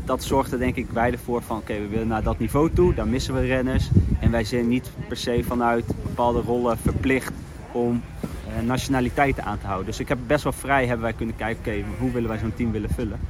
dat 0.04 0.22
zorgt 0.22 0.52
er 0.52 0.58
denk 0.58 0.76
ik 0.76 0.90
wij 0.90 1.12
ervoor 1.12 1.42
van 1.42 1.56
oké, 1.56 1.72
we 1.72 1.88
willen 1.88 2.08
naar 2.08 2.22
dat 2.22 2.38
niveau 2.38 2.70
toe, 2.70 2.94
dan 2.94 3.10
missen 3.10 3.34
we 3.34 3.40
renners. 3.40 3.90
En 4.20 4.30
wij 4.30 4.44
zijn 4.44 4.68
niet 4.68 4.90
per 5.08 5.16
se 5.16 5.42
vanuit 5.46 5.86
bepaalde 5.86 6.40
rollen 6.40 6.78
verplicht 6.78 7.32
om 7.72 8.02
uh, 8.48 8.66
nationaliteiten 8.66 9.44
aan 9.44 9.58
te 9.58 9.66
houden. 9.66 9.86
Dus 9.86 10.00
ik 10.00 10.08
heb 10.08 10.18
best 10.26 10.42
wel 10.42 10.52
vrij 10.52 10.86
hebben 10.86 11.04
wij 11.04 11.12
kunnen 11.12 11.36
kijken, 11.36 11.60
oké, 11.60 11.84
hoe 11.98 12.12
willen 12.12 12.28
wij 12.28 12.38
zo'n 12.38 12.54
team 12.54 12.72
willen 12.72 12.90
vullen. 12.90 13.20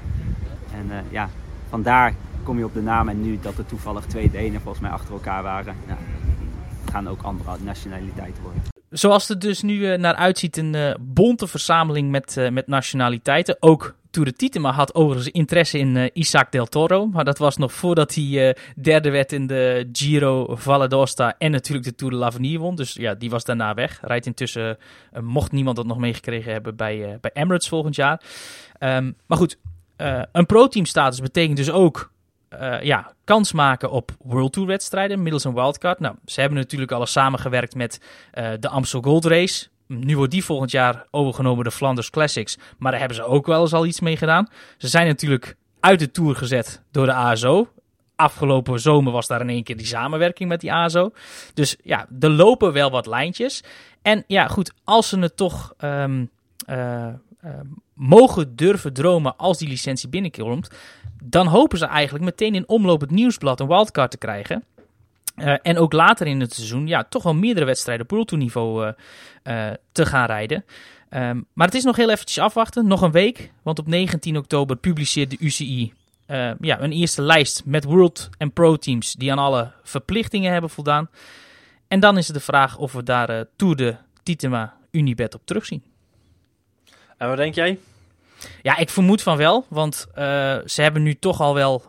En 0.74 0.86
uh, 0.88 0.96
ja, 1.10 1.28
vandaar 1.68 2.14
kom 2.42 2.58
je 2.58 2.64
op 2.64 2.74
de 2.74 2.82
naam 2.82 3.08
en 3.08 3.22
nu 3.22 3.38
dat 3.42 3.58
er 3.58 3.66
toevallig 3.66 4.04
twee 4.04 4.30
Denen 4.30 4.60
volgens 4.60 4.82
mij 4.82 4.92
achter 4.92 5.12
elkaar 5.12 5.42
waren. 5.42 5.74
Ja, 5.86 5.98
gaan 6.92 7.08
ook 7.08 7.22
andere 7.22 7.56
nationaliteiten 7.64 8.42
worden. 8.42 8.73
Zoals 8.94 9.28
het 9.28 9.40
dus 9.40 9.62
nu 9.62 9.74
uh, 9.74 9.98
naar 9.98 10.14
uitziet, 10.14 10.56
een 10.56 10.74
uh, 10.74 10.94
bonte 11.00 11.46
verzameling 11.46 12.10
met, 12.10 12.36
uh, 12.38 12.48
met 12.48 12.66
nationaliteiten. 12.66 13.56
Ook 13.60 13.94
Tour 14.10 14.28
de 14.28 14.36
Titema 14.36 14.72
had 14.72 14.94
overigens 14.94 15.30
interesse 15.30 15.78
in 15.78 16.10
Isaac 16.12 16.52
del 16.52 16.66
Toro. 16.66 17.06
Maar 17.06 17.24
dat 17.24 17.38
was 17.38 17.56
nog 17.56 17.72
voordat 17.72 18.14
hij 18.14 18.56
derde 18.76 19.10
werd 19.10 19.32
in 19.32 19.46
de 19.46 19.88
Giro 19.92 20.56
Valle 20.56 20.88
d'Aosta 20.88 21.34
en 21.38 21.50
natuurlijk 21.50 21.86
de 21.86 21.94
Tour 21.94 22.12
de 22.12 22.18
l'Avenir 22.18 22.58
won. 22.58 22.74
Dus 22.74 22.92
ja, 22.92 23.14
die 23.14 23.30
was 23.30 23.44
daarna 23.44 23.74
weg. 23.74 23.98
Rijdt 24.02 24.26
intussen, 24.26 24.78
mocht 25.20 25.52
niemand 25.52 25.76
dat 25.76 25.86
nog 25.86 25.98
meegekregen 25.98 26.52
hebben, 26.52 26.76
bij, 26.76 27.18
bij 27.20 27.30
Emirates 27.34 27.68
volgend 27.68 27.94
jaar. 27.94 28.20
Um, 28.80 29.16
maar 29.26 29.38
goed, 29.38 29.58
een 30.32 30.46
pro-team 30.46 30.84
status 30.84 31.20
betekent 31.20 31.56
dus 31.56 31.70
ook 31.70 32.12
ja, 32.82 33.12
kans 33.24 33.52
maken 33.52 33.90
op 33.90 34.10
World 34.18 34.52
Tour 34.52 34.68
wedstrijden 34.68 35.22
middels 35.22 35.44
een 35.44 35.54
wildcard. 35.54 36.00
Nou, 36.00 36.14
ze 36.24 36.40
hebben 36.40 36.58
natuurlijk 36.58 36.92
al 36.92 37.06
samengewerkt 37.06 37.74
met 37.74 38.00
de 38.60 38.68
Amstel 38.68 39.00
Gold 39.02 39.24
Race. 39.24 39.66
Nu 39.86 40.16
wordt 40.16 40.32
die 40.32 40.44
volgend 40.44 40.70
jaar 40.70 41.06
overgenomen, 41.10 41.64
de 41.64 41.70
Flanders 41.70 42.10
Classics. 42.10 42.58
Maar 42.78 42.90
daar 42.90 43.00
hebben 43.00 43.16
ze 43.16 43.24
ook 43.24 43.46
wel 43.46 43.60
eens 43.60 43.72
al 43.72 43.86
iets 43.86 44.00
mee 44.00 44.16
gedaan. 44.16 44.48
Ze 44.78 44.88
zijn 44.88 45.06
natuurlijk 45.06 45.56
uit 45.80 45.98
de 45.98 46.10
Tour 46.10 46.36
gezet 46.36 46.82
door 46.90 47.06
de 47.06 47.12
ASO. 47.12 47.68
Afgelopen 48.16 48.80
zomer 48.80 49.12
was 49.12 49.26
daar 49.26 49.40
in 49.40 49.48
één 49.48 49.62
keer 49.62 49.76
die 49.76 49.86
samenwerking 49.86 50.48
met 50.48 50.60
die 50.60 50.72
ASO. 50.72 51.10
Dus 51.54 51.76
ja, 51.82 52.06
er 52.20 52.30
lopen 52.30 52.72
wel 52.72 52.90
wat 52.90 53.06
lijntjes. 53.06 53.62
En 54.02 54.24
ja, 54.26 54.46
goed, 54.46 54.72
als 54.84 55.08
ze 55.08 55.18
het 55.18 55.36
toch 55.36 55.74
uh, 55.80 56.04
uh, 56.70 57.06
mogen 57.94 58.56
durven 58.56 58.92
dromen 58.92 59.36
als 59.36 59.58
die 59.58 59.68
licentie 59.68 60.08
binnenkomt... 60.08 60.70
dan 61.22 61.46
hopen 61.46 61.78
ze 61.78 61.86
eigenlijk 61.86 62.24
meteen 62.24 62.54
in 62.54 62.68
omloop 62.68 63.00
het 63.00 63.10
nieuwsblad 63.10 63.60
een 63.60 63.66
wildcard 63.66 64.10
te 64.10 64.18
krijgen... 64.18 64.64
Uh, 65.36 65.54
en 65.62 65.78
ook 65.78 65.92
later 65.92 66.26
in 66.26 66.40
het 66.40 66.54
seizoen 66.54 66.86
ja, 66.86 67.04
toch 67.04 67.22
wel 67.22 67.34
meerdere 67.34 67.66
wedstrijden 67.66 68.10
op 68.10 68.30
niveau 68.30 68.86
uh, 68.86 68.92
uh, 69.44 69.72
te 69.92 70.06
gaan 70.06 70.26
rijden. 70.26 70.64
Um, 71.10 71.46
maar 71.52 71.66
het 71.66 71.76
is 71.76 71.84
nog 71.84 71.96
heel 71.96 72.10
eventjes 72.10 72.38
afwachten, 72.38 72.86
nog 72.86 73.02
een 73.02 73.10
week. 73.10 73.52
Want 73.62 73.78
op 73.78 73.86
19 73.86 74.36
oktober 74.36 74.76
publiceert 74.76 75.30
de 75.30 75.36
UCI 75.40 75.92
ja, 76.60 76.80
een 76.80 76.92
eerste 76.92 77.22
lijst 77.22 77.62
met 77.64 77.84
World 77.84 78.28
en 78.38 78.52
Pro 78.52 78.76
teams 78.76 79.12
die 79.12 79.32
aan 79.32 79.38
alle 79.38 79.72
verplichtingen 79.82 80.52
hebben 80.52 80.70
voldaan. 80.70 81.08
En 81.88 82.00
dan 82.00 82.18
is 82.18 82.26
het 82.26 82.36
de 82.36 82.42
vraag 82.42 82.76
of 82.78 82.92
we 82.92 83.02
daar 83.02 83.44
Tour 83.56 83.76
de 83.76 83.96
Titema 84.22 84.76
Unibet 84.90 85.34
op 85.34 85.42
terugzien. 85.44 85.82
En 87.16 87.28
wat 87.28 87.36
denk 87.36 87.54
jij? 87.54 87.78
Ja, 88.62 88.76
ik 88.76 88.90
vermoed 88.90 89.22
van 89.22 89.36
wel, 89.36 89.66
want 89.68 90.06
ze 90.64 90.82
hebben 90.82 91.02
nu 91.02 91.14
toch 91.14 91.40
al 91.40 91.54
wel 91.54 91.82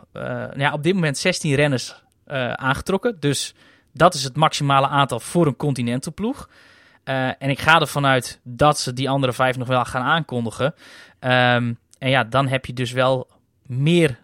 ja, 0.55 0.73
op 0.73 0.83
dit 0.83 0.93
moment 0.93 1.17
16 1.17 1.55
renners 1.55 2.03
uh, 2.27 2.53
aangetrokken. 2.53 3.17
Dus 3.19 3.53
dat 3.91 4.13
is 4.13 4.23
het 4.23 4.35
maximale 4.35 4.87
aantal 4.87 5.19
voor 5.19 5.47
een 5.47 5.55
continental 5.55 6.13
ploeg. 6.13 6.49
En 7.03 7.49
ik 7.49 7.59
ga 7.59 7.79
ervan 7.79 8.05
uit 8.05 8.39
dat 8.43 8.79
ze 8.79 8.93
die 8.93 9.09
andere 9.09 9.33
vijf 9.33 9.57
nog 9.57 9.67
wel 9.67 9.85
gaan 9.85 10.01
aankondigen. 10.01 10.65
Um, 10.65 11.77
en 11.99 12.09
ja, 12.09 12.23
dan 12.23 12.47
heb 12.47 12.65
je 12.65 12.73
dus 12.73 12.91
wel 12.91 13.27
meer 13.65 14.19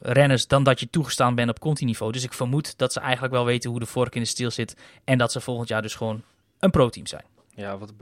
renners 0.00 0.46
dan 0.46 0.62
dat 0.62 0.80
je 0.80 0.90
toegestaan 0.90 1.34
bent 1.34 1.50
op 1.50 1.58
continiveau. 1.58 2.12
Dus 2.12 2.24
ik 2.24 2.32
vermoed 2.32 2.78
dat 2.78 2.92
ze 2.92 3.00
eigenlijk 3.00 3.32
wel 3.32 3.44
weten 3.44 3.70
hoe 3.70 3.80
de 3.80 3.86
vork 3.86 4.14
in 4.14 4.22
de 4.22 4.28
steel 4.28 4.50
zit. 4.50 4.76
En 5.04 5.18
dat 5.18 5.32
ze 5.32 5.40
volgend 5.40 5.68
jaar 5.68 5.82
dus 5.82 5.94
gewoon 5.94 6.22
een 6.58 6.70
pro-team 6.70 7.06
zijn. 7.06 7.24
Ja, 7.54 7.78
wat 7.78 7.92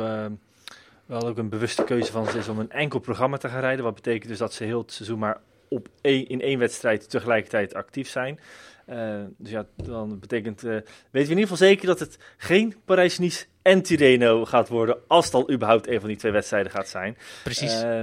wel 1.07 1.29
ook 1.29 1.39
een 1.39 1.49
bewuste 1.49 1.85
keuze 1.85 2.13
van 2.13 2.27
ze 2.27 2.39
is 2.39 2.49
om 2.49 2.59
een 2.59 2.71
enkel 2.71 2.99
programma 2.99 3.37
te 3.37 3.49
gaan 3.49 3.61
rijden. 3.61 3.85
Wat 3.85 3.95
betekent 3.95 4.29
dus 4.29 4.39
dat 4.39 4.53
ze 4.53 4.65
heel 4.65 4.81
het 4.81 4.93
seizoen 4.93 5.19
maar 5.19 5.41
op 5.69 5.89
één, 6.01 6.29
in 6.29 6.41
één 6.41 6.59
wedstrijd 6.59 7.11
tegelijkertijd 7.11 7.75
actief 7.75 8.09
zijn. 8.09 8.41
Uh, 8.89 9.21
dus 9.37 9.51
ja, 9.51 9.67
dan 9.77 10.19
betekent, 10.19 10.65
uh, 10.65 10.71
weten 10.71 10.87
we 11.11 11.21
in 11.21 11.29
ieder 11.29 11.43
geval 11.43 11.57
zeker 11.57 11.87
dat 11.87 11.99
het 11.99 12.19
geen 12.37 12.75
Parijs-Nice 12.85 13.47
en 13.63 13.83
Tirreno 13.83 14.45
gaat 14.45 14.69
worden, 14.69 14.99
als 15.07 15.25
het 15.25 15.35
al 15.35 15.51
überhaupt 15.51 15.89
een 15.89 16.01
van 16.01 16.09
die 16.09 16.19
twee 16.19 16.33
wedstrijden 16.33 16.73
gaat 16.73 16.89
zijn. 16.89 17.17
Precies. 17.43 17.83
Uh, 17.83 18.03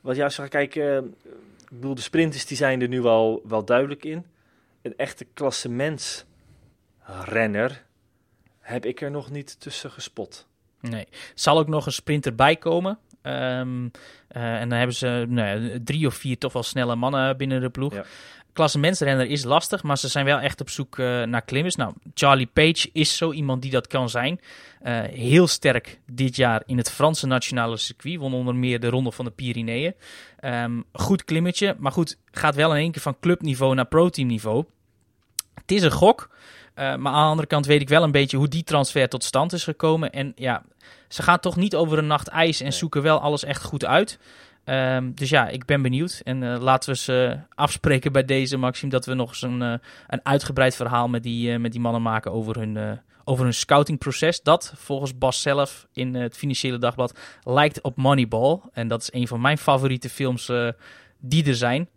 wat 0.00 0.16
juist 0.16 0.36
ga 0.36 0.46
kijken, 0.46 1.14
ik 1.62 1.70
bedoel, 1.70 1.94
de 1.94 2.00
sprinters 2.00 2.46
die 2.46 2.56
zijn 2.56 2.80
er 2.80 2.88
nu 2.88 3.04
al 3.04 3.42
wel 3.48 3.64
duidelijk 3.64 4.04
in. 4.04 4.26
Een 4.82 4.96
echte 4.96 5.26
klassementsrenner 5.34 7.84
heb 8.60 8.86
ik 8.86 9.00
er 9.00 9.10
nog 9.10 9.30
niet 9.30 9.60
tussen 9.60 9.90
gespot. 9.90 10.47
Nee, 10.80 11.06
zal 11.34 11.58
ook 11.58 11.68
nog 11.68 11.86
een 11.86 11.92
sprinter 11.92 12.34
bij 12.34 12.56
komen. 12.56 12.98
Um, 13.22 13.90
en 14.28 14.68
dan 14.68 14.78
hebben 14.78 14.96
ze 14.96 15.24
nou, 15.28 15.82
drie 15.82 16.06
of 16.06 16.14
vier 16.14 16.38
toch 16.38 16.52
wel 16.52 16.62
snelle 16.62 16.96
mannen 16.96 17.36
binnen 17.36 17.60
de 17.60 17.70
ploeg. 17.70 17.94
Ja 17.94 18.04
klassementsrenner 18.58 19.26
is 19.26 19.44
lastig, 19.44 19.82
maar 19.82 19.98
ze 19.98 20.08
zijn 20.08 20.24
wel 20.24 20.38
echt 20.38 20.60
op 20.60 20.70
zoek 20.70 20.98
uh, 20.98 21.22
naar 21.22 21.42
klimmers. 21.42 21.76
Nou, 21.76 21.92
Charlie 22.14 22.46
Page 22.46 22.90
is 22.92 23.16
zo 23.16 23.32
iemand 23.32 23.62
die 23.62 23.70
dat 23.70 23.86
kan 23.86 24.08
zijn. 24.08 24.40
Uh, 24.82 25.00
heel 25.02 25.46
sterk 25.46 26.00
dit 26.06 26.36
jaar 26.36 26.62
in 26.66 26.76
het 26.76 26.90
Franse 26.90 27.26
nationale 27.26 27.76
circuit. 27.76 28.18
Won 28.18 28.34
onder 28.34 28.54
meer 28.54 28.80
de 28.80 28.88
Ronde 28.88 29.12
van 29.12 29.24
de 29.24 29.30
Pyreneeën. 29.30 29.94
Um, 30.44 30.84
goed 30.92 31.24
klimmetje, 31.24 31.76
maar 31.78 31.92
goed, 31.92 32.18
gaat 32.30 32.54
wel 32.54 32.70
in 32.70 32.80
één 32.80 32.92
keer 32.92 33.02
van 33.02 33.16
clubniveau 33.20 33.74
naar 33.74 33.86
pro-teamniveau. 33.86 34.64
Het 35.54 35.72
is 35.72 35.82
een 35.82 35.90
gok, 35.90 36.30
maar 36.78 37.12
aan 37.12 37.22
de 37.22 37.30
andere 37.30 37.48
kant 37.48 37.66
weet 37.66 37.80
ik 37.80 37.88
wel 37.88 38.02
een 38.02 38.10
beetje 38.10 38.36
hoe 38.36 38.48
die 38.48 38.64
transfer 38.64 39.08
tot 39.08 39.24
stand 39.24 39.52
is 39.52 39.64
gekomen. 39.64 40.12
En 40.12 40.32
ja, 40.36 40.62
ze 41.08 41.22
gaan 41.22 41.40
toch 41.40 41.56
niet 41.56 41.76
over 41.76 41.98
een 41.98 42.06
nacht 42.06 42.28
ijs 42.28 42.60
en 42.60 42.72
zoeken 42.72 43.02
wel 43.02 43.20
alles 43.20 43.44
echt 43.44 43.62
goed 43.62 43.84
uit. 43.84 44.18
Um, 44.64 45.14
dus 45.14 45.28
ja, 45.28 45.48
ik 45.48 45.64
ben 45.64 45.82
benieuwd. 45.82 46.20
En 46.24 46.42
uh, 46.42 46.60
laten 46.60 46.90
we 46.90 46.96
ze 46.96 47.32
uh, 47.34 47.40
afspreken 47.54 48.12
bij 48.12 48.24
deze, 48.24 48.56
Maxime, 48.56 48.90
dat 48.90 49.06
we 49.06 49.14
nog 49.14 49.28
eens 49.28 49.42
een, 49.42 49.60
uh, 49.60 49.74
een 50.06 50.20
uitgebreid 50.22 50.76
verhaal 50.76 51.08
met 51.08 51.22
die, 51.22 51.58
met 51.58 51.72
die 51.72 51.80
mannen 51.80 52.02
maken 52.02 52.32
over 52.32 52.58
hun, 52.58 53.00
over 53.24 53.44
hun 53.44 53.54
scoutingproces. 53.54 54.42
Dat 54.42 54.72
volgens 54.76 55.18
Bas 55.18 55.42
zelf 55.42 55.86
in 55.92 56.14
het 56.14 56.36
Financiële 56.36 56.78
Dagblad 56.78 57.18
lijkt 57.42 57.80
op 57.80 57.96
Moneyball. 57.96 58.60
En 58.72 58.88
dat 58.88 59.02
is 59.02 59.12
een 59.12 59.28
van 59.28 59.40
mijn 59.40 59.58
favoriete 59.58 60.10
films 60.10 60.50
die 61.18 61.46
er 61.46 61.54
zijn. 61.54 61.88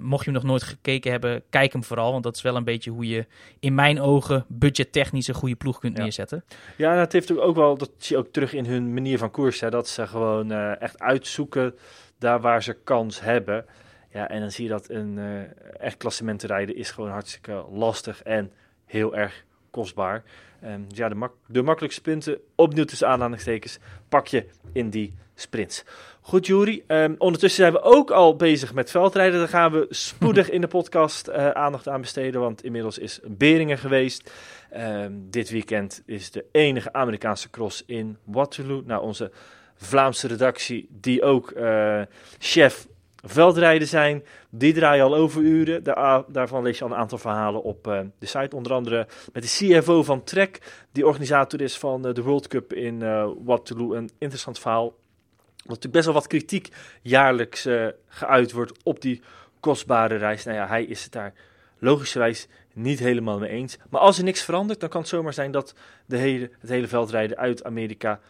Mocht 0.00 0.24
je 0.24 0.30
hem 0.30 0.40
nog 0.40 0.50
nooit 0.50 0.62
gekeken 0.62 1.10
hebben, 1.10 1.42
kijk 1.50 1.72
hem 1.72 1.84
vooral. 1.84 2.12
Want 2.12 2.22
dat 2.22 2.36
is 2.36 2.42
wel 2.42 2.56
een 2.56 2.64
beetje 2.64 2.90
hoe 2.90 3.08
je 3.08 3.26
in 3.60 3.74
mijn 3.74 4.00
ogen 4.00 4.44
budgettechnisch 4.48 5.28
een 5.28 5.34
goede 5.34 5.56
ploeg 5.56 5.78
kunt 5.78 5.96
ja. 5.96 6.02
neerzetten. 6.02 6.44
Ja, 6.76 6.96
dat 6.96 7.12
heeft 7.12 7.38
ook 7.38 7.56
wel, 7.56 7.76
dat 7.76 7.90
zie 7.96 8.16
je 8.16 8.22
ook 8.22 8.32
terug 8.32 8.52
in 8.52 8.66
hun 8.66 8.94
manier 8.94 9.18
van 9.18 9.30
koers. 9.30 9.60
Hè, 9.60 9.70
dat 9.70 9.88
ze 9.88 10.06
gewoon 10.06 10.50
echt 10.52 10.98
uitzoeken 10.98 11.74
daar 12.18 12.40
waar 12.40 12.62
ze 12.62 12.76
kans 12.84 13.20
hebben. 13.20 13.64
Ja, 14.12 14.28
en 14.28 14.40
dan 14.40 14.50
zie 14.50 14.64
je 14.64 14.70
dat 14.70 14.88
een 14.88 15.16
uh, 15.16 15.40
echt 15.80 15.96
klassement 15.96 16.42
rijden 16.42 16.76
is 16.76 16.90
gewoon 16.90 17.10
hartstikke 17.10 17.64
lastig 17.72 18.22
en 18.22 18.52
heel 18.84 19.16
erg 19.16 19.44
kostbaar. 19.70 20.22
Um, 20.64 20.88
dus 20.88 20.98
ja, 20.98 21.08
de, 21.08 21.14
mak 21.14 21.32
de 21.46 21.62
makkelijkste 21.62 22.00
punten, 22.02 22.38
opnieuw 22.54 22.84
tussen 22.84 23.08
aanhalingstekens, 23.08 23.78
pak 24.08 24.26
je 24.26 24.46
in 24.72 24.90
die 24.90 25.14
sprints. 25.40 25.84
Goed, 26.20 26.46
Jury. 26.46 26.84
Um, 26.86 27.14
ondertussen 27.18 27.62
zijn 27.62 27.72
we 27.72 27.82
ook 27.82 28.10
al 28.10 28.36
bezig 28.36 28.74
met 28.74 28.90
veldrijden. 28.90 29.38
Daar 29.38 29.48
gaan 29.48 29.72
we 29.72 29.86
spoedig 29.90 30.50
in 30.50 30.60
de 30.60 30.66
podcast 30.66 31.28
uh, 31.28 31.50
aandacht 31.50 31.88
aan 31.88 32.00
besteden, 32.00 32.40
want 32.40 32.64
inmiddels 32.64 32.98
is 32.98 33.20
Beringen 33.24 33.78
geweest. 33.78 34.30
Um, 34.76 35.26
dit 35.30 35.50
weekend 35.50 36.02
is 36.06 36.30
de 36.30 36.44
enige 36.52 36.92
Amerikaanse 36.92 37.50
cross 37.50 37.82
in 37.86 38.16
Waterloo. 38.24 38.82
Nou, 38.86 39.02
onze 39.02 39.30
Vlaamse 39.74 40.26
redactie, 40.26 40.88
die 40.90 41.22
ook 41.22 41.52
uh, 41.56 42.02
chef 42.38 42.86
veldrijden 43.24 43.88
zijn. 43.88 44.24
Die 44.50 44.72
draaien 44.72 45.04
al 45.04 45.14
overuren. 45.14 45.82
Daar, 45.82 46.22
daarvan 46.28 46.62
lees 46.62 46.78
je 46.78 46.84
al 46.84 46.90
een 46.90 46.96
aantal 46.96 47.18
verhalen 47.18 47.62
op 47.62 47.86
uh, 47.86 48.00
de 48.18 48.26
site. 48.26 48.56
Onder 48.56 48.72
andere 48.72 49.06
met 49.32 49.42
de 49.42 49.78
CFO 49.78 50.02
van 50.02 50.24
Trek, 50.24 50.60
die 50.92 51.06
organisator 51.06 51.60
is 51.60 51.78
van 51.78 52.02
de 52.02 52.22
World 52.22 52.48
Cup 52.48 52.72
in 52.72 52.98
Waterloo. 53.44 53.94
Een 53.94 54.10
interessant 54.18 54.58
verhaal. 54.58 54.94
Natuurlijk 55.68 55.94
best 55.94 56.04
wel 56.04 56.14
wat 56.14 56.26
kritiek 56.26 56.68
jaarlijks 57.02 57.68
geuit 58.08 58.52
wordt 58.52 58.82
op 58.82 59.00
die 59.00 59.22
kostbare 59.60 60.16
reis. 60.16 60.44
Nou 60.44 60.56
ja, 60.56 60.66
hij 60.66 60.84
is 60.84 61.02
het 61.02 61.12
daar 61.12 61.34
logischerwijs 61.78 62.46
niet 62.74 62.98
helemaal 62.98 63.38
mee 63.38 63.50
eens. 63.50 63.78
Maar 63.90 64.00
als 64.00 64.18
er 64.18 64.24
niks 64.24 64.42
verandert, 64.42 64.80
dan 64.80 64.88
kan 64.88 65.00
het 65.00 65.10
zomaar 65.10 65.32
zijn 65.32 65.50
dat 65.50 65.74
de 66.06 66.16
hele, 66.16 66.50
het 66.58 66.70
hele 66.70 66.86
veldrijden 66.86 67.36
uit 67.36 67.64
Amerika 67.64 68.20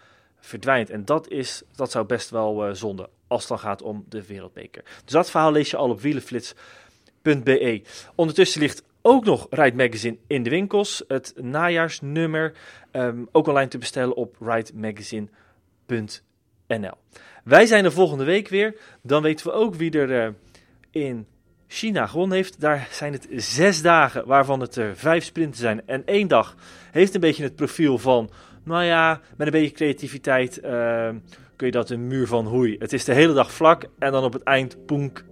verdwijnt. 0.41 0.91
En 0.91 1.05
dat, 1.05 1.29
is, 1.29 1.63
dat 1.77 1.91
zou 1.91 2.07
best 2.07 2.31
wel 2.31 2.69
uh, 2.69 2.75
zonde 2.75 3.09
als 3.27 3.41
het 3.41 3.49
dan 3.49 3.59
gaat 3.59 3.83
om 3.83 4.05
de 4.09 4.27
wereldbeker. 4.27 4.83
Dus 5.05 5.13
dat 5.13 5.31
verhaal 5.31 5.53
lees 5.53 5.71
je 5.71 5.77
al 5.77 5.91
op 5.91 6.01
wielenflits.be. 6.01 7.83
Ondertussen 8.15 8.61
ligt 8.61 8.83
ook 9.03 9.25
nog 9.25 9.47
Ride 9.51 9.77
Magazine 9.77 10.17
in 10.27 10.43
de 10.43 10.51
winkels. 10.51 11.05
Het 11.09 11.33
najaarsnummer 11.37 12.53
um, 12.93 13.29
ook 13.33 13.47
online 13.47 13.69
te 13.69 13.79
bestellen 13.79 14.17
op 14.17 14.37
ridemagazine.nl. 14.41 16.27
Wij 17.45 17.67
zijn 17.67 17.85
er 17.85 17.93
volgende 17.93 18.25
week 18.25 18.49
weer. 18.49 18.77
Dan 19.03 19.23
weten 19.23 19.47
we 19.47 19.53
ook 19.53 19.75
wie 19.75 19.91
er 19.91 20.27
uh, 20.27 20.35
in 20.91 21.27
China 21.67 22.07
gewonnen 22.07 22.37
heeft. 22.37 22.61
Daar 22.61 22.89
zijn 22.91 23.13
het 23.13 23.29
zes 23.31 23.83
dagen, 23.83 24.27
waarvan 24.27 24.61
het 24.61 24.77
er 24.77 24.97
vijf 24.97 25.25
sprinten 25.25 25.61
zijn. 25.61 25.87
En 25.87 26.07
één 26.07 26.29
dag 26.29 26.57
heeft 26.91 27.15
een 27.15 27.21
beetje 27.21 27.43
het 27.43 27.57
profiel 27.57 27.99
van 27.99 28.31
nou 28.65 28.85
ja, 28.85 29.21
met 29.37 29.47
een 29.47 29.53
beetje 29.53 29.75
creativiteit 29.77 30.61
uh, 30.65 31.09
kun 31.57 31.67
je 31.67 31.73
dat 31.73 31.91
een 31.91 32.07
muur 32.07 32.27
van 32.27 32.47
hoei. 32.47 32.77
Het 32.79 32.93
is 32.93 33.05
de 33.05 33.15
hele 33.15 33.33
dag 33.33 33.53
vlak 33.53 33.85
en 33.99 34.13
dan 34.13 34.25
op 34.25 34.33
het 34.33 34.43
eind, 34.43 34.87
poenk, 34.87 35.25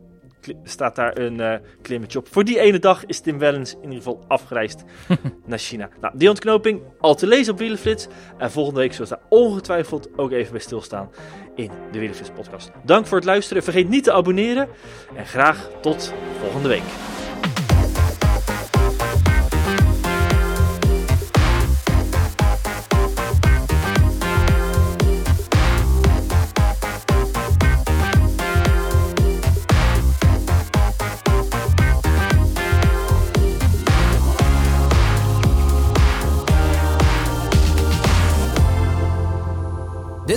staat 0.65 0.97
daar 0.97 1.19
een 1.19 1.39
uh, 1.39 1.55
klimmetje 1.83 2.19
op. 2.19 2.29
Voor 2.31 2.45
die 2.45 2.61
ene 2.61 2.79
dag 2.79 3.07
is 3.07 3.21
Tim 3.21 3.39
Wellens 3.39 3.75
in 3.75 3.83
ieder 3.83 3.97
geval 3.97 4.25
afgereisd 4.29 4.85
naar 5.47 5.59
China. 5.59 5.89
Nou, 6.01 6.19
die 6.19 6.29
ontknoping 6.29 6.83
al 7.01 7.15
te 7.15 7.27
lezen 7.27 7.53
op 7.53 7.59
Wielenflits. 7.59 8.07
En 8.39 8.51
volgende 8.51 8.81
week 8.81 8.93
zullen 8.93 9.09
we 9.09 9.17
daar 9.17 9.27
ongetwijfeld 9.29 10.09
ook 10.19 10.33
even 10.33 10.53
bij 10.53 10.61
stilstaan 10.61 11.11
in 11.55 11.71
de 11.93 11.99
Wielenflits 11.99 12.31
podcast. 12.31 12.71
Dank 12.85 13.07
voor 13.07 13.17
het 13.17 13.27
luisteren. 13.27 13.63
Vergeet 13.63 13.89
niet 13.89 14.05
te 14.05 14.13
abonneren. 14.13 14.69
En 15.15 15.27
graag 15.27 15.71
tot 15.81 16.13
volgende 16.41 16.69
week. 16.69 17.16